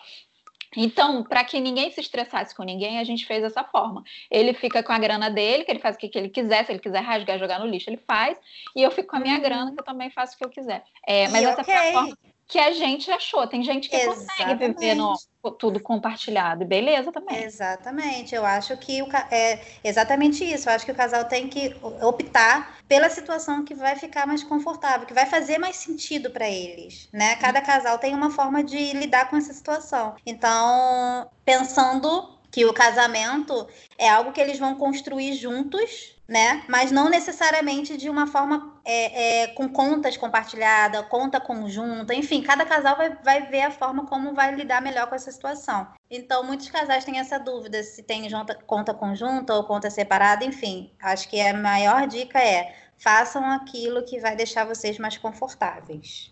Então, 0.77 1.25
para 1.25 1.43
que 1.45 1.61
ninguém 1.61 1.91
se 1.91 2.01
estressasse 2.01 2.55
com 2.55 2.63
ninguém, 2.63 2.99
a 2.99 3.05
gente 3.05 3.27
fez 3.27 3.43
dessa 3.43 3.65
forma. 3.65 4.05
Ele 4.31 4.53
fica 4.55 4.83
com 4.83 4.93
a 4.93 4.99
grana 4.99 5.29
dele, 5.29 5.65
que 5.65 5.71
ele 5.71 5.81
faz 5.81 5.97
o 5.97 5.99
que, 5.99 6.11
ele 6.15 6.29
quiser, 6.29 6.65
se 6.65 6.73
ele 6.73 6.79
quiser 6.79 7.01
rasgar, 7.01 7.39
jogar 7.39 7.59
no 7.59 7.67
lixo, 7.67 7.91
ele 7.91 7.97
faz, 7.97 8.39
e 8.77 8.83
eu 8.83 8.91
fico 8.91 9.09
com 9.09 9.17
a 9.17 9.21
minha 9.21 9.39
grana, 9.39 9.67
uhum. 9.67 9.75
que 9.75 9.81
eu 9.81 9.85
também 9.85 10.11
faço 10.11 10.35
o 10.35 10.39
que 10.39 10.45
eu 10.45 10.51
quiser. 10.51 10.85
É, 11.07 11.29
mas 11.29 11.43
e 11.43 11.45
essa 11.47 11.63
okay. 11.63 11.75
foi 11.75 11.89
a 11.89 11.93
forma 11.93 12.19
que 12.51 12.59
a 12.59 12.73
gente 12.73 13.11
achou. 13.11 13.47
Tem 13.47 13.63
gente 13.63 13.89
que 13.89 13.97
Exatamente. 13.97 14.29
consegue 14.29 14.67
viver 14.67 14.95
no, 14.95 15.15
tudo 15.59 15.81
compartilhado, 15.81 16.65
beleza 16.65 17.13
também. 17.13 17.45
Exatamente. 17.45 18.35
Eu 18.35 18.45
acho 18.45 18.77
que 18.77 19.01
o, 19.01 19.09
é 19.31 19.61
exatamente 19.85 20.45
isso. 20.45 20.69
Eu 20.69 20.75
acho 20.75 20.85
que 20.85 20.93
o 20.93 20.95
casal 20.95 21.25
tem 21.25 21.49
que 21.49 21.75
optar 22.03 22.79
pela 22.89 23.09
situação 23.09 23.65
que 23.65 23.75
vai 23.75 23.95
ficar 23.95 24.27
mais 24.27 24.43
confortável, 24.43 25.07
que 25.07 25.15
vai 25.15 25.27
fazer 25.27 25.59
mais 25.59 25.77
sentido 25.77 26.31
para 26.31 26.51
eles, 26.51 27.09
né? 27.13 27.37
Cada 27.37 27.61
casal 27.61 27.99
tem 27.99 28.15
uma 28.15 28.31
forma 28.31 28.65
de 28.65 28.93
lidar 28.95 29.31
com 29.31 29.37
essa 29.37 29.53
situação. 29.53 30.17
Então, 30.27 31.31
pensando 31.45 32.41
que 32.51 32.67
o 32.67 32.75
casamento 32.75 33.69
é 33.97 34.09
algo 34.09 34.33
que 34.33 34.41
eles 34.41 34.59
vão 34.59 34.75
construir 34.75 35.35
juntos, 35.35 36.17
né? 36.31 36.63
Mas 36.69 36.93
não 36.93 37.11
necessariamente 37.11 37.97
de 37.97 38.09
uma 38.09 38.25
forma 38.25 38.81
é, 38.85 39.43
é, 39.43 39.47
com 39.49 39.69
contas 39.69 40.17
compartilhadas, 40.17 41.05
conta 41.09 41.41
conjunta, 41.41 42.15
enfim, 42.15 42.41
cada 42.41 42.65
casal 42.65 42.97
vai, 42.97 43.17
vai 43.25 43.47
ver 43.49 43.63
a 43.63 43.71
forma 43.73 44.07
como 44.07 44.33
vai 44.33 44.55
lidar 44.55 44.81
melhor 44.81 45.09
com 45.09 45.17
essa 45.17 45.33
situação. 45.33 45.89
Então, 46.09 46.45
muitos 46.45 46.71
casais 46.71 47.05
têm 47.05 47.19
essa 47.19 47.37
dúvida 47.37 47.83
se 47.83 48.05
tem 48.05 48.31
junta, 48.31 48.55
conta 48.55 48.95
conjunta 48.95 49.55
ou 49.55 49.65
conta 49.65 49.91
separada, 49.91 50.45
enfim. 50.45 50.93
Acho 51.03 51.29
que 51.29 51.41
a 51.41 51.53
maior 51.53 52.07
dica 52.07 52.39
é 52.39 52.77
façam 52.97 53.45
aquilo 53.51 54.05
que 54.05 54.21
vai 54.21 54.37
deixar 54.37 54.65
vocês 54.65 54.99
mais 54.99 55.17
confortáveis. 55.17 56.31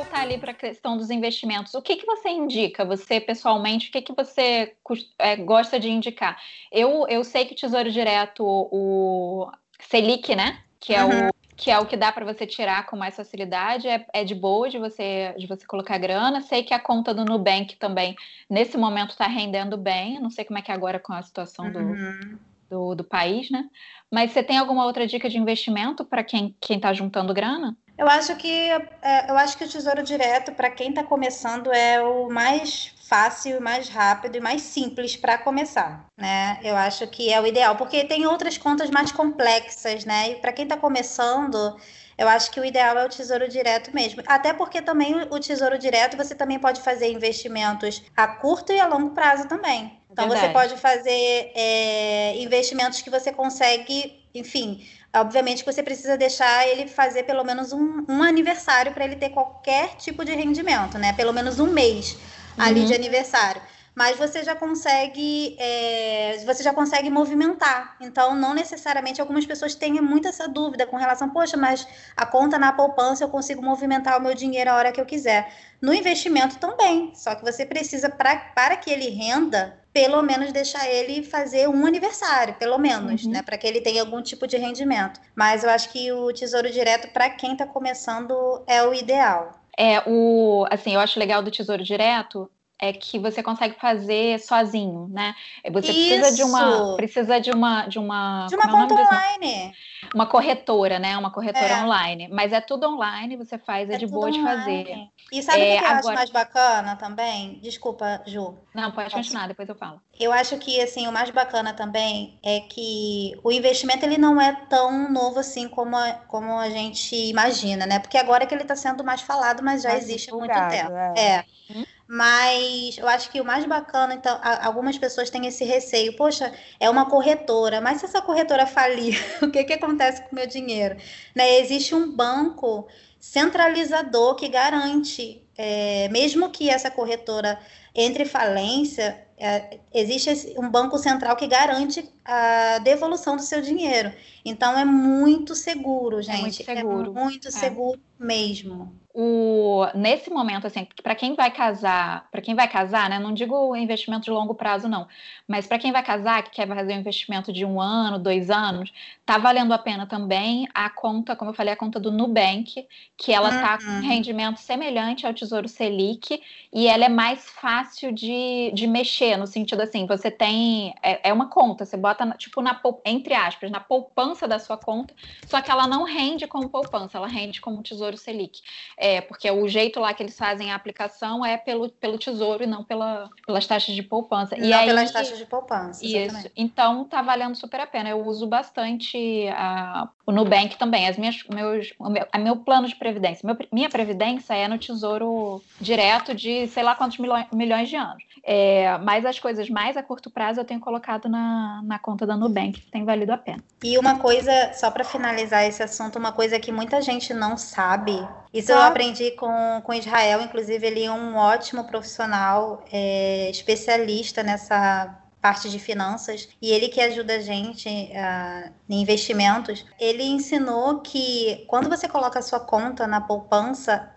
Voltar 0.00 0.20
ali 0.20 0.38
para 0.38 0.52
a 0.52 0.54
questão 0.54 0.96
dos 0.96 1.10
investimentos. 1.10 1.74
O 1.74 1.82
que, 1.82 1.96
que 1.96 2.06
você 2.06 2.28
indica, 2.30 2.84
você 2.84 3.20
pessoalmente, 3.20 3.88
o 3.88 3.92
que, 3.92 4.02
que 4.02 4.14
você 4.14 4.74
é, 5.18 5.36
gosta 5.36 5.78
de 5.78 5.90
indicar? 5.90 6.40
Eu, 6.72 7.06
eu 7.08 7.22
sei 7.22 7.44
que 7.44 7.54
Tesouro 7.54 7.90
Direto, 7.90 8.44
o 8.44 9.50
Selic, 9.80 10.34
né? 10.34 10.60
Que 10.78 10.94
é 10.94 11.04
uhum. 11.04 11.28
o 11.28 11.30
que 11.56 11.70
é 11.70 11.78
o 11.78 11.84
que 11.84 11.94
dá 11.94 12.10
para 12.10 12.24
você 12.24 12.46
tirar 12.46 12.86
com 12.86 12.96
mais 12.96 13.14
facilidade, 13.14 13.86
é, 13.86 14.06
é, 14.14 14.24
de 14.24 14.34
boa 14.34 14.70
de 14.70 14.78
você, 14.78 15.34
de 15.36 15.46
você 15.46 15.66
colocar 15.66 15.98
grana. 15.98 16.40
Sei 16.40 16.62
que 16.62 16.72
a 16.72 16.80
conta 16.80 17.12
do 17.12 17.22
Nubank 17.22 17.76
também, 17.76 18.16
nesse 18.48 18.78
momento, 18.78 19.10
está 19.10 19.26
rendendo 19.26 19.76
bem. 19.76 20.18
Não 20.18 20.30
sei 20.30 20.42
como 20.42 20.58
é 20.58 20.62
que 20.62 20.70
é 20.70 20.74
agora 20.74 20.98
com 20.98 21.12
a 21.12 21.20
situação 21.20 21.66
uhum. 21.66 21.72
do, 21.72 22.38
do, 22.70 22.94
do, 22.94 23.04
país, 23.04 23.50
né? 23.50 23.68
Mas 24.10 24.30
você 24.30 24.42
tem 24.42 24.56
alguma 24.56 24.86
outra 24.86 25.06
dica 25.06 25.28
de 25.28 25.36
investimento 25.36 26.02
para 26.02 26.24
quem 26.24 26.56
está 26.70 26.94
juntando 26.94 27.34
grana? 27.34 27.76
Eu 28.00 28.08
acho 28.08 28.34
que 28.36 28.70
é, 29.02 29.30
eu 29.30 29.36
acho 29.36 29.58
que 29.58 29.64
o 29.64 29.68
Tesouro 29.68 30.02
Direto 30.02 30.52
para 30.52 30.70
quem 30.70 30.88
está 30.88 31.04
começando 31.04 31.70
é 31.70 32.00
o 32.00 32.30
mais 32.30 32.94
fácil, 33.06 33.60
mais 33.60 33.90
rápido 33.90 34.36
e 34.36 34.40
mais 34.40 34.62
simples 34.62 35.16
para 35.16 35.36
começar, 35.36 36.06
né? 36.16 36.58
Eu 36.62 36.74
acho 36.76 37.06
que 37.08 37.30
é 37.30 37.38
o 37.38 37.46
ideal, 37.46 37.76
porque 37.76 38.02
tem 38.04 38.26
outras 38.26 38.56
contas 38.56 38.88
mais 38.88 39.12
complexas, 39.12 40.06
né? 40.06 40.30
E 40.30 40.34
para 40.36 40.50
quem 40.50 40.62
está 40.62 40.78
começando, 40.78 41.76
eu 42.16 42.26
acho 42.26 42.50
que 42.50 42.58
o 42.58 42.64
ideal 42.64 42.96
é 42.96 43.04
o 43.04 43.08
Tesouro 43.10 43.46
Direto 43.46 43.94
mesmo. 43.94 44.22
Até 44.26 44.54
porque 44.54 44.80
também 44.80 45.14
o 45.30 45.38
Tesouro 45.38 45.78
Direto 45.78 46.16
você 46.16 46.34
também 46.34 46.58
pode 46.58 46.80
fazer 46.80 47.12
investimentos 47.12 48.02
a 48.16 48.26
curto 48.26 48.72
e 48.72 48.80
a 48.80 48.86
longo 48.86 49.10
prazo 49.10 49.46
também. 49.46 50.00
Então 50.10 50.26
Verdade. 50.26 50.46
você 50.46 50.52
pode 50.54 50.80
fazer 50.80 51.52
é, 51.54 52.34
investimentos 52.42 53.02
que 53.02 53.10
você 53.10 53.30
consegue, 53.30 54.24
enfim, 54.34 54.86
Obviamente 55.12 55.64
que 55.64 55.72
você 55.72 55.82
precisa 55.82 56.16
deixar 56.16 56.68
ele 56.68 56.86
fazer 56.86 57.24
pelo 57.24 57.42
menos 57.42 57.72
um, 57.72 58.04
um 58.08 58.22
aniversário 58.22 58.92
para 58.92 59.04
ele 59.04 59.16
ter 59.16 59.30
qualquer 59.30 59.96
tipo 59.96 60.24
de 60.24 60.32
rendimento, 60.32 60.98
né? 60.98 61.12
Pelo 61.14 61.32
menos 61.32 61.58
um 61.58 61.66
mês 61.66 62.16
ali 62.56 62.84
de 62.84 62.92
uhum. 62.92 62.98
aniversário. 62.98 63.60
Mas 63.92 64.16
você 64.16 64.44
já 64.44 64.54
consegue, 64.54 65.56
é, 65.58 66.40
você 66.46 66.62
já 66.62 66.72
consegue 66.72 67.10
movimentar. 67.10 67.96
Então, 68.00 68.36
não 68.36 68.54
necessariamente 68.54 69.20
algumas 69.20 69.44
pessoas 69.44 69.74
têm 69.74 70.00
muito 70.00 70.28
essa 70.28 70.46
dúvida 70.46 70.86
com 70.86 70.96
relação, 70.96 71.28
poxa, 71.28 71.56
mas 71.56 71.86
a 72.16 72.24
conta 72.24 72.56
na 72.56 72.72
poupança 72.72 73.24
eu 73.24 73.28
consigo 73.28 73.60
movimentar 73.60 74.16
o 74.16 74.22
meu 74.22 74.32
dinheiro 74.32 74.70
a 74.70 74.76
hora 74.76 74.92
que 74.92 75.00
eu 75.00 75.06
quiser. 75.06 75.52
No 75.82 75.92
investimento 75.92 76.56
também, 76.58 77.12
só 77.16 77.34
que 77.34 77.42
você 77.42 77.66
precisa, 77.66 78.08
pra, 78.08 78.36
para 78.36 78.76
que 78.76 78.90
ele 78.90 79.10
renda, 79.10 79.79
pelo 79.92 80.22
menos 80.22 80.52
deixar 80.52 80.88
ele 80.88 81.22
fazer 81.22 81.68
um 81.68 81.84
aniversário, 81.86 82.54
pelo 82.54 82.78
menos, 82.78 83.24
uhum. 83.24 83.32
né, 83.32 83.42
para 83.42 83.58
que 83.58 83.66
ele 83.66 83.80
tenha 83.80 84.02
algum 84.02 84.22
tipo 84.22 84.46
de 84.46 84.56
rendimento. 84.56 85.20
Mas 85.34 85.64
eu 85.64 85.70
acho 85.70 85.90
que 85.90 86.12
o 86.12 86.32
Tesouro 86.32 86.70
Direto 86.70 87.08
para 87.12 87.30
quem 87.30 87.52
está 87.52 87.66
começando 87.66 88.62
é 88.66 88.82
o 88.82 88.94
ideal. 88.94 89.52
É 89.76 90.02
o, 90.06 90.66
assim, 90.70 90.94
eu 90.94 91.00
acho 91.00 91.18
legal 91.18 91.42
do 91.42 91.50
Tesouro 91.50 91.82
Direto 91.82 92.50
é 92.80 92.92
que 92.92 93.18
você 93.18 93.42
consegue 93.42 93.74
fazer 93.78 94.40
sozinho, 94.40 95.08
né? 95.10 95.34
Você 95.70 95.92
Isso. 95.92 96.08
precisa 96.08 96.36
de 96.36 96.42
uma 96.42 96.96
precisa 96.96 97.40
de 97.40 97.50
uma 97.50 97.86
de 97.86 97.98
uma 97.98 98.46
de 98.48 98.54
uma 98.54 98.64
é 98.64 98.68
conta 98.68 98.94
online. 98.94 99.74
Uma 100.14 100.26
corretora, 100.26 100.98
né? 100.98 101.16
Uma 101.18 101.30
corretora 101.30 101.68
é. 101.68 101.84
online, 101.84 102.28
mas 102.32 102.52
é 102.52 102.60
tudo 102.60 102.88
online, 102.88 103.36
você 103.36 103.58
faz, 103.58 103.90
é, 103.90 103.94
é 103.94 103.98
de 103.98 104.06
boa 104.06 104.28
online. 104.28 104.38
de 104.38 104.44
fazer. 104.44 105.08
E 105.30 105.42
sabe 105.42 105.58
o 105.58 105.62
é, 105.62 105.78
que 105.78 105.84
eu 105.84 105.88
agora... 105.88 105.98
acho 105.98 106.14
mais 106.14 106.30
bacana 106.30 106.96
também? 106.96 107.60
Desculpa, 107.62 108.22
Ju. 108.26 108.56
Não, 108.74 108.90
pode 108.90 109.14
continuar, 109.14 109.46
depois 109.46 109.68
eu 109.68 109.74
falo. 109.74 110.00
Eu 110.18 110.32
acho 110.32 110.56
que 110.58 110.80
assim, 110.80 111.06
o 111.06 111.12
mais 111.12 111.30
bacana 111.30 111.74
também 111.74 112.38
é 112.42 112.60
que 112.60 113.38
o 113.44 113.52
investimento 113.52 114.04
ele 114.06 114.16
não 114.16 114.40
é 114.40 114.52
tão 114.68 115.10
novo 115.12 115.38
assim 115.38 115.68
como 115.68 115.96
a, 115.96 116.12
como 116.12 116.58
a 116.58 116.70
gente 116.70 117.14
imagina, 117.14 117.86
né? 117.86 117.98
Porque 117.98 118.16
agora 118.16 118.44
é 118.44 118.46
que 118.46 118.54
ele 118.54 118.62
está 118.62 118.74
sendo 118.74 119.04
mais 119.04 119.20
falado, 119.20 119.62
mas 119.62 119.82
já 119.82 119.90
mais 119.90 120.04
existe 120.04 120.30
há 120.30 120.34
muito 120.34 120.68
tempo. 120.70 120.92
É. 120.92 121.20
é. 121.20 121.44
Hum? 121.70 121.84
Mas 122.12 122.98
eu 122.98 123.06
acho 123.06 123.30
que 123.30 123.40
o 123.40 123.44
mais 123.44 123.64
bacana, 123.64 124.12
então, 124.14 124.36
algumas 124.42 124.98
pessoas 124.98 125.30
têm 125.30 125.46
esse 125.46 125.62
receio. 125.62 126.16
Poxa, 126.16 126.52
é 126.80 126.90
uma 126.90 127.08
corretora, 127.08 127.80
mas 127.80 128.00
se 128.00 128.06
essa 128.06 128.20
corretora 128.20 128.66
falir, 128.66 129.16
o 129.40 129.48
que, 129.48 129.62
que 129.62 129.74
acontece 129.74 130.20
com 130.22 130.32
o 130.32 130.34
meu 130.34 130.44
dinheiro? 130.44 130.96
Né? 131.36 131.60
Existe 131.60 131.94
um 131.94 132.10
banco 132.10 132.88
centralizador 133.20 134.34
que 134.34 134.48
garante, 134.48 135.40
é, 135.56 136.08
mesmo 136.08 136.50
que 136.50 136.68
essa 136.68 136.90
corretora 136.90 137.60
entre 137.94 138.24
falência, 138.24 139.24
é, 139.38 139.78
existe 139.94 140.52
um 140.58 140.68
banco 140.68 140.98
central 140.98 141.36
que 141.36 141.46
garante 141.46 142.12
a 142.24 142.78
devolução 142.78 143.36
do 143.36 143.42
seu 143.42 143.62
dinheiro. 143.62 144.12
Então 144.44 144.76
é 144.76 144.84
muito 144.84 145.54
seguro, 145.54 146.20
gente. 146.20 146.38
É 146.38 146.40
muito 146.40 146.64
seguro. 146.64 147.10
É 147.12 147.22
muito 147.22 147.52
seguro 147.52 148.00
mesmo 148.18 148.99
o, 149.12 149.86
nesse 149.94 150.30
momento, 150.30 150.66
assim, 150.66 150.86
para 151.02 151.14
quem 151.14 151.34
vai 151.34 151.50
casar, 151.50 152.28
para 152.30 152.40
quem 152.40 152.54
vai 152.54 152.68
casar, 152.68 153.10
né? 153.10 153.18
Não 153.18 153.34
digo 153.34 153.74
investimento 153.74 154.24
de 154.24 154.30
longo 154.30 154.54
prazo, 154.54 154.88
não, 154.88 155.08
mas 155.48 155.66
para 155.66 155.78
quem 155.78 155.90
vai 155.90 156.02
casar, 156.02 156.44
que 156.44 156.50
quer 156.50 156.68
fazer 156.68 156.92
um 156.92 157.00
investimento 157.00 157.52
de 157.52 157.64
um 157.64 157.80
ano, 157.80 158.18
dois 158.18 158.50
anos, 158.50 158.92
tá 159.26 159.36
valendo 159.36 159.72
a 159.72 159.78
pena 159.78 160.06
também 160.06 160.68
a 160.72 160.88
conta, 160.88 161.34
como 161.34 161.50
eu 161.50 161.54
falei, 161.54 161.72
a 161.72 161.76
conta 161.76 161.98
do 161.98 162.12
Nubank, 162.12 162.86
que 163.16 163.32
ela 163.32 163.50
uhum. 163.50 163.60
tá 163.60 163.78
com 163.78 163.84
um 163.84 163.96
uhum. 163.96 164.00
rendimento 164.00 164.58
semelhante 164.58 165.26
ao 165.26 165.34
Tesouro 165.34 165.68
Selic 165.68 166.40
e 166.72 166.86
ela 166.86 167.04
é 167.04 167.08
mais 167.08 167.50
fácil 167.50 168.12
de, 168.12 168.70
de 168.72 168.86
mexer, 168.86 169.36
no 169.36 169.46
sentido 169.46 169.80
assim, 169.80 170.06
você 170.06 170.30
tem. 170.30 170.94
É, 171.02 171.30
é 171.30 171.32
uma 171.32 171.48
conta, 171.48 171.84
você 171.84 171.96
bota, 171.96 172.24
tipo, 172.38 172.62
na, 172.62 172.80
entre 173.04 173.34
aspas, 173.34 173.70
na 173.72 173.80
poupança 173.80 174.46
da 174.46 174.58
sua 174.58 174.76
conta, 174.76 175.12
só 175.46 175.60
que 175.60 175.70
ela 175.70 175.88
não 175.88 176.04
rende 176.04 176.46
como 176.46 176.68
poupança, 176.68 177.18
ela 177.18 177.26
rende 177.26 177.60
como 177.60 177.82
Tesouro 177.82 178.16
Selic. 178.16 178.60
É, 179.02 179.22
porque 179.22 179.50
o 179.50 179.66
jeito 179.66 179.98
lá 179.98 180.12
que 180.12 180.22
eles 180.22 180.36
fazem 180.36 180.70
a 180.70 180.74
aplicação 180.74 181.42
é 181.42 181.56
pelo, 181.56 181.88
pelo 181.88 182.18
tesouro 182.18 182.64
e 182.64 182.66
não 182.66 182.84
pela, 182.84 183.30
pelas 183.46 183.66
taxas 183.66 183.94
de 183.94 184.02
poupança. 184.02 184.54
Não 184.58 184.64
e 184.66 184.74
aí, 184.74 184.86
pelas 184.86 185.10
taxas 185.10 185.38
de 185.38 185.46
poupança. 185.46 186.04
Exatamente. 186.04 186.46
Isso. 186.46 186.52
Então 186.54 187.04
tá 187.06 187.22
valendo 187.22 187.56
super 187.56 187.80
a 187.80 187.86
pena. 187.86 188.10
Eu 188.10 188.22
uso 188.26 188.46
bastante 188.46 189.48
a, 189.48 190.06
o 190.30 190.32
Nubank 190.32 190.78
também. 190.78 191.08
As 191.08 191.16
minhas, 191.16 191.42
meus, 191.52 191.92
o 191.98 192.08
meu, 192.08 192.26
meu 192.38 192.56
plano 192.56 192.88
de 192.88 192.94
previdência. 192.96 193.46
Meu, 193.46 193.56
minha 193.72 193.88
previdência 193.88 194.54
é 194.54 194.66
no 194.66 194.78
tesouro 194.78 195.62
direto 195.80 196.34
de 196.34 196.66
sei 196.68 196.82
lá 196.82 196.94
quantos 196.94 197.18
milhões, 197.18 197.46
milhões 197.52 197.88
de 197.88 197.96
anos. 197.96 198.22
É, 198.42 198.96
mas 198.98 199.26
as 199.26 199.38
coisas 199.38 199.68
mais 199.68 199.96
a 199.96 200.02
curto 200.02 200.30
prazo 200.30 200.60
eu 200.60 200.64
tenho 200.64 200.80
colocado 200.80 201.28
na, 201.28 201.82
na 201.84 201.98
conta 201.98 202.26
da 202.26 202.36
Nubank, 202.36 202.80
que 202.80 202.90
tem 202.90 203.04
valido 203.04 203.32
a 203.32 203.38
pena. 203.38 203.62
E 203.82 203.98
uma 203.98 204.18
coisa, 204.18 204.72
só 204.72 204.90
para 204.90 205.04
finalizar 205.04 205.64
esse 205.64 205.82
assunto, 205.82 206.18
uma 206.18 206.32
coisa 206.32 206.58
que 206.58 206.72
muita 206.72 207.02
gente 207.02 207.34
não 207.34 207.56
sabe. 207.56 208.26
Isso 208.52 208.72
ah. 208.72 208.76
eu 208.76 208.82
aprendi 208.82 209.32
com, 209.32 209.82
com 209.84 209.92
Israel, 209.92 210.40
inclusive 210.40 210.86
ele 210.86 211.04
é 211.04 211.12
um 211.12 211.36
ótimo 211.36 211.84
profissional, 211.84 212.82
é, 212.90 213.50
especialista 213.50 214.42
nessa 214.42 215.19
parte 215.40 215.70
de 215.70 215.78
finanças 215.78 216.48
e 216.60 216.70
ele 216.70 216.88
que 216.88 217.00
ajuda 217.00 217.36
a 217.36 217.40
gente 217.40 217.88
uh, 217.88 218.72
em 218.88 219.00
investimentos, 219.00 219.84
ele 219.98 220.22
ensinou 220.22 221.00
que 221.00 221.64
quando 221.66 221.88
você 221.88 222.08
coloca 222.08 222.38
a 222.38 222.42
sua 222.42 222.60
conta 222.60 223.06
na 223.06 223.20
poupança, 223.20 224.12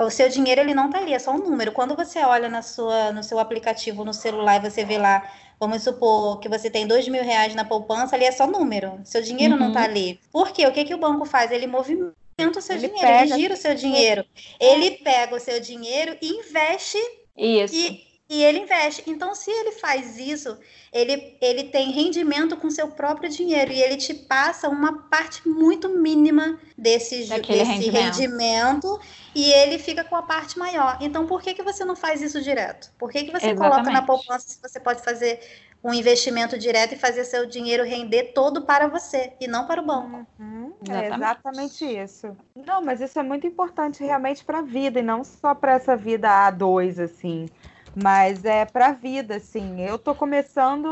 o 0.00 0.10
seu 0.10 0.28
dinheiro 0.28 0.60
ele 0.60 0.74
não 0.74 0.90
tá 0.90 0.98
ali, 0.98 1.14
é 1.14 1.18
só 1.18 1.30
um 1.30 1.38
número. 1.38 1.70
Quando 1.70 1.94
você 1.94 2.18
olha 2.20 2.48
na 2.48 2.62
sua, 2.62 3.12
no 3.12 3.22
seu 3.22 3.38
aplicativo 3.38 4.04
no 4.04 4.12
celular 4.12 4.56
e 4.56 4.68
você 4.68 4.84
vê 4.84 4.98
lá, 4.98 5.30
vamos 5.60 5.82
supor 5.82 6.40
que 6.40 6.48
você 6.48 6.68
tem 6.68 6.86
dois 6.86 7.06
mil 7.06 7.22
reais 7.22 7.54
na 7.54 7.64
poupança, 7.64 8.16
ali 8.16 8.24
é 8.24 8.32
só 8.32 8.46
número. 8.46 9.00
Seu 9.04 9.22
dinheiro 9.22 9.54
uhum. 9.54 9.60
não 9.60 9.72
tá 9.72 9.80
uhum. 9.80 9.86
ali. 9.86 10.20
Por 10.32 10.50
quê? 10.50 10.66
O 10.66 10.72
que, 10.72 10.84
que 10.84 10.94
o 10.94 10.98
banco 10.98 11.24
faz? 11.24 11.52
Ele 11.52 11.68
movimenta 11.68 12.14
o 12.58 12.60
seu 12.60 12.76
ele 12.76 12.88
dinheiro, 12.88 13.06
pega... 13.06 13.22
ele 13.22 13.40
gira 13.40 13.54
o 13.54 13.56
seu 13.56 13.74
dinheiro. 13.76 14.24
Ele 14.58 14.90
pega 14.92 15.36
o 15.36 15.40
seu 15.40 15.60
dinheiro 15.60 16.16
e 16.20 16.28
investe. 16.28 16.98
Isso. 17.36 17.74
E, 17.74 18.13
e 18.28 18.42
ele 18.42 18.60
investe. 18.60 19.02
Então, 19.06 19.34
se 19.34 19.50
ele 19.50 19.72
faz 19.72 20.18
isso, 20.18 20.56
ele, 20.92 21.36
ele 21.40 21.64
tem 21.64 21.90
rendimento 21.90 22.56
com 22.56 22.70
seu 22.70 22.88
próprio 22.88 23.28
dinheiro 23.28 23.70
e 23.70 23.82
ele 23.82 23.96
te 23.96 24.14
passa 24.14 24.68
uma 24.68 25.02
parte 25.08 25.46
muito 25.46 25.88
mínima 25.88 26.58
desse, 26.76 27.24
desse 27.24 27.40
rendimento. 27.42 27.92
rendimento. 27.92 29.00
e 29.34 29.52
ele 29.52 29.78
fica 29.78 30.02
com 30.04 30.16
a 30.16 30.22
parte 30.22 30.58
maior. 30.58 30.96
Então, 31.00 31.26
por 31.26 31.42
que, 31.42 31.54
que 31.54 31.62
você 31.62 31.84
não 31.84 31.94
faz 31.94 32.22
isso 32.22 32.40
direto? 32.40 32.90
Por 32.98 33.10
que, 33.10 33.24
que 33.24 33.30
você 33.30 33.50
Exatamente. 33.50 33.58
coloca 33.58 33.90
na 33.90 34.02
poupança 34.02 34.48
se 34.48 34.62
você 34.62 34.80
pode 34.80 35.02
fazer 35.02 35.40
um 35.82 35.92
investimento 35.92 36.58
direto 36.58 36.94
e 36.94 36.98
fazer 36.98 37.24
seu 37.24 37.44
dinheiro 37.44 37.84
render 37.84 38.32
todo 38.32 38.62
para 38.62 38.88
você 38.88 39.34
e 39.38 39.46
não 39.46 39.66
para 39.66 39.82
o 39.82 39.84
banco? 39.84 40.26
Uhum, 40.38 40.72
é 40.88 41.08
exatamente 41.08 41.84
isso. 41.84 42.34
Não, 42.56 42.82
mas 42.82 43.02
isso 43.02 43.18
é 43.18 43.22
muito 43.22 43.46
importante 43.46 44.02
realmente 44.02 44.42
para 44.42 44.60
a 44.60 44.62
vida 44.62 45.00
e 45.00 45.02
não 45.02 45.22
só 45.22 45.54
para 45.54 45.74
essa 45.74 45.94
vida 45.94 46.28
A2, 46.28 47.04
assim. 47.04 47.46
Mas 47.94 48.44
é 48.44 48.64
pra 48.64 48.92
vida, 48.92 49.36
assim. 49.36 49.80
Eu 49.80 49.98
tô 49.98 50.14
começando. 50.14 50.86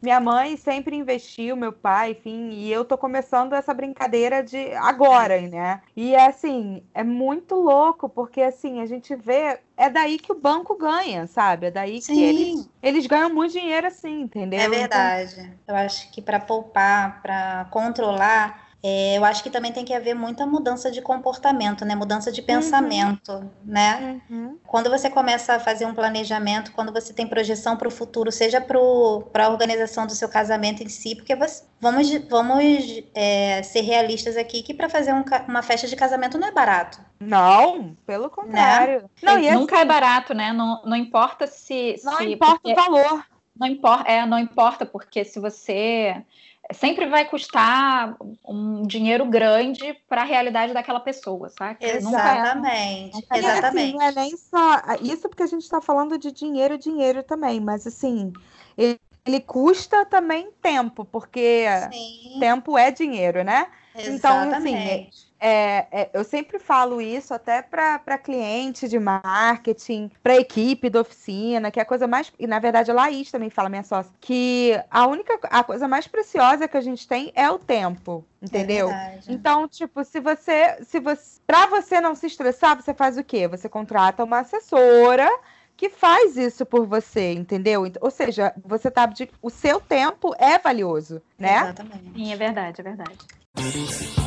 Minha 0.00 0.20
mãe 0.20 0.56
sempre 0.56 0.96
investiu, 0.96 1.56
meu 1.56 1.72
pai, 1.72 2.12
enfim, 2.12 2.50
e 2.50 2.70
eu 2.70 2.84
tô 2.84 2.98
começando 2.98 3.54
essa 3.54 3.72
brincadeira 3.72 4.42
de 4.42 4.72
agora, 4.74 5.40
né? 5.40 5.80
E 5.96 6.14
é 6.14 6.26
assim, 6.26 6.82
é 6.94 7.02
muito 7.02 7.54
louco, 7.54 8.08
porque 8.08 8.42
assim, 8.42 8.80
a 8.80 8.86
gente 8.86 9.14
vê. 9.14 9.58
É 9.76 9.88
daí 9.88 10.18
que 10.18 10.30
o 10.30 10.38
banco 10.38 10.76
ganha, 10.76 11.26
sabe? 11.26 11.66
É 11.66 11.70
daí 11.70 12.00
Sim. 12.00 12.14
que 12.14 12.22
eles, 12.22 12.70
eles 12.82 13.06
ganham 13.06 13.30
muito 13.30 13.52
dinheiro 13.52 13.86
assim, 13.86 14.20
entendeu? 14.20 14.60
É 14.60 14.68
verdade. 14.68 15.40
Então... 15.40 15.52
Eu 15.68 15.76
acho 15.76 16.10
que 16.12 16.20
para 16.20 16.38
poupar, 16.38 17.22
para 17.22 17.66
controlar, 17.70 18.61
é, 18.84 19.16
eu 19.16 19.24
acho 19.24 19.44
que 19.44 19.50
também 19.50 19.70
tem 19.70 19.84
que 19.84 19.94
haver 19.94 20.12
muita 20.12 20.44
mudança 20.44 20.90
de 20.90 21.00
comportamento, 21.00 21.84
né? 21.84 21.94
Mudança 21.94 22.32
de 22.32 22.40
uhum. 22.40 22.46
pensamento, 22.46 23.30
uhum. 23.30 23.50
né? 23.64 24.20
Uhum. 24.28 24.58
Quando 24.66 24.90
você 24.90 25.08
começa 25.08 25.54
a 25.54 25.60
fazer 25.60 25.86
um 25.86 25.94
planejamento, 25.94 26.72
quando 26.72 26.92
você 26.92 27.12
tem 27.12 27.24
projeção 27.24 27.76
para 27.76 27.86
o 27.86 27.92
futuro, 27.92 28.32
seja 28.32 28.60
para 28.60 29.44
a 29.46 29.48
organização 29.48 30.04
do 30.04 30.12
seu 30.12 30.28
casamento 30.28 30.82
em 30.82 30.88
si, 30.88 31.14
porque 31.14 31.36
você, 31.36 31.62
vamos, 31.80 32.10
vamos 32.28 33.04
é, 33.14 33.62
ser 33.62 33.82
realistas 33.82 34.36
aqui 34.36 34.62
que 34.62 34.74
para 34.74 34.88
fazer 34.88 35.12
um, 35.12 35.22
uma 35.46 35.62
festa 35.62 35.86
de 35.86 35.94
casamento 35.94 36.36
não 36.36 36.48
é 36.48 36.52
barato. 36.52 37.00
Não, 37.20 37.96
pelo 38.04 38.28
contrário. 38.28 39.02
Né? 39.02 39.08
Não, 39.22 39.38
e 39.38 39.48
nunca 39.52 39.76
assim, 39.76 39.84
é 39.84 39.86
barato, 39.86 40.34
né? 40.34 40.52
Não, 40.52 40.82
não 40.84 40.96
importa 40.96 41.46
se. 41.46 42.00
Não 42.02 42.16
se, 42.16 42.32
importa 42.32 42.58
porque, 42.60 42.72
o 42.72 42.74
valor. 42.74 43.24
Não 43.54 43.66
importa, 43.68 44.10
é, 44.10 44.26
não 44.26 44.38
importa, 44.40 44.84
porque 44.84 45.24
se 45.24 45.38
você 45.38 46.24
sempre 46.70 47.06
vai 47.06 47.24
custar 47.24 48.16
um 48.46 48.82
dinheiro 48.86 49.26
grande 49.26 49.94
para 50.08 50.22
a 50.22 50.24
realidade 50.24 50.72
daquela 50.72 51.00
pessoa, 51.00 51.48
sabe? 51.48 51.78
Exatamente. 51.80 53.14
Nunca 53.14 53.36
é, 53.36 53.40
nunca 53.40 53.58
Exatamente. 53.58 53.66
Assim, 53.66 53.92
não 53.92 54.02
é 54.02 54.12
nem 54.12 54.36
só 54.36 54.82
isso 55.00 55.28
porque 55.28 55.42
a 55.42 55.46
gente 55.46 55.62
está 55.62 55.80
falando 55.80 56.16
de 56.18 56.30
dinheiro, 56.30 56.78
dinheiro 56.78 57.22
também, 57.22 57.60
mas 57.60 57.86
assim, 57.86 58.32
ele, 58.78 58.98
ele 59.26 59.40
custa 59.40 60.04
também 60.06 60.50
tempo, 60.62 61.04
porque 61.04 61.64
Sim. 61.92 62.38
tempo 62.38 62.78
é 62.78 62.90
dinheiro, 62.90 63.42
né? 63.42 63.66
Exatamente. 63.94 64.16
Então, 64.16 64.50
assim, 64.56 65.10
é, 65.44 65.86
é, 65.90 66.10
eu 66.12 66.22
sempre 66.22 66.60
falo 66.60 67.02
isso 67.02 67.34
até 67.34 67.60
para 67.60 68.16
cliente 68.16 68.86
de 68.86 68.96
marketing, 68.96 70.08
para 70.22 70.36
equipe 70.36 70.88
da 70.88 71.00
oficina, 71.00 71.68
que 71.68 71.80
é 71.80 71.82
a 71.82 71.86
coisa 71.86 72.06
mais. 72.06 72.32
E 72.38 72.46
na 72.46 72.60
verdade 72.60 72.92
a 72.92 72.94
Laís 72.94 73.28
também 73.28 73.50
fala, 73.50 73.68
minha 73.68 73.82
sócia, 73.82 74.12
que 74.20 74.80
a 74.88 75.04
única 75.08 75.40
a 75.42 75.64
coisa 75.64 75.88
mais 75.88 76.06
preciosa 76.06 76.68
que 76.68 76.76
a 76.76 76.80
gente 76.80 77.08
tem 77.08 77.32
é 77.34 77.50
o 77.50 77.58
tempo. 77.58 78.24
Entendeu? 78.40 78.90
É 78.90 79.18
então, 79.28 79.66
tipo, 79.66 80.04
se 80.04 80.20
você. 80.20 80.76
se 80.84 81.00
você 81.00 81.40
Pra 81.44 81.66
você 81.66 82.00
não 82.00 82.14
se 82.14 82.26
estressar, 82.26 82.80
você 82.80 82.94
faz 82.94 83.18
o 83.18 83.24
quê? 83.24 83.48
Você 83.48 83.68
contrata 83.68 84.22
uma 84.22 84.40
assessora 84.40 85.28
que 85.76 85.88
faz 85.88 86.36
isso 86.36 86.64
por 86.64 86.86
você, 86.86 87.32
entendeu? 87.32 87.84
Ou 88.00 88.10
seja, 88.10 88.54
você 88.64 88.90
tá 88.90 89.12
o 89.40 89.50
seu 89.50 89.80
tempo 89.80 90.32
é 90.38 90.56
valioso, 90.58 91.20
né? 91.36 91.62
Exatamente. 91.62 92.12
Sim, 92.14 92.32
é 92.32 92.36
verdade, 92.36 92.80
é 92.80 92.84
verdade. 92.84 94.21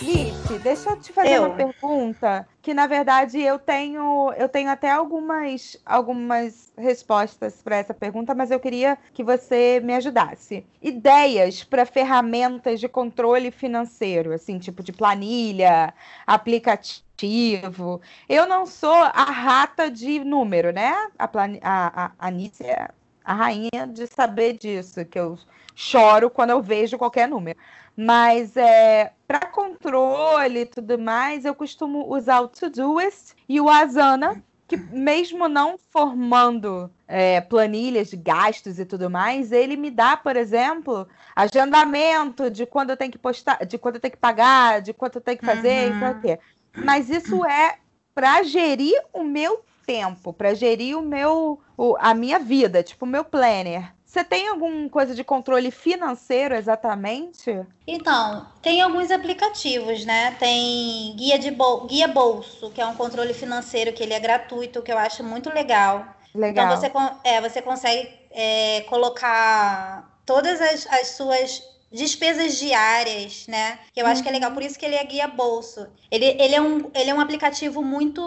Lice, 0.00 0.58
deixa 0.58 0.90
eu 0.90 0.96
te 0.98 1.12
fazer 1.12 1.36
Eu. 1.36 1.42
uma 1.44 1.50
pergunta 1.54 2.46
que 2.62 2.74
na 2.74 2.86
verdade 2.86 3.40
eu 3.40 3.58
tenho 3.58 4.32
eu 4.32 4.48
tenho 4.48 4.70
até 4.70 4.90
algumas 4.90 5.76
algumas 5.84 6.72
respostas 6.76 7.62
para 7.62 7.76
essa 7.76 7.94
pergunta, 7.94 8.34
mas 8.34 8.50
eu 8.50 8.58
queria 8.58 8.98
que 9.12 9.22
você 9.22 9.80
me 9.82 9.94
ajudasse. 9.94 10.66
Ideias 10.82 11.62
para 11.62 11.86
ferramentas 11.86 12.80
de 12.80 12.88
controle 12.88 13.50
financeiro, 13.50 14.32
assim, 14.32 14.58
tipo 14.58 14.82
de 14.82 14.92
planilha, 14.92 15.94
aplicativo. 16.26 18.00
Eu 18.28 18.46
não 18.46 18.66
sou 18.66 18.94
a 18.94 19.24
rata 19.24 19.90
de 19.90 20.20
número, 20.24 20.72
né? 20.72 20.92
A, 21.18 21.28
plani 21.28 21.60
a, 21.62 22.06
a, 22.06 22.12
a 22.18 22.30
Nice 22.30 22.64
é 22.64 22.88
a 23.24 23.34
rainha 23.34 23.86
de 23.92 24.06
saber 24.06 24.54
disso, 24.54 25.04
que 25.04 25.18
eu 25.18 25.38
choro 25.80 26.28
quando 26.30 26.50
eu 26.50 26.62
vejo 26.62 26.98
qualquer 26.98 27.26
número. 27.28 27.58
Mas 27.96 28.56
é, 28.56 29.12
para 29.26 29.46
controle 29.46 30.60
e 30.60 30.66
tudo 30.66 30.98
mais, 30.98 31.44
eu 31.44 31.54
costumo 31.54 32.06
usar 32.14 32.40
o 32.40 32.48
Todoist 32.48 33.34
e 33.48 33.60
o 33.60 33.68
Asana, 33.68 34.36
que 34.68 34.76
mesmo 34.76 35.48
não 35.48 35.76
formando 35.90 36.90
é, 37.08 37.40
planilhas 37.40 38.10
de 38.10 38.16
gastos 38.16 38.78
e 38.78 38.84
tudo 38.84 39.10
mais, 39.10 39.52
ele 39.52 39.76
me 39.76 39.90
dá, 39.90 40.16
por 40.16 40.36
exemplo, 40.36 41.08
agendamento 41.34 42.50
de 42.50 42.64
quando 42.66 42.90
eu 42.90 42.96
tenho 42.96 43.10
que 43.12 43.18
postar, 43.18 43.64
de 43.66 43.76
quando 43.78 43.96
eu 43.96 44.00
tenho 44.00 44.12
que 44.12 44.18
pagar, 44.18 44.80
de 44.80 44.92
quanto 44.94 45.16
eu 45.16 45.20
tenho 45.22 45.38
que 45.38 45.44
fazer, 45.44 45.90
Uhum. 45.92 46.08
e 46.08 46.10
o 46.10 46.14
quê. 46.20 46.38
Mas 46.80 47.10
isso 47.10 47.44
é 47.44 47.78
para 48.14 48.42
gerir 48.42 48.94
o 49.12 49.24
meu 49.24 49.64
tempo, 49.86 50.32
para 50.32 50.54
gerir 50.54 50.96
o 50.96 51.02
meu, 51.02 51.60
o- 51.76 51.96
a 51.98 52.14
minha 52.14 52.38
vida, 52.38 52.82
tipo 52.82 53.04
o 53.04 53.08
meu 53.08 53.24
planner. 53.24 53.92
Você 54.10 54.24
tem 54.24 54.48
alguma 54.48 54.88
coisa 54.88 55.14
de 55.14 55.22
controle 55.22 55.70
financeiro 55.70 56.56
exatamente? 56.56 57.64
Então, 57.86 58.44
tem 58.60 58.82
alguns 58.82 59.08
aplicativos, 59.08 60.04
né? 60.04 60.32
Tem 60.32 61.14
guia 61.14 61.38
de 61.38 61.52
bol 61.52 61.86
guia 61.86 62.08
bolso, 62.08 62.72
que 62.72 62.80
é 62.80 62.86
um 62.86 62.96
controle 62.96 63.32
financeiro 63.32 63.92
que 63.92 64.02
ele 64.02 64.12
é 64.12 64.18
gratuito, 64.18 64.82
que 64.82 64.90
eu 64.90 64.98
acho 64.98 65.22
muito 65.22 65.48
legal. 65.48 66.04
Legal. 66.34 66.66
Então 66.66 66.76
você, 66.76 66.90
é, 67.22 67.40
você 67.40 67.62
consegue 67.62 68.10
é, 68.32 68.80
colocar 68.88 70.20
todas 70.26 70.60
as, 70.60 70.88
as 70.88 71.06
suas 71.10 71.62
despesas 71.92 72.58
diárias, 72.58 73.46
né? 73.46 73.78
Que 73.92 74.02
eu 74.02 74.06
acho 74.06 74.24
que 74.24 74.28
é 74.28 74.32
legal, 74.32 74.50
por 74.50 74.64
isso 74.64 74.76
que 74.76 74.86
ele 74.86 74.96
é 74.96 75.04
guia 75.04 75.28
bolso. 75.28 75.86
Ele, 76.10 76.24
ele, 76.36 76.56
é, 76.56 76.60
um, 76.60 76.90
ele 76.96 77.10
é 77.10 77.14
um 77.14 77.20
aplicativo 77.20 77.80
muito, 77.80 78.20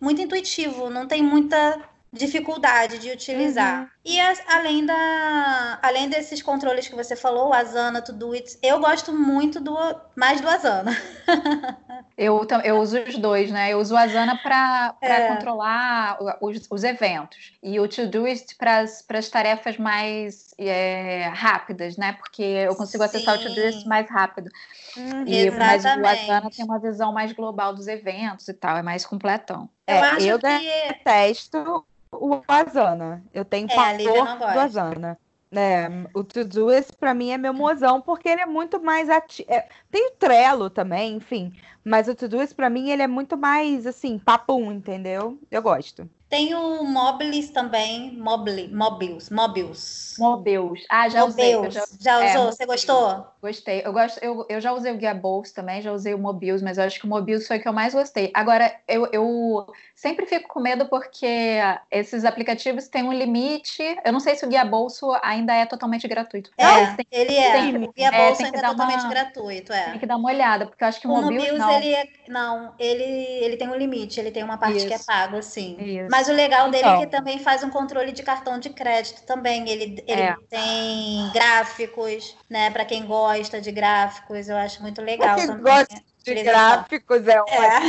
muito 0.00 0.22
intuitivo, 0.22 0.88
não 0.88 1.06
tem 1.06 1.22
muita 1.22 1.78
dificuldade 2.12 2.98
de 2.98 3.10
utilizar. 3.10 3.82
Uhum. 3.82 3.88
E 4.04 4.18
além 4.48 4.84
da 4.86 5.78
além 5.82 6.08
desses 6.08 6.42
controles 6.42 6.88
que 6.88 6.94
você 6.94 7.14
falou, 7.16 7.48
o 7.50 7.52
Asana, 7.52 8.00
Todoist, 8.02 8.58
eu 8.62 8.80
gosto 8.80 9.12
muito 9.12 9.60
do 9.60 9.76
mais 10.16 10.40
do 10.40 10.48
Asana. 10.48 10.92
Eu, 12.16 12.44
eu 12.64 12.78
uso 12.80 12.98
os 13.00 13.16
dois, 13.16 13.48
né? 13.50 13.72
Eu 13.72 13.78
uso 13.78 13.94
o 13.94 13.96
Asana 13.96 14.36
para 14.36 14.96
É. 15.00 15.20
controlar 15.28 16.18
os, 16.40 16.66
os 16.68 16.82
eventos 16.82 17.52
e 17.62 17.78
o 17.78 17.88
Todoist 17.88 18.56
para 18.56 18.80
as 18.80 19.28
tarefas 19.30 19.76
mais 19.78 20.52
é, 20.58 21.28
rápidas, 21.28 21.96
né? 21.96 22.14
Porque 22.14 22.42
eu 22.42 22.74
consigo 22.74 23.04
acessar 23.04 23.36
o 23.36 23.38
Sim. 23.38 23.48
Todoist 23.48 23.86
mais 23.86 24.10
rápido. 24.10 24.50
Uhum. 24.96 25.24
E, 25.26 25.50
mas 25.52 25.84
o. 25.84 26.04
Asana 26.04 26.50
tem 26.50 26.64
uma 26.64 26.80
visão 26.80 27.12
mais 27.12 27.32
global 27.32 27.72
dos 27.72 27.86
eventos 27.86 28.48
e 28.48 28.54
tal, 28.54 28.76
é 28.76 28.82
mais 28.82 29.06
completão. 29.06 29.70
Eu 29.86 29.94
É, 29.94 30.00
acho 30.02 30.26
eu 30.26 30.38
que 30.38 30.44
detesto 30.48 31.86
o 32.20 32.42
Asana. 32.48 33.24
Eu 33.32 33.44
tenho 33.44 33.68
É, 33.70 33.74
pavor 33.74 34.36
do. 34.52 34.58
Asana. 34.60 35.18
É, 35.50 35.88
o 36.14 36.22
Todoist 36.22 36.92
pra 36.98 37.14
mim 37.14 37.30
é 37.30 37.38
meu 37.38 37.54
mozão 37.54 38.02
porque 38.02 38.28
ele 38.28 38.42
é 38.42 38.46
muito 38.46 38.80
mais 38.82 39.08
ativo. 39.08 39.48
tem 39.90 40.08
o 40.08 40.10
Trello 40.10 40.68
também, 40.68 41.16
enfim, 41.16 41.52
mas 41.82 42.06
o 42.06 42.14
Todoist 42.14 42.54
pra 42.54 42.68
mim 42.68 42.90
ele 42.90 43.02
é 43.02 43.06
muito 43.06 43.36
mais 43.36 43.86
assim, 43.86 44.18
papum, 44.18 44.70
entendeu? 44.72 45.40
Eu 45.50 45.62
gosto. 45.62 46.08
Tem 46.28 46.54
o 46.54 46.84
Mobilis 46.84 47.50
também, 47.50 48.16
Mobili, 48.18 48.68
Mobius, 48.74 49.30
Mobius. 49.30 50.14
Mobius. 50.18 50.80
Ah, 50.90 51.08
já 51.08 51.24
usei. 51.24 51.54
Mobius. 51.56 51.74
já- 51.74 51.84
Já 52.00 52.24
é, 52.24 52.34
usou? 52.36 52.52
Você 52.52 52.66
gostou? 52.66 53.26
Gostei. 53.40 53.82
Eu, 53.84 53.92
gosto, 53.92 54.18
eu, 54.22 54.44
eu 54.48 54.60
já 54.60 54.72
usei 54.72 54.92
o 54.92 54.96
Guia 54.96 55.14
Bolsa 55.14 55.54
também, 55.54 55.80
já 55.80 55.92
usei 55.92 56.12
o 56.12 56.18
Mobius, 56.18 56.60
mas 56.60 56.76
eu 56.76 56.84
acho 56.84 56.98
que 56.98 57.06
o 57.06 57.08
Mobius 57.08 57.46
foi 57.46 57.58
o 57.58 57.62
que 57.62 57.68
eu 57.68 57.72
mais 57.72 57.94
gostei. 57.94 58.30
Agora, 58.34 58.74
eu, 58.88 59.08
eu 59.12 59.66
sempre 59.94 60.26
fico 60.26 60.48
com 60.48 60.60
medo 60.60 60.86
porque 60.88 61.58
esses 61.90 62.24
aplicativos 62.24 62.88
têm 62.88 63.04
um 63.04 63.12
limite. 63.12 63.82
Eu 64.04 64.12
não 64.12 64.20
sei 64.20 64.34
se 64.34 64.44
o 64.44 64.48
Guia 64.48 64.64
Bolsa 64.64 65.06
ainda 65.22 65.54
é 65.54 65.64
totalmente 65.66 66.06
gratuito. 66.08 66.50
É, 66.58 66.86
tem, 66.96 67.06
ele 67.12 67.34
é. 67.36 67.52
tem- 67.52 67.76
o 67.86 67.92
Guia 67.92 68.08
é, 68.08 68.26
Bolsa 68.26 68.44
ainda 68.44 68.58
é 68.58 68.62
totalmente 68.62 69.00
uma- 69.00 69.10
gratuito, 69.10 69.72
é. 69.72 69.90
tem 69.90 69.98
que 70.00 70.06
dar 70.06 70.16
uma 70.16 70.28
olhada, 70.28 70.66
porque 70.66 70.82
eu 70.82 70.88
acho 70.88 71.00
que 71.00 71.06
o, 71.06 71.12
O 71.12 71.22
Mobius, 71.22 71.44
Mobius, 71.44 71.58
não. 71.58 71.72
ele 71.76 71.94
é. 71.94 72.04
Não, 72.28 72.74
ele, 72.78 73.02
ele 73.44 73.56
tem 73.56 73.68
um 73.68 73.74
limite, 73.76 74.18
ele 74.18 74.30
tem 74.32 74.42
uma 74.42 74.58
parte 74.58 74.84
que 74.84 74.92
é 74.92 74.96
Isso. 74.96 75.06
pago, 75.06 75.40
sim. 75.42 75.76
Isso. 75.80 76.08
Mas 76.10 76.17
o 76.26 76.32
legal 76.32 76.70
dele 76.70 76.84
é 76.84 76.88
Então. 76.88 77.00
que 77.00 77.06
também 77.06 77.38
faz 77.38 77.62
um 77.62 77.68
controle 77.70 78.10
de 78.10 78.22
cartão 78.22 78.58
de 78.58 78.70
crédito 78.70 79.22
também. 79.26 79.68
Ele, 79.68 80.02
ele 80.08 80.22
É. 80.22 80.34
tem 80.50 81.30
gráficos, 81.32 82.34
né? 82.48 82.70
Para 82.70 82.84
quem 82.84 83.04
gosta 83.06 83.60
de 83.60 83.70
gráficos, 83.70 84.48
eu 84.48 84.56
acho 84.56 84.80
muito 84.82 85.02
legal 85.02 85.36
quem 85.36 85.46
também. 85.46 85.62
gosta 85.62 85.94
né? 85.94 86.00
De 86.24 86.42
gráficos 86.42 87.26
é 87.28 87.40
ótimo. 87.40 87.62
É. 87.62 87.80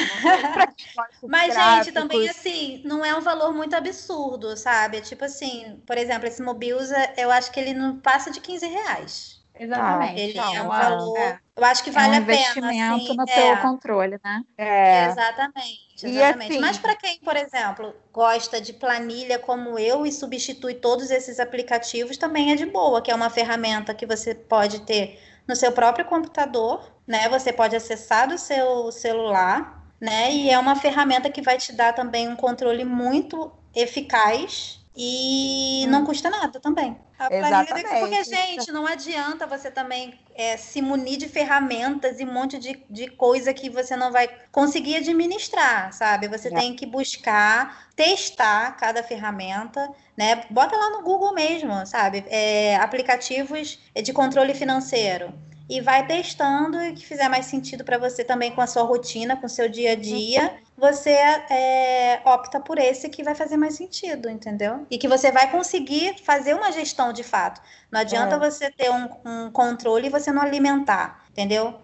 Gosta 0.96 1.14
de 1.22 1.28
Mas, 1.28 1.54
gente, 1.54 1.54
gráficos. 1.56 1.94
também 1.94 2.30
assim, 2.30 2.82
não 2.86 3.04
é 3.04 3.14
um 3.16 3.22
valor 3.22 3.54
muito 3.54 3.76
absurdo, 3.76 4.56
sabe? 4.56 5.02
Tipo 5.02 5.26
assim, 5.26 5.82
por 5.88 5.98
exemplo, 5.98 6.28
esse 6.28 6.42
Mobius, 6.42 6.90
eu 7.18 7.32
acho 7.32 7.52
que 7.52 7.60
ele 7.60 7.74
não 7.74 7.98
passa 8.00 8.30
de 8.32 8.40
15 8.40 8.68
reais. 8.68 9.40
Exatamente. 9.60 10.22
Ele 10.22 10.34
Não, 10.38 10.56
é 10.56 10.62
um 10.62 10.74
é. 10.74 10.78
valor. 10.78 11.18
É. 11.18 11.40
Eu 11.58 11.66
acho 11.66 11.84
que 11.84 11.90
É 11.90 11.94
vale 11.94 12.08
um 12.18 12.24
a 12.24 12.26
pena. 12.26 12.34
investimento 12.34 12.96
assim, 13.04 13.18
no 13.18 13.24
é. 13.24 13.26
teu 13.56 13.58
controle, 13.58 14.18
né? 14.24 14.42
É. 14.58 15.06
Exatamente, 15.08 15.89
exatamente. 16.08 16.58
assim- 16.58 16.60
Mas 16.60 16.78
para 16.78 16.96
quem, 16.96 17.20
por 17.20 17.36
exemplo, 17.36 17.96
gosta 18.12 18.60
de 18.62 18.74
planilha 18.74 19.40
como 19.40 19.78
eu 19.80 20.06
e 20.06 20.12
substitui 20.12 20.76
todos 20.76 21.10
esses 21.12 21.40
aplicativos, 21.40 22.18
também 22.18 22.52
é 22.52 22.56
de 22.56 22.66
boa, 22.66 23.02
que 23.02 23.12
é 23.12 23.16
uma 23.16 23.30
ferramenta 23.30 23.94
que 23.94 24.06
você 24.06 24.34
pode 24.36 24.82
ter 24.82 25.20
no 25.48 25.56
seu 25.56 25.72
próprio 25.72 26.06
computador, 26.06 26.92
né? 27.08 27.28
Você 27.30 27.52
pode 27.54 27.76
acessar 27.76 28.28
do 28.30 28.38
seu 28.38 28.92
celular, 28.92 29.92
né? 30.00 30.32
E 30.34 30.50
é 30.50 30.58
uma 30.60 30.76
ferramenta 30.76 31.30
que 31.32 31.42
vai 31.42 31.58
te 31.58 31.74
dar 31.74 31.94
também 31.94 32.28
um 32.30 32.36
controle 32.36 32.86
muito 32.86 33.52
eficaz 33.76 34.79
e 35.02 35.88
não 35.88 36.04
custa 36.04 36.30
nada 36.30 36.60
também. 36.60 37.00
A 37.18 37.30
planilha 37.30 37.66
tem 37.74 37.84
que- 37.84 38.00
Porque, 38.00 38.16
Exatamente. 38.16 38.56
gente, 38.56 38.72
não 38.72 38.86
adianta 38.86 39.48
você 39.48 39.72
também 39.72 40.20
é, 40.36 40.58
se 40.58 40.82
munir 40.82 41.18
de 41.18 41.30
ferramentas 41.30 42.20
e 42.20 42.26
um 42.26 42.34
monte 42.34 42.58
de, 42.60 42.84
de 42.90 43.08
coisa 43.08 43.54
que 43.54 43.70
você 43.70 43.96
não 43.96 44.12
vai 44.12 44.28
conseguir 44.52 44.98
administrar, 44.98 45.94
sabe? 45.94 46.28
Você 46.28 46.50
É. 46.50 46.52
tem 46.52 46.76
que 46.76 46.86
buscar, 46.86 47.88
testar 47.96 48.76
cada 48.76 49.02
ferramenta, 49.02 49.90
né? 50.18 50.44
Bota 50.50 50.76
lá 50.76 50.90
no 50.90 51.02
Google 51.02 51.34
mesmo, 51.34 51.86
sabe? 51.86 52.26
É, 52.28 52.76
aplicativos 52.76 53.80
de 54.04 54.12
controle 54.12 54.54
financeiro. 54.54 55.34
E 55.70 55.82
vai 55.82 56.04
testando 56.08 56.82
e 56.82 56.94
que 56.94 57.06
fizer 57.06 57.30
mais 57.30 57.46
sentido 57.46 57.84
para 57.84 58.00
você 58.00 58.24
também 58.24 58.50
com 58.50 58.60
a 58.60 58.66
sua 58.66 58.82
rotina, 58.82 59.38
com 59.38 59.46
o 59.46 59.50
seu 59.50 59.70
dia 59.70 59.92
a 59.92 59.96
dia, 59.96 60.58
você 60.76 61.12
é, 61.12 62.22
opta 62.26 62.60
por 62.60 62.80
esse 62.80 63.08
que 63.08 63.22
vai 63.22 63.36
fazer 63.36 63.56
mais 63.56 63.76
sentido, 63.76 64.28
entendeu? 64.32 64.88
E 64.90 64.98
que 64.98 65.08
você 65.08 65.32
vai 65.32 65.52
conseguir 65.52 66.16
fazer 66.24 66.56
uma 66.56 66.72
gestão 66.72 67.14
de 67.14 67.22
fato. 67.22 67.62
Não 67.92 68.00
adianta 68.00 68.36
É. 68.36 68.40
você 68.40 68.72
ter 68.72 68.90
um, 68.90 69.10
um 69.24 69.52
controle 69.52 70.08
e 70.08 70.10
você 70.10 70.32
não 70.32 70.42
alimentar, 70.42 71.24
entendeu? 71.30 71.82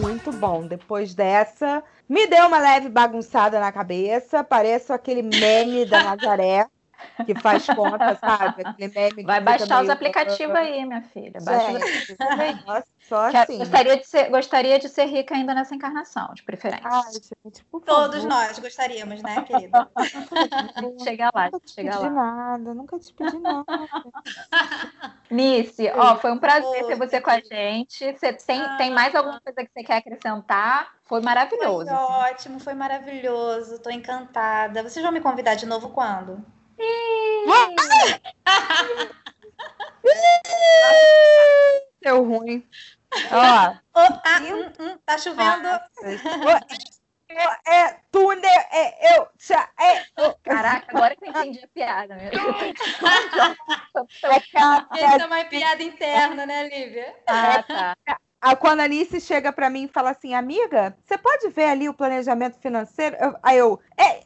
Muito 0.00 0.30
bom. 0.30 0.64
Depois 0.64 1.12
dessa, 1.12 1.82
me 2.08 2.28
deu 2.28 2.46
uma 2.46 2.58
leve 2.58 2.88
bagunçada 2.88 3.58
na 3.58 3.72
cabeça. 3.72 4.44
Pareço 4.44 4.92
aquele 4.92 5.22
meme 5.22 5.84
da 5.84 6.04
Nazaré 6.14 6.68
que 7.24 7.34
faz 7.34 7.66
conta, 7.66 8.14
sabe? 8.16 8.62
Aquele 8.64 8.92
meme 8.94 9.22
Vai 9.24 9.40
baixar 9.40 9.76
os 9.76 9.80
meio- 9.82 9.92
aplicativos 9.92 10.54
aí, 10.56 10.84
minha 10.84 11.02
filha. 11.02 11.40
Baixa 11.42 11.72
os 11.72 12.06
Gente, 12.06 12.16
só, 12.66 13.30
só 13.30 13.38
assim. 13.38 13.58
gostaria, 13.58 13.96
de 13.96 14.06
ser, 14.06 14.30
gostaria 14.30 14.78
de 14.78 14.88
ser 14.88 15.04
rica 15.06 15.34
ainda 15.34 15.54
nessa 15.54 15.74
encarnação, 15.74 16.32
de 16.34 16.42
preferência. 16.42 16.88
Ai, 16.90 17.12
gente, 17.12 17.64
por 17.70 17.80
Todos 17.82 18.16
favor. 18.22 18.28
nós 18.28 18.58
gostaríamos, 18.58 19.22
né, 19.22 19.42
querida? 19.42 19.88
Chega 21.04 21.30
lá, 21.34 21.44
Nunca 21.46 21.60
te 21.60 21.72
chega 21.72 21.90
pedi 21.92 22.02
lá. 22.04 22.10
nada, 22.10 22.74
nunca 22.74 22.98
te 22.98 23.12
pedi 23.14 23.38
nada. 23.38 23.64
Nice, 25.30 25.90
ó, 25.94 26.16
foi 26.16 26.30
um 26.32 26.38
prazer 26.38 26.86
ter 26.86 26.96
você 26.96 27.20
com 27.20 27.30
a 27.30 27.40
gente. 27.40 28.12
Você 28.12 28.32
tem, 28.32 28.62
tem 28.76 28.90
mais 28.92 29.14
alguma 29.14 29.40
coisa 29.40 29.64
que 29.64 29.70
você 29.72 29.82
quer 29.82 29.96
acrescentar? 29.96 30.88
Foi 31.04 31.20
maravilhoso. 31.20 31.86
Foi 31.86 31.94
ótimo, 31.96 32.60
foi 32.60 32.74
maravilhoso, 32.74 33.80
tô 33.80 33.90
encantada. 33.90 34.82
Vocês 34.82 35.02
vão 35.04 35.12
me 35.12 35.20
convidar 35.20 35.54
de 35.56 35.66
novo 35.66 35.90
quando? 35.90 36.44
Deu 42.02 42.22
ruim. 42.24 42.66
Ó, 43.32 43.76
Oh, 43.98 44.20
ah, 44.24 44.40
hum, 44.42 44.72
hum, 44.78 44.98
tá 45.06 45.16
chovendo. 45.16 45.68
é, 47.30 47.74
é 47.74 47.96
túnel, 48.12 48.50
é 48.70 49.16
eu, 49.18 49.26
já, 49.40 49.68
é. 49.80 50.04
eu. 50.18 50.34
Caraca, 50.42 50.86
agora 50.94 51.16
que 51.16 51.24
eu 51.24 51.30
entendi 51.30 51.64
a 51.64 51.68
piada. 51.68 52.14
Meu. 52.14 52.30
Essa 55.00 55.22
é 55.22 55.26
uma 55.26 55.44
piada 55.46 55.82
interna, 55.82 56.44
né, 56.44 56.68
Lívia? 56.68 57.16
Ah, 57.26 57.62
tá. 57.62 57.96
Quando 58.60 58.80
a 58.80 58.84
Alice 58.84 59.18
chega 59.20 59.50
para 59.52 59.70
mim 59.70 59.84
e 59.84 59.88
fala 59.88 60.10
assim, 60.10 60.34
amiga, 60.34 60.96
você 61.04 61.16
pode 61.18 61.48
ver 61.48 61.64
ali 61.68 61.88
o 61.88 61.94
planejamento 61.94 62.58
financeiro? 62.60 63.16
Eu, 63.18 63.34
aí 63.42 63.56
eu. 63.58 63.80
É, 63.96 64.04
é, 64.04 64.22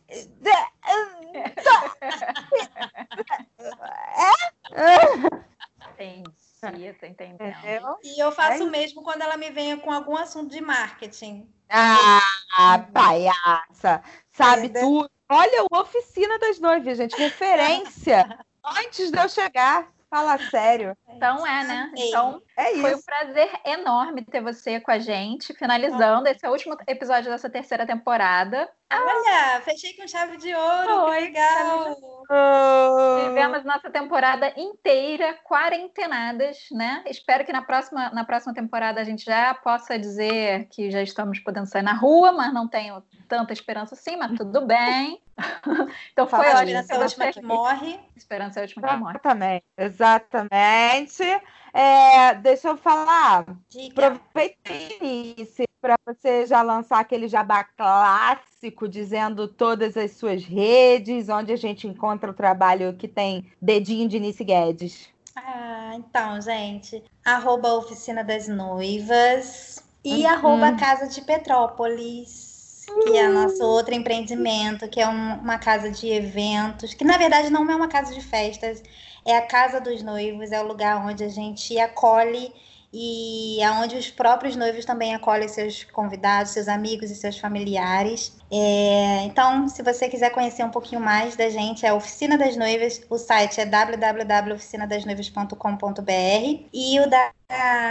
Entendi, 6.62 6.92
tô 6.94 7.06
entendendo. 7.06 7.98
E 8.02 8.22
eu 8.22 8.32
faço 8.32 8.62
é 8.62 8.66
o 8.66 8.70
mesmo 8.70 9.02
quando 9.02 9.22
ela 9.22 9.36
me 9.36 9.50
vem 9.50 9.78
com 9.78 9.92
algum 9.92 10.16
assunto 10.16 10.50
de 10.50 10.60
marketing. 10.60 11.48
Ah, 11.68 12.86
palhaça! 12.92 14.02
Sabe 14.32 14.68
tudo. 14.68 15.10
Olha, 15.28 15.66
a 15.70 15.80
oficina 15.80 16.38
das 16.38 16.58
noivas, 16.58 16.98
gente, 16.98 17.16
referência. 17.16 18.38
Antes 18.64 19.10
de 19.10 19.18
eu 19.18 19.28
chegar. 19.28 19.88
Fala 20.10 20.36
sério. 20.50 20.96
Então 21.08 21.46
é, 21.46 21.62
né? 21.62 21.92
Então 21.96 22.42
é 22.60 22.80
foi 22.80 22.94
um 22.94 23.02
prazer 23.02 23.50
enorme 23.64 24.24
ter 24.24 24.40
você 24.40 24.80
com 24.80 24.90
a 24.90 24.98
gente, 24.98 25.54
finalizando 25.54 26.28
esse 26.28 26.46
último 26.46 26.76
episódio 26.86 27.30
dessa 27.30 27.48
terceira 27.48 27.86
temporada. 27.86 28.68
Olha, 28.92 29.60
fechei 29.62 29.94
com 29.94 30.06
chave 30.06 30.36
de 30.36 30.52
ouro, 30.52 31.06
foi, 31.06 31.16
que 31.16 31.24
legal. 31.26 31.96
Vivemos 33.28 33.64
nossa 33.64 33.88
temporada 33.88 34.52
inteira 34.56 35.38
quarentenadas, 35.44 36.58
né? 36.72 37.04
Espero 37.06 37.44
que 37.44 37.52
na 37.52 37.62
próxima, 37.62 38.10
na 38.10 38.24
próxima 38.24 38.52
temporada 38.52 39.00
a 39.00 39.04
gente 39.04 39.24
já 39.24 39.54
possa 39.54 39.98
dizer 39.98 40.66
que 40.70 40.90
já 40.90 41.02
estamos 41.02 41.38
podendo 41.38 41.66
sair 41.66 41.82
na 41.82 41.92
rua, 41.92 42.32
mas 42.32 42.52
não 42.52 42.66
tenho 42.66 43.00
tanta 43.28 43.52
esperança 43.52 43.94
assim, 43.94 44.16
mas 44.16 44.36
tudo 44.36 44.66
bem. 44.66 45.22
então 46.12 46.26
foi 46.26 46.40
Fala, 46.40 46.60
ótimo. 46.60 46.78
Esperança 46.78 46.92
é 46.92 46.96
a 46.96 47.00
última 47.00 47.32
que 47.32 47.42
morre. 47.42 48.00
Esperança 48.16 48.58
é 48.58 48.62
a 48.62 48.64
última 48.64 48.88
que 48.88 48.96
morre. 48.96 49.14
Exatamente, 49.14 49.64
exatamente. 49.78 51.42
É, 51.72 52.34
deixa 52.34 52.68
eu 52.68 52.76
falar. 52.76 53.44
Aproveitei 53.90 55.34
isso 55.36 55.62
para 55.80 55.96
você 56.04 56.46
já 56.46 56.62
lançar 56.62 57.00
aquele 57.00 57.26
jabá 57.26 57.64
clássico, 57.64 58.86
dizendo 58.86 59.48
todas 59.48 59.96
as 59.96 60.12
suas 60.12 60.44
redes, 60.44 61.28
onde 61.28 61.52
a 61.52 61.56
gente 61.56 61.86
encontra 61.86 62.30
o 62.30 62.34
trabalho 62.34 62.94
que 62.94 63.08
tem 63.08 63.50
dedinho 63.60 64.08
de 64.08 64.20
Nice 64.20 64.44
Guedes. 64.44 65.08
Ah, 65.34 65.92
então, 65.94 66.40
gente, 66.40 67.02
arroba 67.24 67.72
Oficina 67.74 68.22
das 68.22 68.46
Noivas 68.46 69.82
e 70.04 70.24
uhum. 70.24 70.28
arroba 70.28 70.76
Casa 70.76 71.08
de 71.08 71.22
Petrópolis 71.22 72.49
que 73.04 73.16
é 73.16 73.28
nosso 73.28 73.62
outro 73.62 73.94
empreendimento, 73.94 74.88
que 74.88 75.00
é 75.00 75.08
um, 75.08 75.34
uma 75.34 75.58
casa 75.58 75.90
de 75.90 76.08
eventos, 76.08 76.94
que 76.94 77.04
na 77.04 77.16
verdade 77.16 77.50
não 77.50 77.70
é 77.70 77.76
uma 77.76 77.88
casa 77.88 78.14
de 78.14 78.20
festas, 78.20 78.82
é 79.24 79.36
a 79.36 79.42
casa 79.42 79.80
dos 79.80 80.02
noivos, 80.02 80.52
é 80.52 80.60
o 80.60 80.66
lugar 80.66 81.04
onde 81.06 81.24
a 81.24 81.28
gente 81.28 81.78
acolhe 81.78 82.52
e 82.92 83.62
aonde 83.62 83.96
os 83.96 84.10
próprios 84.10 84.56
noivos 84.56 84.84
também 84.84 85.14
acolhem 85.14 85.46
seus 85.46 85.84
convidados, 85.84 86.50
seus 86.52 86.66
amigos 86.66 87.08
e 87.10 87.14
seus 87.14 87.38
familiares. 87.38 88.36
É, 88.50 89.22
então, 89.24 89.68
se 89.68 89.80
você 89.82 90.08
quiser 90.08 90.30
conhecer 90.30 90.64
um 90.64 90.70
pouquinho 90.70 91.00
mais 91.00 91.36
da 91.36 91.48
gente, 91.48 91.86
é 91.86 91.90
a 91.90 91.94
Oficina 91.94 92.36
das 92.36 92.56
Noivas, 92.56 93.00
o 93.08 93.16
site 93.16 93.60
é 93.60 93.66
www.oficinadasnoivas.com.br 93.66 96.64
e 96.72 96.98
o 96.98 97.08
da 97.08 97.30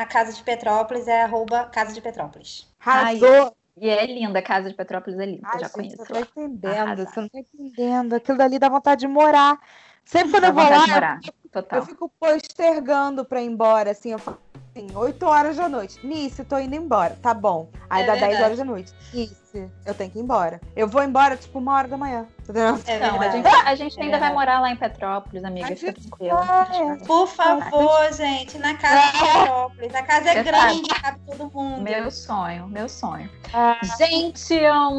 Casa 0.10 0.34
de 0.34 0.44
Petrópolis 0.44 1.08
é 1.08 1.22
arroba 1.22 1.64
Casa 1.66 1.94
de 1.94 2.02
Petrópolis. 2.02 2.68
Arrasou! 2.80 3.54
E 3.82 3.90
é 3.90 4.06
linda, 4.06 4.40
a 4.40 4.42
Casa 4.42 4.70
de 4.70 4.76
Petrópolis 4.76 5.20
é 5.20 5.26
linda, 5.26 5.48
Ai, 5.48 5.60
já 5.60 5.68
gente, 5.68 5.74
conheço. 5.74 5.98
Você 5.98 6.14
tá 6.14 6.20
entendendo, 6.20 7.06
você 7.06 7.22
não 7.22 7.30
tá 7.30 7.40
entendendo. 7.40 8.14
Aquilo 8.14 8.38
dali 8.38 8.60
dá 8.60 8.70
vontade 8.70 9.02
de 9.02 9.08
morar. 9.08 9.60
Sempre 10.04 10.32
quando 10.32 10.42
dá 10.42 10.48
eu 10.50 10.54
vou 10.54 10.64
lá, 10.64 11.20
eu, 11.54 11.78
eu, 11.78 11.86
fico 11.86 12.12
postergando 12.20 13.24
pra 13.24 13.42
ir 13.42 13.46
embora, 13.46 13.92
assim, 13.92 14.12
eu 14.12 14.20
falo 14.20 14.49
assim, 14.76 14.88
8 14.96 15.26
horas 15.26 15.58
da 15.58 15.68
noite. 15.68 16.06
Nisso, 16.06 16.44
tô 16.46 16.58
indo 16.58 16.76
embora, 16.76 17.18
tá 17.22 17.34
bom. 17.34 17.70
Aí 17.90 18.04
é 18.04 18.06
dá 18.06 18.14
verdade. 18.14 18.34
10 18.34 18.44
horas 18.44 18.58
da 18.58 18.66
noite. 18.66 18.94
Isso 19.14 19.40
eu 19.86 19.94
tenho 19.96 20.12
que 20.12 20.20
ir 20.20 20.22
embora. 20.22 20.62
Eu 20.76 20.88
vou 20.88 21.02
embora, 21.04 21.36
tipo, 21.36 21.58
uma 21.58 21.74
hora 21.74 21.88
da 21.88 21.98
manhã. 21.98 22.28
Entendeu? 22.42 22.80
É 22.86 23.00
não, 23.00 23.20
a 23.20 23.30
gente, 23.30 23.48
a 23.66 23.76
gente 23.76 24.02
ainda 24.02 24.20
vai 24.20 24.34
morar 24.34 24.60
lá 24.60 24.72
em 24.72 24.76
Petrópolis, 24.76 25.44
amiga. 25.44 25.76
Fica 25.76 25.94
tranquila. 25.94 26.68
Por 27.06 27.28
favor, 27.28 28.14
gente, 28.14 28.58
na 28.58 28.76
casa 28.76 29.12
de 29.12 29.20
Petrópolis. 29.20 29.96
A 29.96 30.04
casa 30.04 30.30
é 30.30 30.44
grande, 30.44 30.90
cabe 30.90 31.20
todo 31.26 31.52
mundo. 31.52 31.82
Meu 31.82 32.12
sonho, 32.12 32.68
meu 32.68 32.88
sonho. 32.88 33.30
Ah. 33.54 33.80
Gente, 33.98 34.56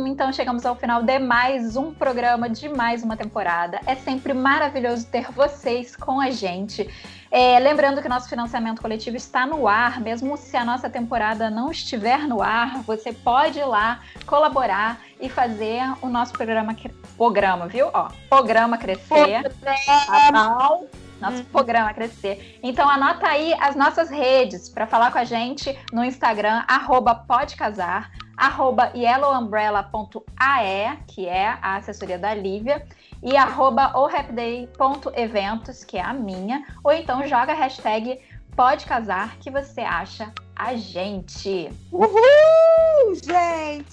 então 0.07 0.33
chegamos 0.33 0.66
ao 0.66 0.75
final 0.75 1.03
de 1.03 1.18
mais 1.18 1.77
um 1.77 1.93
programa, 1.95 2.49
de 2.49 2.68
mais 2.68 3.03
uma 3.03 3.16
temporada. 3.16 3.81
É 3.87 3.95
sempre 3.95 4.33
maravilhoso 4.33 5.07
ter 5.07 5.31
vocês 5.31 5.95
com 5.95 6.21
a 6.21 6.31
gente. 6.31 6.89
É, 7.31 7.59
lembrando 7.61 8.01
que 8.01 8.09
o 8.09 8.11
nosso 8.11 8.28
financiamento 8.28 8.83
coletivo 8.83 9.16
está 9.16 9.47
no 9.47 9.68
ar, 9.68 10.01
mesmo 10.01 10.37
se 10.37 10.57
a 10.57 10.64
nossa 10.64 10.91
temporada 10.91 11.49
não 11.49 11.70
estiver 11.70 12.26
no 12.26 12.43
ar, 12.43 12.83
você 12.83 13.12
pode 13.12 13.61
ir 13.61 13.64
lá 13.64 14.01
colaborar 14.26 15.01
e 15.20 15.28
fazer 15.28 15.81
o 16.03 16.09
nosso 16.09 16.33
programa, 16.33 16.74
programa 17.16 17.68
viu? 17.68 17.89
Ó, 17.93 18.09
programa 18.28 18.76
crescer. 18.76 19.49
Tá 19.87 20.33
bom? 20.33 20.89
Nosso 21.20 21.39
uhum. 21.39 21.45
programa 21.45 21.95
crescer. 21.95 22.59
Então 22.64 22.89
anota 22.89 23.28
aí 23.28 23.55
as 23.61 23.76
nossas 23.76 24.11
redes 24.11 24.68
para 24.68 24.89
falar 24.89 25.12
com 25.12 25.18
a 25.18 25.24
gente 25.24 25.78
no 25.93 26.05
Instagram, 26.05 26.64
arroba 26.66 27.14
podcasar, 27.14 28.11
arroba 28.37 28.91
yellowumbrella.ae, 28.93 30.99
que 31.07 31.28
é 31.28 31.57
a 31.62 31.76
assessoria 31.76 32.18
da 32.18 32.35
Lívia 32.35 32.85
e 33.23 33.37
arroba 33.37 33.97
ohappyday.eventos, 33.99 35.85
que 35.85 35.99
é 35.99 36.03
a 36.03 36.12
minha, 36.12 36.64
ou 36.83 36.93
então 36.93 37.27
joga 37.27 37.53
a 37.53 37.57
hashtag 37.57 38.21
pode 38.57 38.85
casar 38.85 39.37
que 39.39 39.51
você 39.51 39.81
acha 39.81 40.33
a 40.55 40.75
gente. 40.75 41.71
Uhul! 41.91 43.09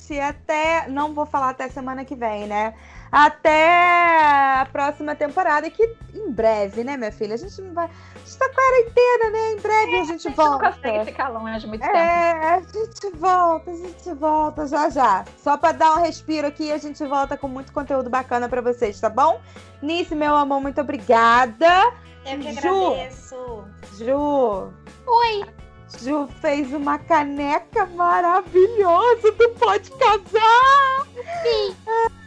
Gente, 0.07 0.19
até. 0.19 0.87
Não 0.87 1.13
vou 1.13 1.25
falar 1.25 1.49
até 1.49 1.67
semana 1.69 2.05
que 2.05 2.15
vem, 2.15 2.47
né? 2.47 2.73
Até 3.11 4.59
a 4.59 4.67
próxima 4.71 5.15
temporada, 5.15 5.69
que 5.69 5.95
em 6.13 6.31
breve, 6.31 6.83
né, 6.83 6.97
minha 6.97 7.11
filha? 7.11 7.35
A 7.35 7.37
gente 7.37 7.61
não 7.61 7.73
vai. 7.73 7.85
A 7.85 8.19
gente 8.19 8.37
tá 8.37 8.49
quarentena, 8.49 9.29
né? 9.31 9.51
Em 9.53 9.59
breve 9.61 9.95
é, 9.95 10.01
a 10.01 10.03
gente 10.03 10.29
volta. 10.29 10.67
A 10.67 10.71
gente 10.71 10.83
não 10.83 10.91
consegue 10.91 11.05
ficar 11.05 11.27
longe 11.29 11.67
muito 11.67 11.83
é, 11.83 11.87
tempo. 11.87 11.97
É, 11.97 12.53
a 12.53 12.59
gente 12.59 13.17
volta, 13.17 13.71
a 13.71 13.75
gente 13.75 14.13
volta 14.13 14.67
já 14.67 14.89
já. 14.89 15.25
Só 15.37 15.57
pra 15.57 15.71
dar 15.71 15.95
um 15.95 16.01
respiro 16.01 16.47
aqui, 16.47 16.71
a 16.71 16.77
gente 16.77 17.03
volta 17.05 17.37
com 17.37 17.47
muito 17.47 17.71
conteúdo 17.71 18.09
bacana 18.09 18.49
pra 18.49 18.61
vocês, 18.61 18.99
tá 18.99 19.09
bom? 19.09 19.39
Nice, 19.81 20.13
meu 20.13 20.35
amor, 20.35 20.61
muito 20.61 20.81
obrigada. 20.81 21.93
Eu 22.25 22.39
que 22.39 22.51
Ju, 22.53 22.87
agradeço. 22.87 23.63
Ju. 23.97 24.73
Oi. 25.05 25.66
Ju 26.01 26.27
fez 26.41 26.73
uma 26.73 26.99
caneca 26.99 27.85
maravilhosa 27.85 29.31
do 29.31 29.49
Pode 29.51 29.89
Casar! 29.91 31.07
Sim! 31.41 31.75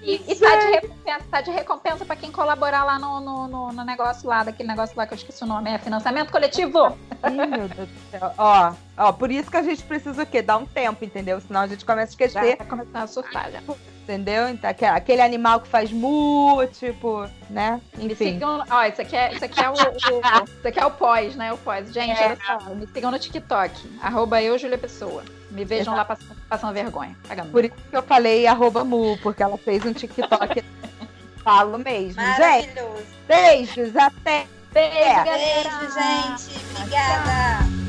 E, 0.03 0.15
e 0.27 0.35
tá, 0.35 0.57
de 0.57 0.67
recompensa, 0.71 1.25
tá 1.31 1.41
de 1.43 1.51
recompensa 1.51 2.05
pra 2.07 2.17
quem 2.17 2.33
colaborar 2.33 2.85
lá 2.85 2.99
no, 2.99 3.21
no, 3.21 3.49
no, 3.49 3.73
no, 3.73 3.85
negócio 3.85 4.27
lá, 4.27 4.43
daquele 4.43 4.69
negócio 4.69 4.97
lá 4.97 5.07
que 5.07 5.13
eu 5.13 5.17
esqueci 5.17 5.45
o 5.45 5.47
nome, 5.47 5.71
é 5.71 5.79
financiamento 5.79 6.33
coletivo! 6.33 6.97
Ih, 7.27 7.31
meu 7.31 7.69
Deus 7.69 7.89
do 7.89 8.11
céu. 8.11 8.33
Ó, 8.39 8.73
ó, 8.97 9.13
por 9.13 9.31
isso 9.31 9.51
que 9.51 9.59
a 9.59 9.63
gente 9.63 9.83
precisa 9.83 10.23
o 10.23 10.27
quê? 10.27 10.41
Dar 10.41 10.57
um 10.57 10.65
tempo, 10.65 11.05
entendeu? 11.05 11.39
Senão 11.41 11.61
a 11.61 11.67
gente 11.67 11.85
começa 11.85 12.13
a 12.13 12.13
esquecer. 12.13 12.51
Já 12.51 12.57
tá 12.57 12.65
começando 12.65 12.97
a 12.97 13.07
surtar 13.07 13.51
já 13.51 13.61
entendeu? 14.03 14.49
Então, 14.49 14.71
aquele 14.95 15.23
animal 15.23 15.61
que 15.61 15.69
faz 15.69 15.93
mu, 15.93 16.67
tipo, 16.73 17.29
né? 17.49 17.81
Enfim. 17.99 18.33
Sigam, 18.33 18.65
ó, 18.69 18.85
isso 18.85 19.01
aqui 19.01 19.17
é, 19.17 19.33
isso 19.33 19.45
aqui 19.45 19.61
é 19.61 19.71
o, 19.71 19.73
o, 19.73 20.45
isso 20.45 20.69
aqui 20.69 20.81
é 20.81 20.87
o 20.87 20.91
pós, 20.91 21.37
né? 21.37 21.53
O 21.53 21.59
pós. 21.59 21.93
Gente, 21.93 22.21
é. 22.21 22.27
olha 22.27 22.39
só, 22.45 22.75
me 22.75 22.87
sigam 22.87 23.11
no 23.11 23.19
TikTok, 23.19 23.99
arroba 24.03 24.43
eu, 24.43 24.59
Julia 24.59 24.79
Pessoa. 24.79 25.23
Me 25.51 25.65
vejam 25.65 25.95
Exato. 25.95 25.97
lá 25.97 26.05
passando, 26.05 26.37
passando 26.49 26.73
vergonha. 26.73 27.17
Pagando. 27.27 27.51
Por 27.51 27.65
isso 27.65 27.75
que 27.75 27.97
eu 27.97 28.03
falei 28.03 28.47
arroba 28.47 28.85
mu, 28.85 29.19
porque 29.23 29.43
ela 29.43 29.59
fez 29.59 29.85
um 29.85 29.93
TikTok. 29.93 30.65
Falo 31.43 31.79
mesmo. 31.79 32.23
Maravilhoso. 32.23 32.99
Gente, 32.99 33.17
beijos, 33.27 33.97
até. 33.97 34.47
Beijo, 34.73 34.97
é. 34.97 35.25
Beijo, 35.25 35.95
gente. 35.95 36.61
Obrigada. 36.77 37.80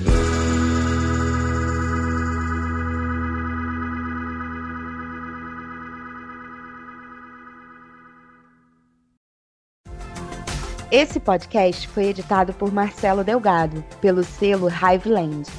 Esse 10.92 11.22
podcast 11.22 11.88
foi 11.88 12.08
editado 12.08 12.52
por 12.52 12.70
Marcelo 12.70 13.24
Delgado, 13.24 13.82
pelo 14.02 14.26
selo 14.26 14.68
Hiveland. 14.68 15.50